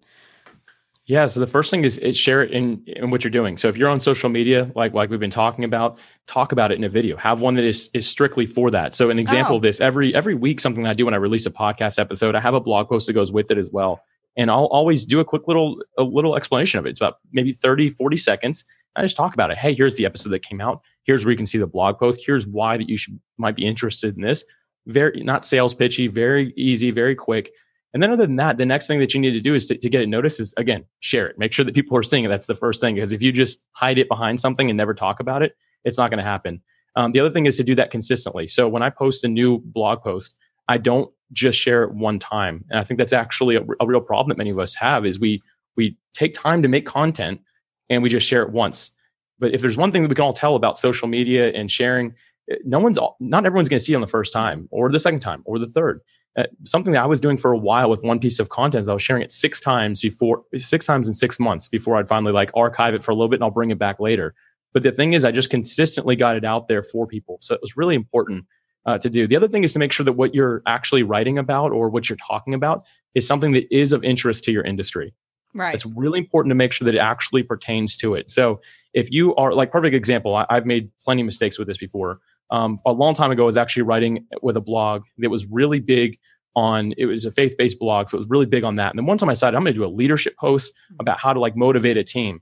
yeah. 1.11 1.25
So 1.25 1.41
the 1.41 1.47
first 1.47 1.69
thing 1.69 1.83
is, 1.83 1.97
is 1.97 2.17
share 2.17 2.41
it 2.41 2.51
in, 2.51 2.81
in 2.87 3.11
what 3.11 3.21
you're 3.21 3.31
doing. 3.31 3.57
So 3.57 3.67
if 3.67 3.75
you're 3.75 3.89
on 3.89 3.99
social 3.99 4.29
media, 4.29 4.71
like 4.77 4.93
like 4.93 5.09
we've 5.09 5.19
been 5.19 5.29
talking 5.29 5.65
about, 5.65 5.99
talk 6.25 6.53
about 6.53 6.71
it 6.71 6.75
in 6.75 6.85
a 6.85 6.89
video. 6.89 7.17
Have 7.17 7.41
one 7.41 7.55
that 7.55 7.65
is 7.65 7.89
is 7.93 8.07
strictly 8.07 8.45
for 8.45 8.71
that. 8.71 8.95
So 8.95 9.09
an 9.09 9.19
example 9.19 9.55
oh. 9.55 9.57
of 9.57 9.61
this 9.61 9.81
every 9.81 10.15
every 10.15 10.35
week, 10.35 10.61
something 10.61 10.83
that 10.83 10.91
I 10.91 10.93
do 10.93 11.03
when 11.03 11.13
I 11.13 11.17
release 11.17 11.45
a 11.45 11.51
podcast 11.51 11.99
episode, 11.99 12.33
I 12.33 12.39
have 12.39 12.53
a 12.53 12.61
blog 12.61 12.87
post 12.87 13.07
that 13.07 13.13
goes 13.13 13.29
with 13.29 13.51
it 13.51 13.57
as 13.57 13.69
well. 13.69 14.01
And 14.37 14.49
I'll 14.49 14.67
always 14.67 15.05
do 15.05 15.19
a 15.19 15.25
quick 15.25 15.49
little 15.49 15.83
a 15.97 16.03
little 16.03 16.37
explanation 16.37 16.79
of 16.79 16.85
it. 16.85 16.91
It's 16.91 17.01
about 17.01 17.15
maybe 17.33 17.51
30, 17.51 17.89
40 17.89 18.15
seconds. 18.15 18.63
I 18.95 19.01
just 19.01 19.17
talk 19.17 19.33
about 19.33 19.51
it. 19.51 19.57
Hey, 19.57 19.73
here's 19.73 19.97
the 19.97 20.05
episode 20.05 20.29
that 20.29 20.43
came 20.43 20.61
out. 20.61 20.81
Here's 21.03 21.25
where 21.25 21.33
you 21.33 21.37
can 21.37 21.45
see 21.45 21.57
the 21.57 21.67
blog 21.67 21.99
post. 21.99 22.23
Here's 22.25 22.47
why 22.47 22.77
that 22.77 22.87
you 22.87 22.95
should 22.95 23.19
might 23.37 23.57
be 23.57 23.65
interested 23.65 24.15
in 24.15 24.21
this. 24.21 24.45
Very 24.87 25.23
not 25.23 25.43
sales 25.43 25.73
pitchy, 25.73 26.07
very 26.07 26.53
easy, 26.55 26.89
very 26.91 27.15
quick. 27.15 27.51
And 27.93 28.01
then 28.01 28.11
other 28.11 28.25
than 28.25 28.37
that, 28.37 28.57
the 28.57 28.65
next 28.65 28.87
thing 28.87 28.99
that 28.99 29.13
you 29.13 29.19
need 29.19 29.31
to 29.31 29.41
do 29.41 29.53
is 29.53 29.67
to, 29.67 29.77
to, 29.77 29.89
get 29.89 30.01
it 30.01 30.07
noticed 30.07 30.39
is 30.39 30.53
again, 30.55 30.85
share 31.01 31.27
it. 31.27 31.37
Make 31.37 31.51
sure 31.51 31.65
that 31.65 31.75
people 31.75 31.97
are 31.97 32.03
seeing 32.03 32.23
it. 32.23 32.29
That's 32.29 32.45
the 32.45 32.55
first 32.55 32.79
thing. 32.79 32.95
Because 32.95 33.11
if 33.11 33.21
you 33.21 33.31
just 33.31 33.63
hide 33.73 33.97
it 33.97 34.07
behind 34.07 34.39
something 34.39 34.69
and 34.69 34.77
never 34.77 34.93
talk 34.93 35.19
about 35.19 35.41
it, 35.41 35.55
it's 35.83 35.97
not 35.97 36.09
going 36.09 36.19
to 36.19 36.23
happen. 36.23 36.61
Um, 36.95 37.11
the 37.11 37.19
other 37.19 37.29
thing 37.29 37.45
is 37.45 37.57
to 37.57 37.63
do 37.63 37.75
that 37.75 37.91
consistently. 37.91 38.47
So 38.47 38.67
when 38.67 38.83
I 38.83 38.89
post 38.89 39.23
a 39.23 39.27
new 39.27 39.59
blog 39.59 40.01
post, 40.01 40.37
I 40.67 40.77
don't 40.77 41.11
just 41.31 41.59
share 41.59 41.83
it 41.83 41.93
one 41.93 42.19
time. 42.19 42.65
And 42.69 42.79
I 42.79 42.83
think 42.83 42.97
that's 42.97 43.13
actually 43.13 43.55
a, 43.55 43.63
a 43.79 43.85
real 43.85 44.01
problem 44.01 44.29
that 44.29 44.37
many 44.37 44.49
of 44.49 44.59
us 44.59 44.75
have 44.75 45.05
is 45.05 45.19
we 45.19 45.41
we 45.77 45.97
take 46.13 46.33
time 46.33 46.61
to 46.61 46.67
make 46.67 46.85
content 46.85 47.41
and 47.89 48.03
we 48.03 48.09
just 48.09 48.27
share 48.27 48.43
it 48.43 48.51
once. 48.51 48.91
But 49.39 49.53
if 49.53 49.61
there's 49.61 49.77
one 49.77 49.91
thing 49.91 50.03
that 50.03 50.09
we 50.09 50.15
can 50.15 50.23
all 50.23 50.33
tell 50.33 50.55
about 50.55 50.77
social 50.77 51.07
media 51.07 51.49
and 51.49 51.71
sharing, 51.71 52.13
eh, 52.49 52.55
no 52.63 52.79
one's 52.79 52.99
not 53.19 53.45
everyone's 53.45 53.69
going 53.69 53.79
to 53.79 53.83
see 53.83 53.93
it 53.93 53.95
on 53.95 54.01
the 54.01 54.07
first 54.07 54.33
time 54.33 54.67
or 54.71 54.89
the 54.89 54.99
second 54.99 55.21
time 55.21 55.41
or 55.45 55.59
the 55.59 55.67
third 55.67 56.01
uh, 56.37 56.43
something 56.63 56.93
that 56.93 57.03
I 57.03 57.05
was 57.05 57.19
doing 57.19 57.37
for 57.37 57.51
a 57.51 57.57
while 57.57 57.89
with 57.89 58.03
one 58.03 58.19
piece 58.19 58.39
of 58.39 58.49
content. 58.49 58.81
is 58.81 58.89
I 58.89 58.93
was 58.93 59.03
sharing 59.03 59.21
it 59.21 59.31
six 59.31 59.59
times 59.59 60.01
before, 60.01 60.43
six 60.55 60.85
times 60.85 61.07
in 61.07 61.13
six 61.13 61.39
months 61.39 61.67
before 61.67 61.97
I'd 61.97 62.07
finally 62.07 62.31
like 62.31 62.51
archive 62.55 62.93
it 62.93 63.03
for 63.03 63.11
a 63.11 63.15
little 63.15 63.29
bit 63.29 63.37
and 63.37 63.43
I'll 63.43 63.51
bring 63.51 63.71
it 63.71 63.79
back 63.79 63.99
later. 63.99 64.33
But 64.73 64.83
the 64.83 64.91
thing 64.93 65.13
is, 65.13 65.25
I 65.25 65.31
just 65.31 65.49
consistently 65.49 66.15
got 66.15 66.37
it 66.37 66.45
out 66.45 66.69
there 66.69 66.83
for 66.83 67.05
people. 67.05 67.37
So 67.41 67.55
it 67.55 67.61
was 67.61 67.75
really 67.75 67.95
important 67.95 68.45
uh, 68.85 68.97
to 68.99 69.09
do. 69.09 69.27
The 69.27 69.35
other 69.35 69.49
thing 69.49 69.63
is 69.63 69.73
to 69.73 69.79
make 69.79 69.91
sure 69.91 70.05
that 70.05 70.13
what 70.13 70.33
you're 70.33 70.63
actually 70.65 71.03
writing 71.03 71.37
about 71.37 71.71
or 71.71 71.89
what 71.89 72.09
you're 72.09 72.17
talking 72.17 72.53
about 72.53 72.85
is 73.13 73.27
something 73.27 73.51
that 73.51 73.67
is 73.75 73.91
of 73.91 74.03
interest 74.03 74.45
to 74.45 74.51
your 74.51 74.63
industry. 74.63 75.13
Right. 75.53 75.75
It's 75.75 75.85
really 75.85 76.19
important 76.19 76.51
to 76.51 76.55
make 76.55 76.71
sure 76.71 76.85
that 76.85 76.95
it 76.95 76.99
actually 76.99 77.43
pertains 77.43 77.97
to 77.97 78.15
it. 78.15 78.31
So 78.31 78.61
if 78.93 79.11
you 79.11 79.35
are 79.35 79.53
like 79.53 79.71
perfect 79.71 79.95
example, 79.95 80.33
I, 80.35 80.45
have 80.49 80.65
made 80.65 80.91
plenty 81.03 81.21
of 81.21 81.25
mistakes 81.25 81.59
with 81.59 81.67
this 81.67 81.77
before 81.77 82.19
um, 82.51 82.77
a 82.85 82.91
long 82.91 83.13
time 83.13 83.31
ago, 83.31 83.43
I 83.43 83.45
was 83.45 83.57
actually 83.57 83.83
writing 83.83 84.27
with 84.41 84.57
a 84.57 84.61
blog 84.61 85.03
that 85.19 85.29
was 85.29 85.45
really 85.45 85.79
big 85.79 86.19
on 86.55 86.93
it 86.97 87.05
was 87.05 87.25
a 87.25 87.31
faith-based 87.31 87.79
blog 87.79 88.09
so 88.09 88.17
it 88.17 88.19
was 88.19 88.29
really 88.29 88.45
big 88.45 88.63
on 88.63 88.75
that. 88.75 88.89
And 88.89 88.99
then 88.99 89.05
one 89.05 89.17
time 89.17 89.29
i 89.29 89.33
decided 89.33 89.55
i'm 89.55 89.63
going 89.63 89.73
to 89.73 89.79
do 89.79 89.85
a 89.85 89.87
leadership 89.87 90.35
post 90.37 90.73
about 90.99 91.17
how 91.17 91.31
to 91.31 91.39
like 91.39 91.55
motivate 91.55 91.97
a 91.97 92.03
team. 92.03 92.41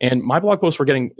And 0.00 0.22
my 0.22 0.40
blog 0.40 0.60
posts 0.60 0.78
were 0.78 0.86
getting 0.86 1.10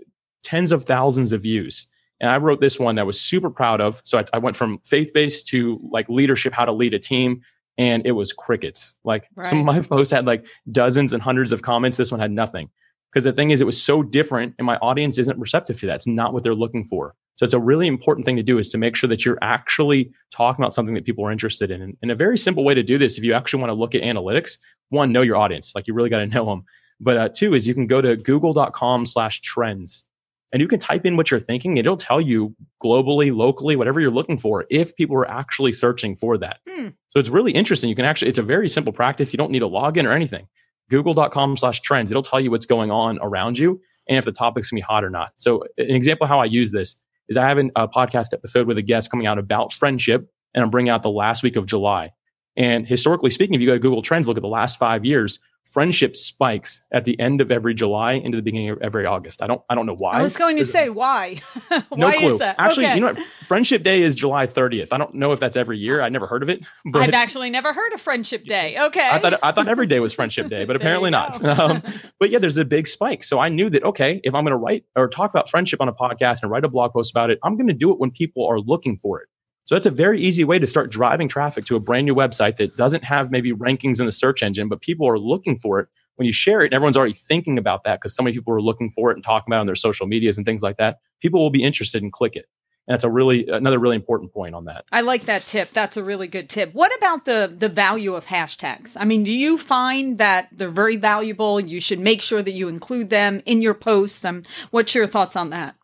tens 0.43 0.73
of 0.73 0.87
thousands 0.87 1.33
of 1.33 1.43
views. 1.43 1.87
And 2.19 2.31
i 2.31 2.39
wrote 2.39 2.61
this 2.61 2.81
one 2.81 2.95
that 2.95 3.03
I 3.03 3.05
was 3.05 3.21
super 3.21 3.51
proud 3.51 3.81
of. 3.81 4.01
So 4.05 4.19
I, 4.19 4.25
I 4.33 4.39
went 4.39 4.57
from 4.57 4.79
faith-based 4.85 5.49
to 5.49 5.81
like 5.93 6.09
leadership 6.09 6.55
how 6.55 6.65
to 6.65 6.73
lead 6.73 6.95
a 6.95 6.99
team 6.99 7.43
and 7.77 8.07
it 8.07 8.13
was 8.13 8.33
crickets. 8.33 8.99
Like 9.05 9.29
right. 9.37 9.47
some 9.47 9.59
of 9.59 9.67
my 9.67 9.81
posts 9.87 10.13
had 10.13 10.25
like 10.25 10.47
dozens 10.73 11.13
and 11.13 11.23
hundreds 11.23 11.53
of 11.53 11.61
comments. 11.61 11.99
This 11.99 12.11
one 12.11 12.21
had 12.21 12.31
nothing. 12.31 12.71
Because 13.13 13.25
the 13.25 13.33
thing 13.33 13.51
is 13.51 13.61
it 13.61 13.67
was 13.67 13.83
so 13.83 14.03
different 14.03 14.55
and 14.57 14.65
my 14.65 14.77
audience 14.77 15.19
isn't 15.19 15.39
receptive 15.39 15.79
to 15.81 15.87
that. 15.87 15.97
It's 15.97 16.07
not 16.07 16.33
what 16.33 16.43
they're 16.43 16.55
looking 16.55 16.87
for 16.87 17.17
so 17.41 17.45
it's 17.45 17.55
a 17.55 17.59
really 17.59 17.87
important 17.87 18.27
thing 18.27 18.37
to 18.37 18.43
do 18.43 18.59
is 18.59 18.69
to 18.69 18.77
make 18.77 18.95
sure 18.95 19.09
that 19.09 19.25
you're 19.25 19.39
actually 19.41 20.13
talking 20.31 20.63
about 20.63 20.75
something 20.75 20.95
that 20.95 21.07
people 21.07 21.25
are 21.25 21.31
interested 21.31 21.71
in. 21.71 21.81
And, 21.81 21.97
and 22.03 22.11
a 22.11 22.15
very 22.15 22.37
simple 22.37 22.65
way 22.65 22.75
to 22.75 22.83
do 22.83 22.99
this, 22.99 23.17
if 23.17 23.25
you 23.25 23.33
actually 23.33 23.63
want 23.63 23.71
to 23.71 23.75
look 23.75 23.95
at 23.95 24.03
analytics, 24.03 24.59
one, 24.91 25.11
know 25.11 25.23
your 25.23 25.39
audience. 25.39 25.73
Like 25.75 25.89
you 25.89 25.95
really 25.95 26.11
got 26.11 26.19
to 26.19 26.27
know 26.27 26.45
them. 26.45 26.65
But 27.01 27.17
uh, 27.17 27.31
two 27.31 27.55
is 27.55 27.67
you 27.67 27.73
can 27.73 27.87
go 27.87 28.03
to 28.03 28.15
google.com 28.15 29.07
slash 29.07 29.41
trends 29.41 30.05
and 30.53 30.61
you 30.61 30.69
can 30.69 30.79
type 30.79 31.07
in 31.07 31.17
what 31.17 31.31
you're 31.31 31.41
thinking. 31.41 31.79
It'll 31.79 31.97
tell 31.97 32.21
you 32.21 32.55
globally, 32.85 33.35
locally, 33.35 33.75
whatever 33.75 34.01
you're 34.03 34.11
looking 34.11 34.37
for, 34.37 34.67
if 34.69 34.95
people 34.95 35.17
are 35.17 35.31
actually 35.31 35.73
searching 35.73 36.17
for 36.17 36.37
that. 36.37 36.59
Hmm. 36.69 36.89
So 37.09 37.21
it's 37.21 37.31
really 37.31 37.53
interesting. 37.53 37.89
You 37.89 37.97
can 37.97 38.05
actually, 38.05 38.29
it's 38.29 38.39
a 38.39 38.43
very 38.43 38.69
simple 38.69 38.93
practice. 38.93 39.33
You 39.33 39.39
don't 39.39 39.51
need 39.51 39.63
a 39.63 39.67
login 39.67 40.05
or 40.05 40.13
anything. 40.13 40.47
Google.com 40.91 41.57
slash 41.57 41.81
trends. 41.81 42.11
It'll 42.11 42.23
tell 42.23 42.39
you 42.39 42.51
what's 42.51 42.67
going 42.67 42.91
on 42.91 43.19
around 43.23 43.57
you 43.57 43.81
and 44.11 44.19
if 44.19 44.27
the 44.27 44.33
topic's 44.33 44.71
gonna 44.71 44.81
be 44.81 44.83
hot 44.83 45.05
or 45.05 45.11
not. 45.11 45.33
So 45.39 45.65
an 45.79 45.95
example 45.95 46.27
how 46.27 46.41
I 46.41 46.45
use 46.45 46.71
this 46.71 47.01
is 47.31 47.37
I 47.37 47.49
have 47.49 47.59
a 47.59 47.89
podcast 47.89 48.35
episode 48.35 48.67
with 48.67 48.77
a 48.77 48.83
guest 48.83 49.11
coming 49.11 49.27
out 49.27 49.39
about 49.39 49.73
friendship, 49.73 50.29
and 50.53 50.63
I'm 50.63 50.71
bringing 50.71 50.91
out 50.91 51.03
the 51.03 51.11
last 51.11 51.43
week 51.43 51.57
of 51.57 51.65
July. 51.65 52.11
And 52.57 52.87
historically 52.87 53.31
speaking, 53.31 53.55
if 53.55 53.61
you 53.61 53.69
go 53.69 53.75
to 53.75 53.79
Google 53.79 54.03
Trends, 54.03 54.29
look 54.29 54.37
at 54.37 54.43
the 54.43 54.49
last 54.49 54.79
five 54.79 55.05
years, 55.05 55.39
friendship 55.65 56.17
spikes 56.17 56.83
at 56.93 57.05
the 57.05 57.19
end 57.21 57.41
of 57.41 57.51
every 57.51 57.75
July 57.75 58.13
into 58.13 58.37
the 58.37 58.43
beginning 58.43 58.71
of 58.71 58.83
every 58.83 59.07
August. 59.07 59.43
I 59.43 59.47
don't 59.47 59.63
I 59.71 59.75
don't 59.75 59.87
know 59.87 59.95
why. 59.97 60.19
I 60.19 60.23
was 60.23 60.37
going 60.37 60.57
to 60.57 60.65
say 60.65 60.89
why. 60.89 61.41
why 61.69 61.83
no 61.97 62.13
clue. 62.13 62.33
is 62.35 62.39
that? 62.41 62.57
Actually, 62.59 62.87
okay. 62.87 62.95
you 62.97 63.01
know 63.01 63.13
what? 63.13 63.19
Friendship 63.47 63.83
Day 63.83 64.03
is 64.03 64.15
July 64.15 64.47
30th. 64.47 64.89
I 64.91 64.99
don't 64.99 65.15
know 65.15 65.33
if 65.33 65.41
that's 65.41 65.57
every 65.57 65.79
year. 65.79 66.03
I 66.03 66.09
never 66.09 66.27
heard 66.27 66.43
of 66.43 66.49
it. 66.49 66.61
But 66.93 67.03
I've 67.03 67.15
actually 67.15 67.51
never 67.51 67.73
heard 67.73 67.93
of 67.93 68.01
Friendship 68.01 68.47
Day. 68.47 68.77
Okay. 68.77 69.09
I 69.09 69.19
thought 69.19 69.39
I 69.43 69.53
thought 69.53 69.69
every 69.69 69.87
day 69.87 70.01
was 70.01 70.13
Friendship 70.13 70.49
Day, 70.49 70.65
but 70.65 70.77
apparently 70.81 71.11
not. 71.11 71.45
Um, 71.45 71.83
but 72.19 72.31
yeah, 72.31 72.39
there's 72.39 72.57
a 72.57 72.65
big 72.65 72.89
spike. 72.89 73.23
So 73.23 73.39
I 73.39 73.49
knew 73.49 73.71
that 73.71 73.85
okay, 73.85 74.21
if 74.25 74.35
I'm 74.35 74.45
going 74.45 74.53
to 74.53 74.57
write 74.57 74.85
or 74.97 75.09
talk 75.09 75.31
about 75.31 75.51
friendship 75.51 75.81
on 75.81 75.89
a 75.89 75.93
podcast 75.93 76.43
and 76.43 76.51
write 76.51 76.65
a 76.65 76.69
blog 76.69 76.93
post 76.93 77.13
about 77.13 77.31
it, 77.31 77.39
I'm 77.45 77.57
going 77.57 77.69
to 77.69 77.75
do 77.75 77.93
it 77.93 78.01
when 78.01 78.11
people 78.11 78.47
are 78.47 78.59
looking 78.59 78.97
for 78.97 79.21
it. 79.21 79.29
So 79.71 79.77
that's 79.77 79.87
a 79.87 79.91
very 79.91 80.21
easy 80.21 80.43
way 80.43 80.59
to 80.59 80.67
start 80.67 80.91
driving 80.91 81.29
traffic 81.29 81.65
to 81.67 81.77
a 81.77 81.79
brand 81.79 82.05
new 82.05 82.13
website 82.13 82.57
that 82.57 82.77
doesn't 82.77 83.05
have 83.05 83.31
maybe 83.31 83.53
rankings 83.53 84.01
in 84.01 84.07
the 84.07 84.11
search 84.11 84.43
engine, 84.43 84.69
but 84.69 84.81
people 84.81 85.09
are 85.09 85.17
looking 85.17 85.61
for 85.61 85.79
it. 85.79 85.87
When 86.17 86.27
you 86.27 86.33
share 86.33 86.63
it, 86.63 86.65
and 86.65 86.75
everyone's 86.75 86.97
already 86.97 87.13
thinking 87.13 87.57
about 87.57 87.85
that 87.85 88.01
because 88.01 88.17
so 88.17 88.25
many 88.25 88.35
people 88.35 88.53
are 88.53 88.61
looking 88.61 88.91
for 88.91 89.13
it 89.13 89.15
and 89.15 89.23
talking 89.23 89.45
about 89.49 89.59
it 89.59 89.61
on 89.61 89.67
their 89.67 89.77
social 89.77 90.09
medias 90.09 90.37
and 90.37 90.45
things 90.45 90.61
like 90.61 90.79
that. 90.79 90.99
People 91.21 91.39
will 91.39 91.51
be 91.51 91.63
interested 91.63 92.03
and 92.03 92.13
click 92.13 92.35
it. 92.35 92.47
And 92.89 92.95
that's 92.95 93.05
a 93.05 93.09
really 93.09 93.47
another 93.47 93.79
really 93.79 93.95
important 93.95 94.33
point 94.33 94.57
on 94.57 94.65
that. 94.65 94.87
I 94.91 95.03
like 95.03 95.27
that 95.27 95.47
tip. 95.47 95.73
That's 95.73 95.97
a 95.97 96.03
really 96.03 96.27
good 96.27 96.51
tip. 96.51 96.75
What 96.75 96.93
about 96.99 97.25
the 97.25 97.55
the 97.57 97.69
value 97.69 98.17
of 98.17 98.27
hashtags? 98.27 98.97
I 98.99 99.05
mean, 99.05 99.23
do 99.23 99.31
you 99.31 99.57
find 99.57 100.19
that 100.19 100.49
they're 100.51 100.69
very 100.69 100.97
valuable? 100.97 101.61
You 101.61 101.81
should 101.81 102.01
make 102.01 102.23
sure 102.23 102.43
that 102.43 102.55
you 102.55 102.67
include 102.67 103.09
them 103.09 103.41
in 103.47 103.63
your 103.63 103.75
posts. 103.75 104.25
Um, 104.25 104.43
what's 104.73 104.97
your 104.97 105.07
thoughts 105.07 105.37
on 105.37 105.51
that? 105.51 105.77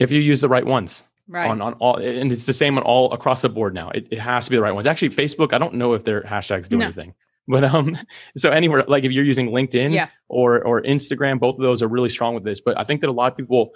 If 0.00 0.10
you 0.10 0.18
use 0.18 0.40
the 0.40 0.48
right 0.48 0.66
ones 0.66 1.04
right. 1.28 1.48
on, 1.50 1.60
on 1.60 1.74
all 1.74 1.96
and 1.96 2.32
it's 2.32 2.46
the 2.46 2.52
same 2.52 2.76
on 2.76 2.84
all 2.84 3.12
across 3.12 3.42
the 3.42 3.48
board 3.48 3.74
now 3.74 3.90
it, 3.90 4.06
it 4.10 4.18
has 4.18 4.44
to 4.44 4.50
be 4.50 4.56
the 4.56 4.62
right 4.62 4.72
ones 4.72 4.86
actually 4.86 5.10
facebook 5.10 5.52
i 5.52 5.58
don't 5.58 5.74
know 5.74 5.94
if 5.94 6.04
their 6.04 6.22
hashtags 6.22 6.68
do 6.68 6.78
no. 6.78 6.84
anything 6.86 7.14
but 7.48 7.64
um 7.64 7.96
so 8.36 8.50
anywhere 8.50 8.84
like 8.88 9.04
if 9.04 9.12
you're 9.12 9.24
using 9.24 9.50
linkedin 9.50 9.92
yeah. 9.92 10.08
or 10.28 10.62
or 10.64 10.82
instagram 10.82 11.38
both 11.38 11.56
of 11.56 11.62
those 11.62 11.82
are 11.82 11.88
really 11.88 12.08
strong 12.08 12.34
with 12.34 12.44
this 12.44 12.60
but 12.60 12.78
i 12.78 12.84
think 12.84 13.00
that 13.00 13.08
a 13.08 13.12
lot 13.12 13.30
of 13.30 13.36
people 13.36 13.72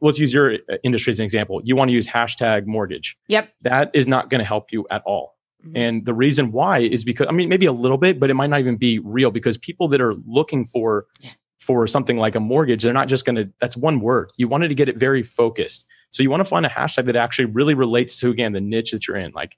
let's 0.00 0.18
use 0.18 0.32
your 0.32 0.54
uh, 0.54 0.76
industry 0.82 1.10
as 1.10 1.20
an 1.20 1.24
example 1.24 1.60
you 1.64 1.76
want 1.76 1.88
to 1.88 1.92
use 1.92 2.08
hashtag 2.08 2.66
mortgage 2.66 3.16
yep 3.28 3.52
that 3.62 3.90
is 3.94 4.08
not 4.08 4.30
going 4.30 4.40
to 4.40 4.44
help 4.44 4.72
you 4.72 4.86
at 4.90 5.02
all 5.04 5.36
mm-hmm. 5.64 5.76
and 5.76 6.06
the 6.06 6.14
reason 6.14 6.52
why 6.52 6.78
is 6.78 7.04
because 7.04 7.26
i 7.28 7.32
mean 7.32 7.48
maybe 7.48 7.66
a 7.66 7.72
little 7.72 7.98
bit 7.98 8.18
but 8.18 8.30
it 8.30 8.34
might 8.34 8.50
not 8.50 8.60
even 8.60 8.76
be 8.76 8.98
real 9.00 9.30
because 9.30 9.56
people 9.56 9.88
that 9.88 10.00
are 10.00 10.14
looking 10.26 10.64
for 10.64 11.06
yeah. 11.20 11.30
for 11.60 11.86
something 11.86 12.16
like 12.16 12.34
a 12.34 12.40
mortgage 12.40 12.82
they're 12.82 12.92
not 12.92 13.08
just 13.08 13.24
going 13.24 13.36
to 13.36 13.48
that's 13.60 13.76
one 13.76 14.00
word 14.00 14.30
you 14.36 14.48
wanted 14.48 14.68
to 14.68 14.74
get 14.74 14.88
it 14.88 14.96
very 14.96 15.22
focused 15.22 15.86
so 16.10 16.22
you 16.22 16.30
want 16.30 16.40
to 16.40 16.44
find 16.44 16.64
a 16.66 16.68
hashtag 16.68 17.06
that 17.06 17.16
actually 17.16 17.46
really 17.46 17.74
relates 17.74 18.18
to 18.20 18.30
again 18.30 18.52
the 18.52 18.60
niche 18.60 18.92
that 18.92 19.06
you're 19.06 19.16
in, 19.16 19.32
like 19.32 19.56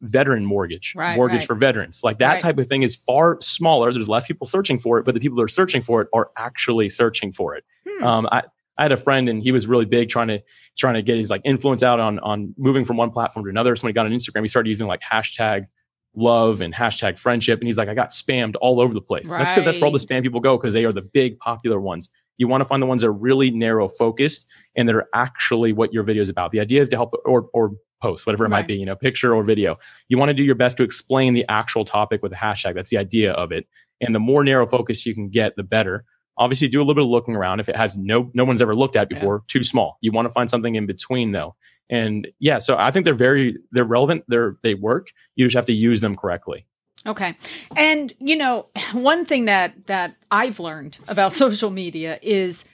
veteran 0.00 0.44
mortgage, 0.44 0.94
right, 0.96 1.16
mortgage 1.16 1.40
right. 1.40 1.46
for 1.46 1.54
veterans. 1.54 2.02
Like 2.02 2.18
that 2.18 2.34
right. 2.34 2.40
type 2.40 2.58
of 2.58 2.68
thing 2.68 2.82
is 2.82 2.96
far 2.96 3.40
smaller. 3.40 3.92
There's 3.92 4.08
less 4.08 4.26
people 4.26 4.46
searching 4.46 4.78
for 4.78 4.98
it, 4.98 5.04
but 5.04 5.14
the 5.14 5.20
people 5.20 5.36
that 5.36 5.42
are 5.42 5.48
searching 5.48 5.82
for 5.82 6.02
it 6.02 6.08
are 6.12 6.30
actually 6.36 6.88
searching 6.88 7.32
for 7.32 7.54
it. 7.56 7.64
Hmm. 7.88 8.04
Um, 8.04 8.28
I, 8.30 8.42
I 8.78 8.82
had 8.84 8.92
a 8.92 8.96
friend 8.96 9.28
and 9.28 9.42
he 9.42 9.52
was 9.52 9.66
really 9.66 9.84
big 9.84 10.08
trying 10.08 10.28
to 10.28 10.40
trying 10.76 10.94
to 10.94 11.02
get 11.02 11.18
his 11.18 11.30
like 11.30 11.42
influence 11.44 11.82
out 11.82 12.00
on 12.00 12.18
on 12.20 12.54
moving 12.56 12.84
from 12.84 12.96
one 12.96 13.10
platform 13.10 13.44
to 13.44 13.50
another. 13.50 13.76
So 13.76 13.84
when 13.84 13.90
he 13.90 13.94
got 13.94 14.06
on 14.06 14.12
Instagram, 14.12 14.42
he 14.42 14.48
started 14.48 14.68
using 14.68 14.86
like 14.86 15.00
hashtag 15.00 15.66
love 16.14 16.60
and 16.60 16.74
hashtag 16.74 17.18
friendship. 17.18 17.60
And 17.60 17.68
he's 17.68 17.78
like, 17.78 17.88
I 17.88 17.94
got 17.94 18.10
spammed 18.10 18.54
all 18.60 18.80
over 18.80 18.92
the 18.92 19.00
place. 19.00 19.30
Right. 19.30 19.38
That's 19.38 19.52
because 19.52 19.64
that's 19.64 19.78
where 19.78 19.86
all 19.86 19.92
the 19.92 19.98
spam 19.98 20.22
people 20.22 20.40
go 20.40 20.56
because 20.56 20.72
they 20.72 20.84
are 20.84 20.92
the 20.92 21.02
big 21.02 21.38
popular 21.38 21.80
ones. 21.80 22.10
You 22.38 22.48
want 22.48 22.60
to 22.60 22.64
find 22.64 22.82
the 22.82 22.86
ones 22.86 23.02
that 23.02 23.08
are 23.08 23.12
really 23.12 23.50
narrow 23.50 23.88
focused 23.88 24.50
and 24.76 24.88
that 24.88 24.94
are 24.94 25.08
actually 25.14 25.72
what 25.72 25.92
your 25.92 26.02
video 26.02 26.22
is 26.22 26.28
about. 26.28 26.50
The 26.50 26.60
idea 26.60 26.80
is 26.80 26.88
to 26.90 26.96
help 26.96 27.14
or, 27.24 27.48
or 27.52 27.72
post, 28.00 28.26
whatever 28.26 28.44
it 28.44 28.48
right. 28.48 28.58
might 28.58 28.66
be, 28.66 28.74
you 28.74 28.84
know, 28.84 28.96
picture 28.96 29.34
or 29.34 29.44
video. 29.44 29.76
You 30.08 30.18
want 30.18 30.30
to 30.30 30.34
do 30.34 30.42
your 30.42 30.54
best 30.54 30.76
to 30.78 30.82
explain 30.82 31.34
the 31.34 31.44
actual 31.48 31.84
topic 31.84 32.22
with 32.22 32.32
a 32.32 32.36
hashtag. 32.36 32.74
That's 32.74 32.90
the 32.90 32.98
idea 32.98 33.32
of 33.32 33.52
it. 33.52 33.66
And 34.00 34.14
the 34.14 34.20
more 34.20 34.42
narrow 34.42 34.66
focus 34.66 35.06
you 35.06 35.14
can 35.14 35.28
get, 35.28 35.54
the 35.56 35.62
better. 35.62 36.04
Obviously, 36.36 36.66
do 36.68 36.78
a 36.78 36.82
little 36.82 36.94
bit 36.94 37.04
of 37.04 37.10
looking 37.10 37.36
around. 37.36 37.60
If 37.60 37.68
it 37.68 37.76
has 37.76 37.96
no 37.96 38.30
no 38.34 38.44
one's 38.44 38.60
ever 38.60 38.74
looked 38.74 38.96
at 38.96 39.08
before, 39.08 39.36
yeah. 39.36 39.52
too 39.60 39.62
small. 39.62 39.98
You 40.00 40.12
want 40.12 40.26
to 40.26 40.32
find 40.32 40.50
something 40.50 40.74
in 40.74 40.86
between 40.86 41.32
though. 41.32 41.54
And 41.90 42.26
yeah, 42.40 42.58
so 42.58 42.76
I 42.78 42.90
think 42.90 43.04
they're 43.04 43.14
very 43.14 43.58
they're 43.70 43.84
relevant. 43.84 44.24
They're 44.26 44.56
they 44.62 44.74
work. 44.74 45.08
You 45.36 45.46
just 45.46 45.56
have 45.56 45.66
to 45.66 45.74
use 45.74 46.00
them 46.00 46.16
correctly. 46.16 46.66
Okay. 47.06 47.36
And 47.76 48.12
you 48.18 48.36
know, 48.36 48.66
one 48.92 49.24
thing 49.24 49.46
that 49.46 49.86
that 49.86 50.16
I've 50.30 50.60
learned 50.60 50.98
about 51.08 51.32
social 51.44 51.70
media 51.70 52.18
is 52.22 52.64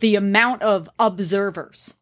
the 0.00 0.14
amount 0.14 0.62
of 0.62 0.88
observers 0.98 1.94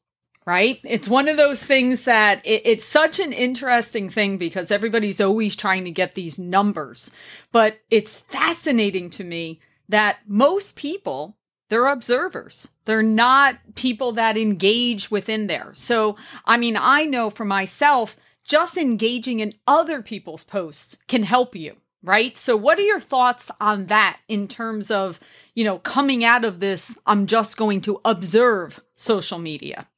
right? 0.46 0.78
It's 0.84 1.08
one 1.08 1.28
of 1.28 1.36
those 1.36 1.62
things 1.62 2.02
that 2.02 2.40
it, 2.46 2.62
it's 2.64 2.84
such 2.84 3.18
an 3.18 3.32
interesting 3.32 4.08
thing 4.08 4.38
because 4.38 4.70
everybody's 4.70 5.20
always 5.20 5.56
trying 5.56 5.84
to 5.84 5.90
get 5.90 6.14
these 6.14 6.38
numbers. 6.38 7.10
But 7.52 7.80
it's 7.90 8.18
fascinating 8.18 9.10
to 9.10 9.24
me 9.24 9.60
that 9.88 10.18
most 10.26 10.76
people, 10.76 11.36
they're 11.68 11.88
observers. 11.88 12.68
They're 12.84 13.02
not 13.02 13.58
people 13.74 14.12
that 14.12 14.36
engage 14.36 15.10
within 15.10 15.48
there. 15.48 15.72
So, 15.74 16.16
I 16.44 16.56
mean, 16.56 16.76
I 16.76 17.04
know 17.04 17.28
for 17.28 17.44
myself, 17.44 18.16
just 18.46 18.76
engaging 18.76 19.40
in 19.40 19.54
other 19.66 20.02
people's 20.02 20.44
posts 20.44 20.96
can 21.08 21.24
help 21.24 21.54
you 21.54 21.76
right? 22.06 22.36
So 22.36 22.56
what 22.56 22.78
are 22.78 22.82
your 22.82 23.00
thoughts 23.00 23.50
on 23.60 23.86
that 23.86 24.20
in 24.28 24.48
terms 24.48 24.90
of, 24.90 25.20
you 25.54 25.64
know, 25.64 25.78
coming 25.80 26.24
out 26.24 26.44
of 26.44 26.60
this 26.60 26.96
I'm 27.06 27.26
just 27.26 27.56
going 27.56 27.82
to 27.82 28.00
observe 28.04 28.80
social 28.94 29.38
media? 29.38 29.88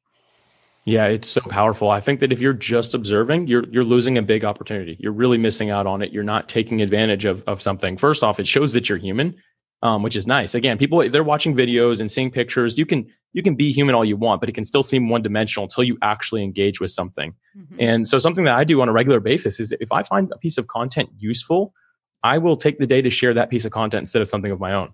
Yeah, 0.84 1.04
it's 1.04 1.28
so 1.28 1.42
powerful. 1.42 1.90
I 1.90 2.00
think 2.00 2.20
that 2.20 2.32
if 2.32 2.40
you're 2.40 2.54
just 2.54 2.94
observing, 2.94 3.46
you're 3.46 3.68
you're 3.68 3.84
losing 3.84 4.16
a 4.16 4.22
big 4.22 4.42
opportunity. 4.42 4.96
You're 4.98 5.12
really 5.12 5.37
missing 5.37 5.68
out 5.68 5.87
on 5.87 6.00
it. 6.00 6.12
You're 6.12 6.24
not 6.24 6.48
taking 6.48 6.80
advantage 6.80 7.26
of 7.26 7.42
of 7.46 7.61
something. 7.61 7.98
First 7.98 8.22
off, 8.22 8.40
it 8.40 8.46
shows 8.46 8.72
that 8.72 8.88
you're 8.88 8.96
human, 8.96 9.37
um, 9.83 10.03
which 10.03 10.17
is 10.17 10.27
nice. 10.27 10.55
Again, 10.55 10.79
people 10.79 11.09
they're 11.09 11.25
watching 11.25 11.55
videos 11.55 12.01
and 12.01 12.11
seeing 12.11 12.31
pictures. 12.31 12.79
You 12.79 12.87
can 12.87 13.07
you 13.33 13.43
can 13.43 13.55
be 13.55 13.73
human 13.73 13.95
all 13.95 14.05
you 14.05 14.17
want, 14.17 14.41
but 14.41 14.49
it 14.49 14.53
can 14.53 14.64
still 14.64 14.83
seem 14.83 15.09
one 15.09 15.23
dimensional 15.23 15.64
until 15.64 15.85
you 15.85 15.99
actually 16.03 16.43
engage 16.43 16.81
with 16.81 16.91
something. 16.91 17.35
Mm-hmm. 17.57 17.77
And 17.79 18.09
so, 18.09 18.19
something 18.19 18.45
that 18.45 18.55
I 18.55 18.64
do 18.64 18.81
on 18.81 18.88
a 18.88 18.93
regular 18.93 19.21
basis 19.21 19.61
is 19.61 19.73
if 19.81 19.93
I 19.93 20.03
find 20.03 20.31
a 20.33 20.38
piece 20.38 20.59
of 20.59 20.67
content 20.67 21.11
useful, 21.19 21.75
I 22.23 22.38
will 22.38 22.57
take 22.57 22.79
the 22.79 22.87
day 22.87 23.03
to 23.03 23.11
share 23.11 23.35
that 23.35 23.51
piece 23.51 23.64
of 23.64 23.73
content 23.73 24.03
instead 24.03 24.23
of 24.23 24.29
something 24.29 24.51
of 24.51 24.61
my 24.61 24.73
own. 24.73 24.93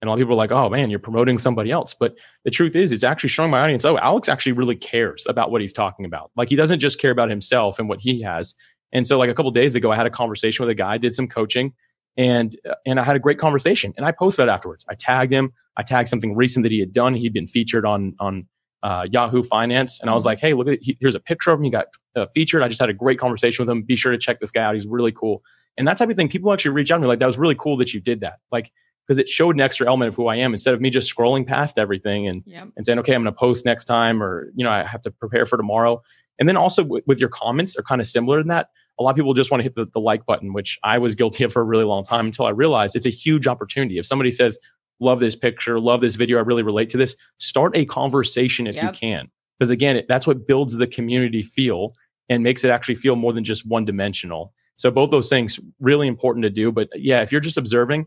And 0.00 0.08
a 0.08 0.10
lot 0.10 0.14
of 0.14 0.20
people 0.20 0.34
are 0.34 0.36
like, 0.36 0.52
oh 0.52 0.68
man, 0.68 0.90
you're 0.90 1.00
promoting 1.00 1.38
somebody 1.38 1.72
else. 1.72 1.94
But 1.94 2.16
the 2.44 2.50
truth 2.50 2.76
is, 2.76 2.92
it's 2.92 3.02
actually 3.02 3.30
showing 3.30 3.50
my 3.50 3.60
audience, 3.60 3.84
oh, 3.84 3.98
Alex 3.98 4.28
actually 4.28 4.52
really 4.52 4.76
cares 4.76 5.26
about 5.26 5.50
what 5.50 5.60
he's 5.60 5.72
talking 5.72 6.04
about. 6.04 6.30
Like 6.36 6.48
he 6.48 6.56
doesn't 6.56 6.78
just 6.78 7.00
care 7.00 7.10
about 7.10 7.30
himself 7.30 7.78
and 7.80 7.88
what 7.88 8.00
he 8.00 8.22
has. 8.22 8.54
And 8.92 9.06
so 9.06 9.18
like 9.18 9.28
a 9.28 9.34
couple 9.34 9.50
days 9.50 9.74
ago, 9.74 9.90
I 9.90 9.96
had 9.96 10.06
a 10.06 10.10
conversation 10.10 10.64
with 10.64 10.70
a 10.70 10.74
guy, 10.74 10.98
did 10.98 11.14
some 11.14 11.26
coaching 11.26 11.72
and, 12.18 12.54
and 12.84 13.00
I 13.00 13.04
had 13.04 13.16
a 13.16 13.20
great 13.20 13.38
conversation 13.38 13.94
and 13.96 14.04
I 14.04 14.12
posted 14.12 14.46
it 14.46 14.50
afterwards. 14.50 14.84
I 14.90 14.94
tagged 14.94 15.32
him. 15.32 15.54
I 15.78 15.82
tagged 15.84 16.08
something 16.08 16.36
recent 16.36 16.64
that 16.64 16.72
he 16.72 16.80
had 16.80 16.92
done. 16.92 17.14
He'd 17.14 17.32
been 17.32 17.46
featured 17.46 17.86
on, 17.86 18.14
on, 18.20 18.46
uh, 18.82 19.06
Yahoo 19.10 19.42
Finance. 19.42 20.00
And 20.00 20.10
I 20.10 20.14
was 20.14 20.22
mm-hmm. 20.22 20.28
like, 20.28 20.38
hey, 20.40 20.54
look 20.54 20.68
at 20.68 20.80
here's 21.00 21.14
a 21.14 21.20
picture 21.20 21.50
of 21.50 21.58
him. 21.58 21.64
He 21.64 21.70
got 21.70 21.86
uh, 22.14 22.26
featured. 22.34 22.62
I 22.62 22.68
just 22.68 22.80
had 22.80 22.90
a 22.90 22.94
great 22.94 23.18
conversation 23.18 23.64
with 23.64 23.70
him. 23.70 23.82
Be 23.82 23.96
sure 23.96 24.12
to 24.12 24.18
check 24.18 24.40
this 24.40 24.50
guy 24.50 24.62
out. 24.62 24.74
He's 24.74 24.86
really 24.86 25.12
cool. 25.12 25.42
And 25.76 25.86
that 25.88 25.96
type 25.96 26.10
of 26.10 26.16
thing, 26.16 26.28
people 26.28 26.52
actually 26.52 26.72
reach 26.72 26.90
out 26.90 26.96
to 26.96 27.02
me 27.02 27.06
like, 27.06 27.20
that 27.20 27.26
was 27.26 27.38
really 27.38 27.54
cool 27.54 27.76
that 27.78 27.94
you 27.94 28.00
did 28.00 28.20
that. 28.20 28.40
Like, 28.52 28.72
because 29.08 29.18
it 29.18 29.28
showed 29.28 29.54
an 29.56 29.60
extra 29.60 29.86
element 29.86 30.10
of 30.10 30.16
who 30.16 30.26
I 30.26 30.36
am 30.36 30.52
instead 30.52 30.74
of 30.74 30.82
me 30.82 30.90
just 30.90 31.14
scrolling 31.14 31.46
past 31.46 31.78
everything 31.78 32.28
and 32.28 32.42
yep. 32.44 32.68
and 32.76 32.84
saying, 32.84 32.98
okay, 32.98 33.14
I'm 33.14 33.22
going 33.22 33.32
to 33.32 33.38
post 33.38 33.64
next 33.64 33.84
time, 33.84 34.22
or 34.22 34.52
you 34.54 34.64
know, 34.64 34.70
I 34.70 34.84
have 34.84 35.00
to 35.02 35.10
prepare 35.10 35.46
for 35.46 35.56
tomorrow. 35.56 36.02
And 36.38 36.48
then 36.48 36.56
also 36.56 36.82
w- 36.82 37.02
with 37.06 37.20
your 37.20 37.28
comments 37.28 37.76
are 37.78 37.82
kind 37.82 38.00
of 38.00 38.06
similar 38.06 38.38
than 38.38 38.48
that. 38.48 38.68
A 38.98 39.02
lot 39.02 39.10
of 39.10 39.16
people 39.16 39.34
just 39.34 39.50
want 39.50 39.60
to 39.60 39.64
hit 39.64 39.74
the, 39.74 39.86
the 39.86 40.00
like 40.00 40.26
button, 40.26 40.52
which 40.52 40.78
I 40.82 40.98
was 40.98 41.14
guilty 41.14 41.44
of 41.44 41.52
for 41.52 41.62
a 41.62 41.64
really 41.64 41.84
long 41.84 42.04
time 42.04 42.26
until 42.26 42.46
I 42.46 42.50
realized 42.50 42.96
it's 42.96 43.06
a 43.06 43.10
huge 43.10 43.46
opportunity. 43.46 43.98
If 43.98 44.06
somebody 44.06 44.30
says, 44.30 44.58
love 45.00 45.20
this 45.20 45.36
picture, 45.36 45.78
love 45.78 46.00
this 46.00 46.16
video, 46.16 46.38
I 46.38 46.42
really 46.42 46.62
relate 46.62 46.90
to 46.90 46.96
this, 46.96 47.16
start 47.38 47.76
a 47.76 47.84
conversation 47.84 48.66
if 48.66 48.74
yep. 48.74 48.84
you 48.84 48.90
can. 48.92 49.30
Because 49.58 49.70
again, 49.70 49.96
it, 49.96 50.06
that's 50.08 50.26
what 50.26 50.46
builds 50.46 50.76
the 50.76 50.86
community 50.86 51.42
feel 51.42 51.94
and 52.28 52.42
makes 52.42 52.64
it 52.64 52.70
actually 52.70 52.96
feel 52.96 53.16
more 53.16 53.32
than 53.32 53.44
just 53.44 53.66
one 53.66 53.84
dimensional. 53.84 54.52
So 54.76 54.90
both 54.90 55.10
those 55.10 55.28
things 55.28 55.58
really 55.80 56.06
important 56.06 56.44
to 56.44 56.50
do. 56.50 56.70
But 56.70 56.88
uh, 56.88 56.98
yeah, 56.98 57.22
if 57.22 57.32
you're 57.32 57.40
just 57.40 57.56
observing, 57.56 58.06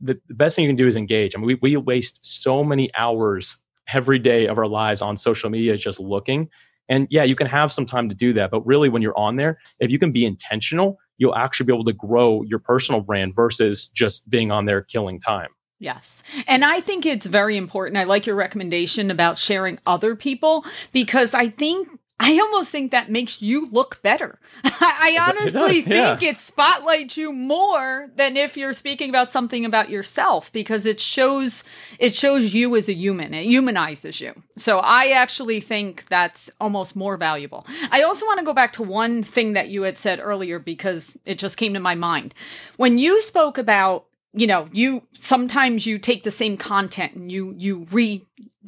the, 0.00 0.18
the 0.28 0.34
best 0.34 0.56
thing 0.56 0.64
you 0.64 0.68
can 0.68 0.76
do 0.76 0.86
is 0.86 0.96
engage. 0.96 1.34
I 1.34 1.38
mean, 1.38 1.46
we, 1.46 1.54
we 1.54 1.76
waste 1.76 2.20
so 2.22 2.62
many 2.62 2.94
hours 2.94 3.62
every 3.92 4.18
day 4.18 4.46
of 4.46 4.58
our 4.58 4.66
lives 4.66 5.00
on 5.00 5.16
social 5.16 5.48
media 5.48 5.76
just 5.76 6.00
looking. 6.00 6.48
And 6.88 7.06
yeah, 7.10 7.24
you 7.24 7.34
can 7.34 7.46
have 7.46 7.72
some 7.72 7.86
time 7.86 8.08
to 8.08 8.14
do 8.14 8.32
that. 8.34 8.50
But 8.50 8.66
really, 8.66 8.88
when 8.88 9.02
you're 9.02 9.18
on 9.18 9.36
there, 9.36 9.58
if 9.80 9.90
you 9.90 9.98
can 9.98 10.12
be 10.12 10.24
intentional, 10.24 10.98
you'll 11.18 11.34
actually 11.34 11.66
be 11.66 11.72
able 11.72 11.84
to 11.84 11.92
grow 11.92 12.42
your 12.42 12.58
personal 12.58 13.00
brand 13.00 13.34
versus 13.34 13.88
just 13.88 14.28
being 14.28 14.50
on 14.50 14.66
there 14.66 14.82
killing 14.82 15.18
time. 15.20 15.48
Yes. 15.78 16.22
And 16.46 16.64
I 16.64 16.80
think 16.80 17.04
it's 17.04 17.26
very 17.26 17.56
important. 17.56 17.98
I 17.98 18.04
like 18.04 18.26
your 18.26 18.36
recommendation 18.36 19.10
about 19.10 19.38
sharing 19.38 19.78
other 19.86 20.16
people 20.16 20.64
because 20.92 21.34
I 21.34 21.48
think 21.48 21.88
I 22.18 22.38
almost 22.38 22.70
think 22.70 22.92
that 22.92 23.10
makes 23.10 23.42
you 23.42 23.66
look 23.66 24.00
better. 24.02 24.38
I 24.64 25.18
honestly 25.20 25.78
it 25.78 25.84
does, 25.84 25.86
yeah. 25.86 26.16
think 26.16 26.30
it 26.30 26.38
spotlights 26.38 27.16
you 27.16 27.30
more 27.30 28.08
than 28.16 28.36
if 28.36 28.56
you're 28.56 28.72
speaking 28.72 29.10
about 29.10 29.28
something 29.28 29.66
about 29.66 29.90
yourself 29.90 30.50
because 30.52 30.86
it 30.86 30.98
shows 30.98 31.62
it 31.98 32.16
shows 32.16 32.54
you 32.54 32.74
as 32.74 32.88
a 32.88 32.94
human. 32.94 33.34
It 33.34 33.44
humanizes 33.44 34.20
you. 34.20 34.42
So 34.56 34.78
I 34.78 35.08
actually 35.08 35.60
think 35.60 36.06
that's 36.08 36.48
almost 36.58 36.96
more 36.96 37.18
valuable. 37.18 37.66
I 37.90 38.02
also 38.02 38.24
want 38.24 38.38
to 38.38 38.46
go 38.46 38.54
back 38.54 38.72
to 38.74 38.82
one 38.82 39.22
thing 39.22 39.52
that 39.52 39.68
you 39.68 39.82
had 39.82 39.98
said 39.98 40.18
earlier 40.18 40.58
because 40.58 41.16
it 41.26 41.38
just 41.38 41.58
came 41.58 41.74
to 41.74 41.80
my 41.80 41.94
mind. 41.94 42.34
When 42.76 42.98
you 42.98 43.20
spoke 43.20 43.58
about 43.58 44.06
you 44.36 44.46
know 44.46 44.68
you 44.70 45.02
sometimes 45.14 45.86
you 45.86 45.98
take 45.98 46.22
the 46.22 46.30
same 46.30 46.56
content 46.56 47.14
and 47.14 47.32
you 47.32 47.54
you 47.56 47.86
re 47.90 48.24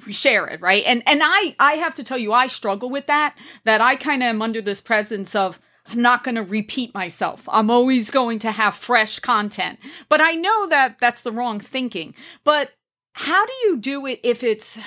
share 0.09 0.46
it 0.46 0.61
right? 0.61 0.83
And 0.87 1.02
and 1.07 1.20
i 1.22 1.54
i 1.61 1.74
have 1.74 1.94
to 1.96 2.04
tell 2.04 2.18
you 2.18 2.33
i 2.33 2.46
struggle 2.46 2.90
with 2.90 3.07
that 3.07 3.37
that 3.64 3.81
i 3.81 3.94
kind 3.94 4.22
of 4.22 4.28
am 4.28 4.42
under 4.42 4.62
this 4.62 4.81
presence 4.81 5.35
of 5.35 5.61
i'm 5.87 6.00
not 6.00 6.24
going 6.24 6.35
to 6.35 6.42
repeat 6.42 6.94
myself. 6.94 7.48
I'm 7.48 7.70
always 7.70 8.11
going 8.11 8.38
to 8.40 8.52
have 8.52 8.74
fresh 8.74 9.18
content. 9.18 9.78
But 10.09 10.20
i 10.20 10.33
know 10.33 10.66
that 10.68 10.98
that's 10.98 11.22
the 11.22 11.33
wrong 11.33 11.61
thinking. 11.61 12.14
But 12.44 12.72
how 13.12 13.44
do 13.44 13.52
you 13.64 13.76
do 13.76 14.07
it 14.07 14.20
if 14.22 14.42
it's 14.42 14.78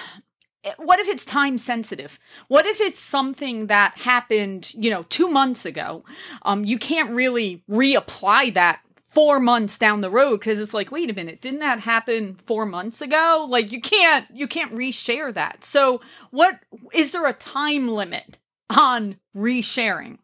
what 0.78 1.00
if 1.00 1.08
it's 1.08 1.26
time 1.26 1.58
sensitive? 1.58 2.20
What 2.48 2.68
if 2.68 2.80
it's 2.80 3.00
something 3.00 3.68
that 3.68 3.98
happened 3.98 4.74
you 4.74 4.90
know 4.90 5.04
two 5.04 5.28
months 5.28 5.66
ago? 5.66 6.04
Um 6.44 6.66
you 6.66 6.80
can't 6.80 7.12
really 7.12 7.64
reapply 7.70 8.54
that 8.56 8.82
four 9.12 9.40
months 9.40 9.78
down 9.78 10.02
the 10.02 10.10
road 10.10 10.40
because 10.40 10.60
it's 10.60 10.74
like 10.74 10.92
wait 10.92 11.10
a 11.10 11.14
minute 11.14 11.42
didn't 11.42 11.60
that 11.60 11.82
happen 11.82 12.40
four 12.46 12.66
months 12.66 13.02
ago? 13.02 13.46
Like 13.48 13.72
you 13.72 13.82
can't 13.82 14.26
you 14.34 14.48
can't 14.48 14.74
reshare 14.74 15.34
that. 15.34 15.64
So 15.64 16.02
what 16.32 16.60
is 16.94 17.12
there 17.12 17.28
a 17.28 17.34
time 17.34 17.90
limit 17.90 18.38
on 18.70 19.18
resharing? 19.36 20.18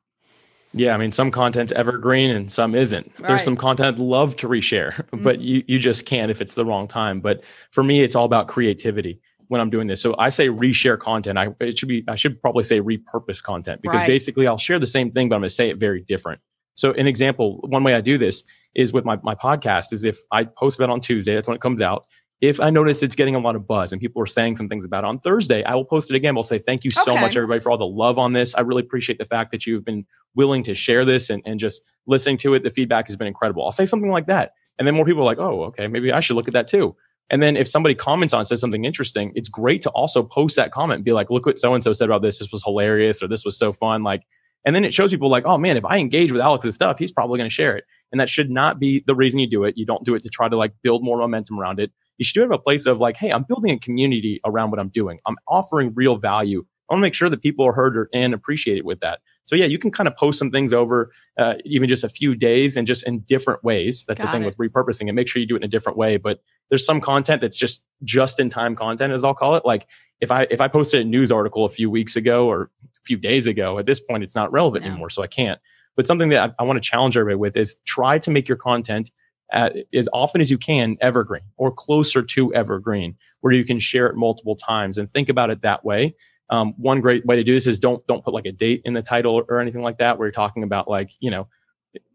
Yeah 0.74 0.94
i 0.94 0.98
mean 0.98 1.12
some 1.12 1.32
content's 1.32 1.74
evergreen 1.74 2.32
and 2.32 2.52
some 2.52 2.76
isn't. 2.76 3.12
Right. 3.20 3.30
there's 3.30 3.44
some 3.44 3.58
content 3.58 3.96
I'd 3.96 4.00
love 4.00 4.36
to 4.38 4.48
reshare 4.48 4.94
mm-hmm. 5.12 5.24
but 5.24 5.40
you, 5.42 5.64
you 5.68 5.80
just 5.80 6.06
can't 6.06 6.32
if 6.32 6.42
it's 6.42 6.56
the 6.56 6.66
wrong 6.66 6.88
time. 6.88 7.20
But 7.20 7.44
for 7.72 7.84
me 7.84 8.04
it's 8.04 8.16
all 8.16 8.26
about 8.26 8.48
creativity 8.48 9.20
when 9.50 9.60
i'm 9.60 9.70
doing 9.70 9.88
this. 9.88 10.02
So 10.02 10.16
i 10.18 10.30
say 10.30 10.48
reshare 10.48 11.00
content. 11.00 11.38
I 11.38 11.50
it 11.60 11.78
should 11.78 11.90
be 11.90 12.04
i 12.08 12.16
should 12.16 12.42
probably 12.42 12.64
say 12.64 12.80
repurpose 12.80 13.44
content 13.44 13.82
because 13.82 14.02
right. 14.02 14.08
basically 14.08 14.48
i'll 14.48 14.58
share 14.58 14.80
the 14.80 14.88
same 14.88 15.12
thing 15.12 15.30
but 15.30 15.36
i'm 15.36 15.42
going 15.42 15.50
to 15.50 15.56
say 15.56 15.70
it 15.70 15.78
very 15.78 16.02
different 16.02 16.42
so 16.78 16.94
an 16.94 17.08
example, 17.08 17.58
one 17.68 17.84
way 17.84 17.96
I 17.96 18.02
do 18.02 18.18
this 18.18 18.44
is 18.76 18.94
with 18.94 19.04
my, 19.04 19.20
my 19.24 19.36
podcast 19.36 19.92
is 19.92 20.06
if 20.06 20.20
I 20.32 20.46
post 20.46 20.80
about 20.80 20.92
on 20.92 21.02
Tuesday, 21.02 21.34
that's 21.36 21.48
when 21.48 21.56
it 21.56 21.62
comes 21.62 21.82
out. 21.82 22.06
If 22.40 22.60
I 22.60 22.70
notice 22.70 23.02
it's 23.02 23.16
getting 23.16 23.34
a 23.34 23.40
lot 23.40 23.56
of 23.56 23.66
buzz 23.66 23.92
and 23.92 24.00
people 24.00 24.22
are 24.22 24.28
saying 24.28 24.58
some 24.58 24.70
things 24.70 24.86
about 24.86 25.04
it 25.04 25.08
on 25.08 25.18
Thursday, 25.20 25.64
I 25.64 25.74
will 25.74 25.86
post 25.86 26.12
it 26.12 26.16
again. 26.16 26.38
I'll 26.38 26.44
say, 26.44 26.60
thank 26.60 26.84
you 26.84 26.92
so 26.92 27.14
okay. 27.14 27.20
much, 27.20 27.36
everybody, 27.36 27.60
for 27.62 27.72
all 27.72 27.80
the 27.80 27.88
love 27.88 28.20
on 28.20 28.34
this. 28.34 28.54
I 28.54 28.62
really 28.62 28.84
appreciate 28.84 29.18
the 29.18 29.26
fact 29.26 29.50
that 29.52 29.66
you've 29.66 29.84
been 29.84 30.06
willing 30.36 30.62
to 30.64 30.76
share 30.76 31.04
this 31.04 31.32
and, 31.32 31.42
and 31.48 31.60
just 31.60 31.82
listening 32.06 32.38
to 32.38 32.54
it. 32.54 32.62
The 32.62 32.70
feedback 32.70 33.08
has 33.08 33.16
been 33.16 33.26
incredible. 33.26 33.66
I'll 33.66 33.72
say 33.72 33.88
something 33.88 34.12
like 34.12 34.28
that. 34.28 34.54
And 34.78 34.88
then 34.88 34.94
more 34.94 35.04
people 35.04 35.24
are 35.24 35.26
like, 35.26 35.40
oh, 35.40 35.64
okay, 35.66 35.88
maybe 35.88 36.12
I 36.12 36.20
should 36.20 36.36
look 36.36 36.48
at 36.48 36.54
that 36.54 36.68
too. 36.68 36.96
And 37.32 37.42
then 37.42 37.58
if 37.58 37.68
somebody 37.68 37.96
comments 37.96 38.36
on 38.36 38.42
it 38.42 38.46
says 38.46 38.62
something 38.62 38.86
interesting, 38.86 39.32
it's 39.36 39.50
great 39.50 39.82
to 39.82 39.90
also 39.90 40.22
post 40.22 40.56
that 40.58 40.72
comment 40.72 40.98
and 40.98 41.06
be 41.06 41.14
like, 41.14 41.32
look 41.32 41.48
what 41.48 41.58
so 41.58 41.74
and 41.74 41.84
so 41.84 41.92
said 41.92 42.08
about 42.08 42.22
this. 42.22 42.38
This 42.38 42.52
was 42.52 42.64
hilarious 42.64 43.24
or 43.24 43.28
this 43.28 43.44
was 43.44 43.58
so 43.58 43.74
fun. 43.74 44.04
Like 44.04 44.28
and 44.68 44.76
then 44.76 44.84
it 44.84 44.94
shows 44.94 45.12
people 45.12 45.30
like, 45.30 45.46
oh 45.46 45.58
man, 45.58 45.78
if 45.78 45.86
I 45.86 45.98
engage 45.98 46.34
with 46.34 46.42
Alex's 46.42 46.76
stuff, 46.76 47.00
he's 47.00 47.10
probably 47.10 47.38
going 47.38 47.50
to 47.50 47.54
share 47.54 47.78
it. 47.78 47.86
And 48.12 48.20
that 48.20 48.28
should 48.28 48.52
not 48.52 48.80
be 48.80 49.02
the 49.08 49.16
reason 49.16 49.40
you 49.40 49.50
do 49.50 49.64
it. 49.64 49.78
You 49.78 49.86
don't 49.86 50.04
do 50.04 50.14
it 50.14 50.22
to 50.24 50.30
try 50.30 50.50
to 50.50 50.58
like 50.58 50.74
build 50.84 51.06
more 51.06 51.18
momentum 51.18 51.58
around 51.58 51.80
it. 51.80 51.90
You 52.18 52.26
should 52.26 52.42
have 52.42 52.52
a 52.52 52.60
place 52.60 52.86
of 52.86 53.00
like, 53.00 53.16
hey, 53.16 53.32
I'm 53.32 53.44
building 53.44 53.72
a 53.72 53.80
community 53.80 54.42
around 54.44 54.72
what 54.72 54.82
I'm 54.82 54.90
doing. 54.90 55.20
I'm 55.26 55.38
offering 55.48 55.94
real 55.96 56.18
value. 56.18 56.66
I 56.90 56.94
want 56.94 57.00
to 57.00 57.02
make 57.02 57.14
sure 57.14 57.30
that 57.30 57.42
people 57.42 57.66
are 57.66 57.72
heard 57.72 58.10
and 58.14 58.34
appreciated 58.34 58.84
with 58.84 59.00
that. 59.00 59.20
So 59.46 59.56
yeah, 59.56 59.68
you 59.68 59.80
can 59.80 59.90
kind 59.90 60.10
of 60.10 60.18
post 60.18 60.38
some 60.38 60.52
things 60.52 60.74
over 60.74 61.14
uh, 61.40 61.54
even 61.64 61.88
just 61.88 62.04
a 62.04 62.10
few 62.10 62.36
days 62.36 62.76
and 62.76 62.86
just 62.86 63.08
in 63.08 63.20
different 63.20 63.64
ways. 63.64 64.04
That's 64.06 64.22
Got 64.22 64.28
the 64.28 64.32
thing 64.34 64.44
it. 64.44 64.48
with 64.48 64.58
repurposing 64.58 65.08
and 65.08 65.16
make 65.16 65.30
sure 65.30 65.42
you 65.42 65.48
do 65.48 65.56
it 65.56 65.60
in 65.60 65.64
a 65.64 65.70
different 65.70 65.98
way. 65.98 66.18
But 66.18 66.42
there's 66.70 66.86
some 66.86 67.02
content 67.02 67.42
that's 67.42 67.58
just 67.58 67.84
just 68.04 68.40
in 68.40 68.50
time 68.50 68.76
content, 68.76 69.14
as 69.14 69.24
I'll 69.24 69.34
call 69.34 69.56
it. 69.56 69.66
Like 69.66 69.88
if 70.22 70.32
I 70.32 70.48
if 70.50 70.62
I 70.62 70.68
posted 70.68 71.02
a 71.02 71.04
news 71.04 71.32
article 71.32 71.66
a 71.66 71.70
few 71.70 71.90
weeks 71.90 72.16
ago 72.16 72.48
or 72.48 72.64
a 72.64 73.04
few 73.06 73.18
days 73.18 73.48
ago, 73.48 73.80
at 73.80 73.86
this 73.86 74.00
point 74.00 74.24
it's 74.24 74.36
not 74.36 74.52
relevant 74.52 74.84
no. 74.84 74.92
anymore, 74.92 75.10
so 75.10 75.24
I 75.24 75.28
can't. 75.28 75.60
But 75.96 76.08
something 76.08 76.30
that 76.30 76.52
I, 76.60 76.64
I 76.64 76.66
want 76.66 76.82
to 76.82 76.88
challenge 76.88 77.18
everybody 77.18 77.40
with 77.40 77.58
is 77.58 77.76
try 77.86 78.20
to 78.20 78.32
make 78.32 78.48
your 78.48 78.58
content 78.58 79.12
at, 79.52 79.76
as 79.94 80.08
often 80.14 80.42
as 80.42 80.52
you 80.52 80.58
can 80.58 80.98
evergreen 81.02 81.44
or 81.58 81.72
closer 81.72 82.22
to 82.22 82.54
evergreen, 82.54 83.16
where 83.42 83.54
you 83.54 83.66
can 83.66 83.80
share 83.80 84.08
it 84.08 84.16
multiple 84.16 84.56
times 84.56 84.98
and 84.98 85.10
think 85.10 85.30
about 85.30 85.50
it 85.50 85.62
that 85.62 85.84
way. 85.84 86.16
Um, 86.50 86.74
one 86.78 87.02
great 87.02 87.26
way 87.26 87.36
to 87.36 87.44
do 87.44 87.54
this 87.54 87.68
is 87.68 87.80
don't 87.80 88.06
don't 88.08 88.24
put 88.24 88.34
like 88.34 88.46
a 88.46 88.52
date 88.52 88.82
in 88.86 88.94
the 88.94 89.02
title 89.02 89.44
or 89.50 89.60
anything 89.60 89.82
like 89.82 89.98
that, 89.98 90.18
where 90.18 90.28
you're 90.28 90.32
talking 90.32 90.64
about 90.64 90.90
like 90.90 91.10
you 91.20 91.32
know 91.32 91.48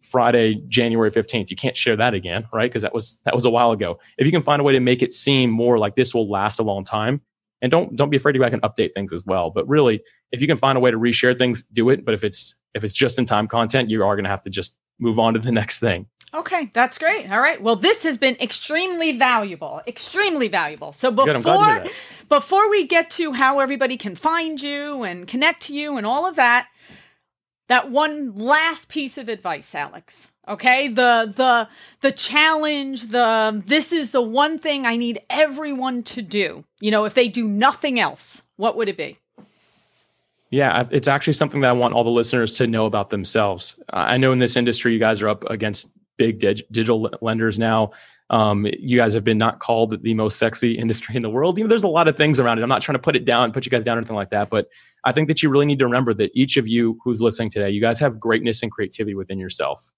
Friday, 0.00 0.62
January 0.68 1.10
15th. 1.10 1.50
You 1.50 1.56
can't 1.56 1.76
share 1.76 1.96
that 1.96 2.14
again, 2.14 2.46
right? 2.52 2.70
Because 2.70 2.82
that 2.82 2.94
was 2.94 3.18
that 3.24 3.34
was 3.34 3.44
a 3.44 3.50
while 3.50 3.72
ago. 3.72 3.98
If 4.18 4.26
you 4.26 4.32
can 4.32 4.42
find 4.42 4.60
a 4.60 4.64
way 4.64 4.72
to 4.72 4.80
make 4.80 5.02
it 5.02 5.12
seem 5.12 5.50
more 5.50 5.78
like 5.78 5.96
this 5.96 6.14
will 6.14 6.30
last 6.30 6.58
a 6.58 6.62
long 6.62 6.84
time, 6.84 7.20
and 7.60 7.70
don't 7.70 7.96
don't 7.96 8.10
be 8.10 8.16
afraid 8.16 8.32
to 8.32 8.38
go 8.38 8.44
back 8.44 8.52
and 8.52 8.62
update 8.62 8.94
things 8.94 9.12
as 9.12 9.24
well. 9.24 9.50
But 9.50 9.68
really, 9.68 10.02
if 10.32 10.40
you 10.40 10.46
can 10.46 10.56
find 10.56 10.76
a 10.76 10.80
way 10.80 10.90
to 10.90 10.98
reshare 10.98 11.36
things, 11.36 11.62
do 11.64 11.90
it. 11.90 12.04
But 12.04 12.14
if 12.14 12.24
it's 12.24 12.56
if 12.74 12.84
it's 12.84 12.94
just 12.94 13.18
in 13.18 13.26
time 13.26 13.48
content, 13.48 13.88
you 13.88 14.04
are 14.04 14.16
going 14.16 14.24
to 14.24 14.30
have 14.30 14.42
to 14.42 14.50
just 14.50 14.76
move 14.98 15.18
on 15.18 15.34
to 15.34 15.40
the 15.40 15.52
next 15.60 15.80
thing. 15.80 16.06
Okay, 16.34 16.70
that's 16.72 16.96
great. 16.96 17.30
All 17.30 17.40
right. 17.40 17.60
Well, 17.60 17.76
this 17.76 18.04
has 18.04 18.16
been 18.16 18.36
extremely 18.40 19.16
valuable. 19.16 19.82
Extremely 19.86 20.48
valuable. 20.48 20.92
So 20.92 21.10
before 21.10 21.84
before 22.30 22.70
we 22.70 22.86
get 22.86 23.10
to 23.12 23.32
how 23.32 23.60
everybody 23.60 23.98
can 23.98 24.14
find 24.14 24.60
you 24.60 25.02
and 25.02 25.28
connect 25.28 25.62
to 25.64 25.74
you 25.74 25.98
and 25.98 26.06
all 26.06 26.26
of 26.26 26.36
that, 26.36 26.68
that 27.72 27.90
one 27.90 28.34
last 28.36 28.90
piece 28.90 29.16
of 29.16 29.30
advice, 29.30 29.74
Alex. 29.74 30.30
Okay? 30.46 30.88
The 30.88 31.32
the 31.34 31.68
the 32.02 32.12
challenge, 32.12 33.08
the 33.08 33.24
um, 33.24 33.60
this 33.62 33.92
is 33.92 34.10
the 34.10 34.20
one 34.20 34.58
thing 34.58 34.86
I 34.86 34.98
need 34.98 35.22
everyone 35.30 36.02
to 36.04 36.20
do. 36.20 36.64
You 36.80 36.90
know, 36.90 37.06
if 37.06 37.14
they 37.14 37.28
do 37.28 37.48
nothing 37.48 37.98
else, 37.98 38.42
what 38.56 38.76
would 38.76 38.90
it 38.90 38.98
be? 38.98 39.16
Yeah, 40.50 40.86
it's 40.90 41.08
actually 41.08 41.32
something 41.32 41.62
that 41.62 41.70
I 41.70 41.72
want 41.72 41.94
all 41.94 42.04
the 42.04 42.10
listeners 42.10 42.52
to 42.58 42.66
know 42.66 42.84
about 42.84 43.08
themselves. 43.08 43.80
I 43.88 44.18
know 44.18 44.32
in 44.32 44.38
this 44.38 44.54
industry, 44.54 44.92
you 44.92 44.98
guys 44.98 45.22
are 45.22 45.30
up 45.30 45.42
against 45.48 45.92
big 46.22 46.38
dig- 46.38 46.62
digital 46.70 47.10
lenders 47.20 47.58
now. 47.58 47.90
Um, 48.30 48.64
you 48.78 48.96
guys 48.96 49.12
have 49.14 49.24
been 49.24 49.38
not 49.38 49.58
called 49.58 50.00
the 50.02 50.14
most 50.14 50.38
sexy 50.38 50.78
industry 50.78 51.16
in 51.16 51.22
the 51.22 51.28
world. 51.28 51.58
You 51.58 51.64
know, 51.64 51.68
there's 51.68 51.82
a 51.82 51.88
lot 51.88 52.06
of 52.06 52.16
things 52.16 52.38
around 52.38 52.58
it. 52.58 52.62
I'm 52.62 52.68
not 52.68 52.80
trying 52.80 52.94
to 52.94 53.02
put 53.02 53.16
it 53.16 53.24
down, 53.24 53.50
put 53.50 53.66
you 53.66 53.70
guys 53.70 53.82
down, 53.82 53.96
or 53.96 54.00
anything 54.00 54.16
like 54.16 54.30
that. 54.30 54.48
But 54.48 54.68
I 55.04 55.10
think 55.10 55.26
that 55.26 55.42
you 55.42 55.50
really 55.50 55.66
need 55.66 55.80
to 55.80 55.84
remember 55.84 56.14
that 56.14 56.30
each 56.32 56.56
of 56.56 56.68
you 56.68 56.98
who's 57.02 57.20
listening 57.20 57.50
today, 57.50 57.70
you 57.70 57.80
guys 57.80 57.98
have 57.98 58.20
greatness 58.20 58.62
and 58.62 58.70
creativity 58.70 59.16
within 59.16 59.40
yourself. 59.40 59.90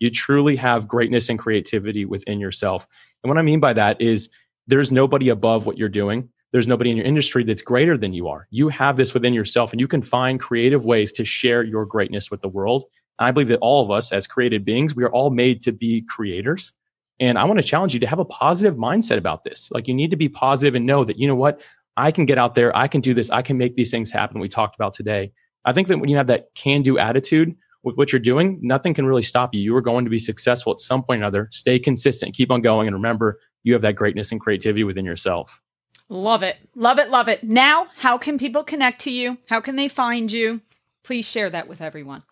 You 0.00 0.10
truly 0.10 0.56
have 0.56 0.88
greatness 0.88 1.28
and 1.28 1.38
creativity 1.38 2.04
within 2.04 2.40
yourself. 2.40 2.88
And 3.22 3.28
what 3.28 3.38
I 3.38 3.42
mean 3.42 3.60
by 3.60 3.72
that 3.74 4.00
is 4.00 4.30
there's 4.66 4.90
nobody 4.90 5.28
above 5.28 5.64
what 5.64 5.78
you're 5.78 5.88
doing. 5.88 6.28
There's 6.50 6.66
nobody 6.66 6.90
in 6.90 6.96
your 6.96 7.06
industry 7.06 7.44
that's 7.44 7.62
greater 7.62 7.96
than 7.96 8.12
you 8.12 8.26
are. 8.28 8.48
You 8.50 8.68
have 8.68 8.96
this 8.96 9.14
within 9.14 9.32
yourself, 9.32 9.70
and 9.70 9.80
you 9.80 9.86
can 9.86 10.02
find 10.02 10.40
creative 10.40 10.84
ways 10.84 11.12
to 11.12 11.24
share 11.24 11.62
your 11.62 11.86
greatness 11.86 12.30
with 12.30 12.40
the 12.40 12.48
world 12.48 12.84
I 13.18 13.30
believe 13.30 13.48
that 13.48 13.58
all 13.60 13.82
of 13.82 13.90
us 13.90 14.12
as 14.12 14.26
created 14.26 14.64
beings, 14.64 14.94
we 14.94 15.04
are 15.04 15.12
all 15.12 15.30
made 15.30 15.62
to 15.62 15.72
be 15.72 16.02
creators. 16.02 16.72
And 17.20 17.38
I 17.38 17.44
want 17.44 17.60
to 17.60 17.66
challenge 17.66 17.94
you 17.94 18.00
to 18.00 18.06
have 18.06 18.18
a 18.18 18.24
positive 18.24 18.76
mindset 18.76 19.18
about 19.18 19.44
this. 19.44 19.70
Like 19.70 19.86
you 19.86 19.94
need 19.94 20.10
to 20.10 20.16
be 20.16 20.28
positive 20.28 20.74
and 20.74 20.86
know 20.86 21.04
that, 21.04 21.18
you 21.18 21.28
know 21.28 21.36
what, 21.36 21.60
I 21.96 22.10
can 22.10 22.26
get 22.26 22.38
out 22.38 22.54
there, 22.54 22.76
I 22.76 22.88
can 22.88 23.00
do 23.00 23.14
this, 23.14 23.30
I 23.30 23.42
can 23.42 23.58
make 23.58 23.76
these 23.76 23.90
things 23.90 24.10
happen. 24.10 24.40
We 24.40 24.48
talked 24.48 24.74
about 24.74 24.94
today. 24.94 25.32
I 25.64 25.72
think 25.72 25.88
that 25.88 25.98
when 25.98 26.08
you 26.08 26.16
have 26.16 26.26
that 26.28 26.48
can 26.54 26.82
do 26.82 26.98
attitude 26.98 27.54
with 27.84 27.96
what 27.96 28.12
you're 28.12 28.18
doing, 28.18 28.58
nothing 28.62 28.94
can 28.94 29.06
really 29.06 29.22
stop 29.22 29.54
you. 29.54 29.60
You 29.60 29.76
are 29.76 29.82
going 29.82 30.04
to 30.04 30.10
be 30.10 30.18
successful 30.18 30.72
at 30.72 30.80
some 30.80 31.02
point 31.02 31.20
or 31.20 31.24
another. 31.24 31.48
Stay 31.52 31.78
consistent, 31.78 32.34
keep 32.34 32.50
on 32.50 32.62
going. 32.62 32.88
And 32.88 32.96
remember, 32.96 33.38
you 33.62 33.72
have 33.74 33.82
that 33.82 33.94
greatness 33.94 34.32
and 34.32 34.40
creativity 34.40 34.84
within 34.84 35.04
yourself. 35.04 35.60
Love 36.08 36.42
it. 36.42 36.56
Love 36.74 36.98
it. 36.98 37.10
Love 37.10 37.28
it. 37.28 37.44
Now, 37.44 37.86
how 37.96 38.18
can 38.18 38.38
people 38.38 38.64
connect 38.64 39.00
to 39.02 39.10
you? 39.10 39.38
How 39.48 39.60
can 39.60 39.76
they 39.76 39.88
find 39.88 40.30
you? 40.30 40.60
Please 41.04 41.24
share 41.24 41.50
that 41.50 41.68
with 41.68 41.80
everyone. 41.80 42.22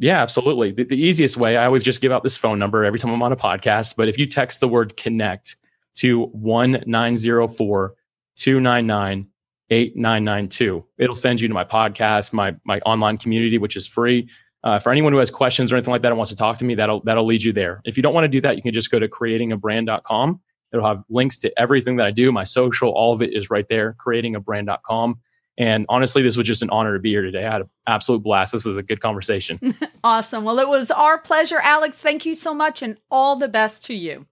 Yeah, 0.00 0.22
absolutely. 0.22 0.72
The, 0.72 0.84
the, 0.84 0.96
easiest 0.96 1.36
way, 1.36 1.58
I 1.58 1.66
always 1.66 1.84
just 1.84 2.00
give 2.00 2.10
out 2.10 2.22
this 2.22 2.34
phone 2.34 2.58
number 2.58 2.86
every 2.86 2.98
time 2.98 3.10
I'm 3.10 3.22
on 3.22 3.32
a 3.32 3.36
podcast. 3.36 3.96
But 3.96 4.08
if 4.08 4.18
you 4.18 4.26
text 4.26 4.60
the 4.60 4.66
word 4.66 4.96
connect 4.96 5.56
to 5.96 6.20
1904 6.20 7.94
299 8.36 9.28
8992, 9.68 10.86
it'll 10.96 11.14
send 11.14 11.42
you 11.42 11.48
to 11.48 11.54
my 11.54 11.64
podcast, 11.64 12.32
my, 12.32 12.56
my 12.64 12.80
online 12.80 13.18
community, 13.18 13.58
which 13.58 13.76
is 13.76 13.86
free. 13.86 14.26
Uh, 14.64 14.78
for 14.78 14.90
anyone 14.90 15.12
who 15.12 15.18
has 15.18 15.30
questions 15.30 15.70
or 15.70 15.76
anything 15.76 15.92
like 15.92 16.00
that 16.00 16.08
and 16.08 16.16
wants 16.16 16.30
to 16.30 16.36
talk 16.36 16.56
to 16.58 16.64
me, 16.64 16.74
that'll, 16.74 17.00
that'll 17.04 17.26
lead 17.26 17.42
you 17.42 17.52
there. 17.52 17.82
If 17.84 17.98
you 17.98 18.02
don't 18.02 18.14
want 18.14 18.24
to 18.24 18.28
do 18.28 18.40
that, 18.40 18.56
you 18.56 18.62
can 18.62 18.72
just 18.72 18.90
go 18.90 18.98
to 18.98 19.06
creatingabrand.com. 19.06 20.40
It'll 20.72 20.86
have 20.86 21.02
links 21.10 21.38
to 21.40 21.52
everything 21.60 21.96
that 21.96 22.06
I 22.06 22.10
do, 22.10 22.32
my 22.32 22.44
social, 22.44 22.88
all 22.90 23.12
of 23.12 23.20
it 23.20 23.34
is 23.34 23.50
right 23.50 23.68
there, 23.68 23.96
creatingabrand.com. 24.02 25.20
And 25.60 25.84
honestly, 25.90 26.22
this 26.22 26.38
was 26.38 26.46
just 26.46 26.62
an 26.62 26.70
honor 26.70 26.94
to 26.94 26.98
be 26.98 27.10
here 27.10 27.20
today. 27.20 27.44
I 27.44 27.52
had 27.52 27.60
an 27.60 27.70
absolute 27.86 28.22
blast. 28.22 28.52
This 28.52 28.64
was 28.64 28.78
a 28.78 28.82
good 28.82 29.02
conversation. 29.02 29.58
awesome. 30.04 30.42
Well, 30.42 30.58
it 30.58 30.66
was 30.66 30.90
our 30.90 31.18
pleasure, 31.18 31.58
Alex. 31.58 31.98
Thank 31.98 32.24
you 32.24 32.34
so 32.34 32.54
much 32.54 32.80
and 32.80 32.96
all 33.10 33.36
the 33.36 33.46
best 33.46 33.84
to 33.84 33.94
you. 33.94 34.24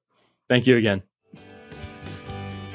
Thank 0.49 0.67
you 0.67 0.79
again. 0.79 1.03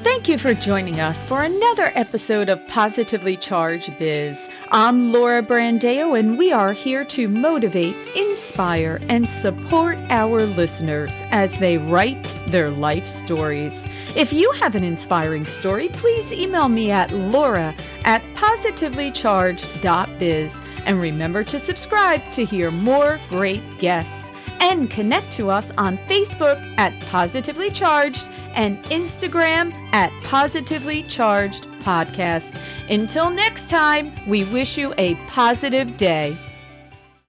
Thank 0.04 0.28
you 0.28 0.36
for 0.36 0.52
joining 0.52 1.00
us 1.00 1.24
for 1.24 1.44
another 1.44 1.90
episode 1.94 2.50
of 2.50 2.68
Positively 2.68 3.38
Charged 3.38 3.96
Biz. 3.96 4.50
I'm 4.70 5.12
Laura 5.12 5.42
Brandeo, 5.42 6.18
and 6.18 6.36
we 6.36 6.52
are 6.52 6.74
here 6.74 7.06
to 7.06 7.26
motivate, 7.26 7.96
inspire, 8.14 9.00
and 9.08 9.26
support 9.26 9.96
our 10.10 10.42
listeners 10.42 11.22
as 11.30 11.58
they 11.58 11.78
write 11.78 12.38
their 12.48 12.70
life 12.70 13.08
stories. 13.08 13.86
If 14.14 14.30
you 14.30 14.52
have 14.52 14.74
an 14.74 14.84
inspiring 14.84 15.46
story, 15.46 15.88
please 15.88 16.34
email 16.34 16.68
me 16.68 16.90
at 16.90 17.10
laura 17.10 17.74
at 18.04 18.22
positivelycharged.biz. 18.34 20.60
And 20.84 21.00
remember 21.00 21.44
to 21.44 21.58
subscribe 21.58 22.30
to 22.32 22.44
hear 22.44 22.70
more 22.70 23.18
great 23.30 23.62
guests 23.78 24.33
and 24.60 24.90
connect 24.90 25.30
to 25.32 25.50
us 25.50 25.70
on 25.78 25.98
Facebook 26.08 26.58
at 26.78 26.98
Positively 27.06 27.70
Charged 27.70 28.28
and 28.54 28.82
Instagram 28.84 29.72
at 29.92 30.10
Positively 30.24 31.02
Charged 31.04 31.64
Podcast. 31.80 32.60
Until 32.88 33.30
next 33.30 33.68
time, 33.68 34.12
we 34.26 34.44
wish 34.44 34.78
you 34.78 34.94
a 34.98 35.14
positive 35.26 35.96
day. 35.96 36.36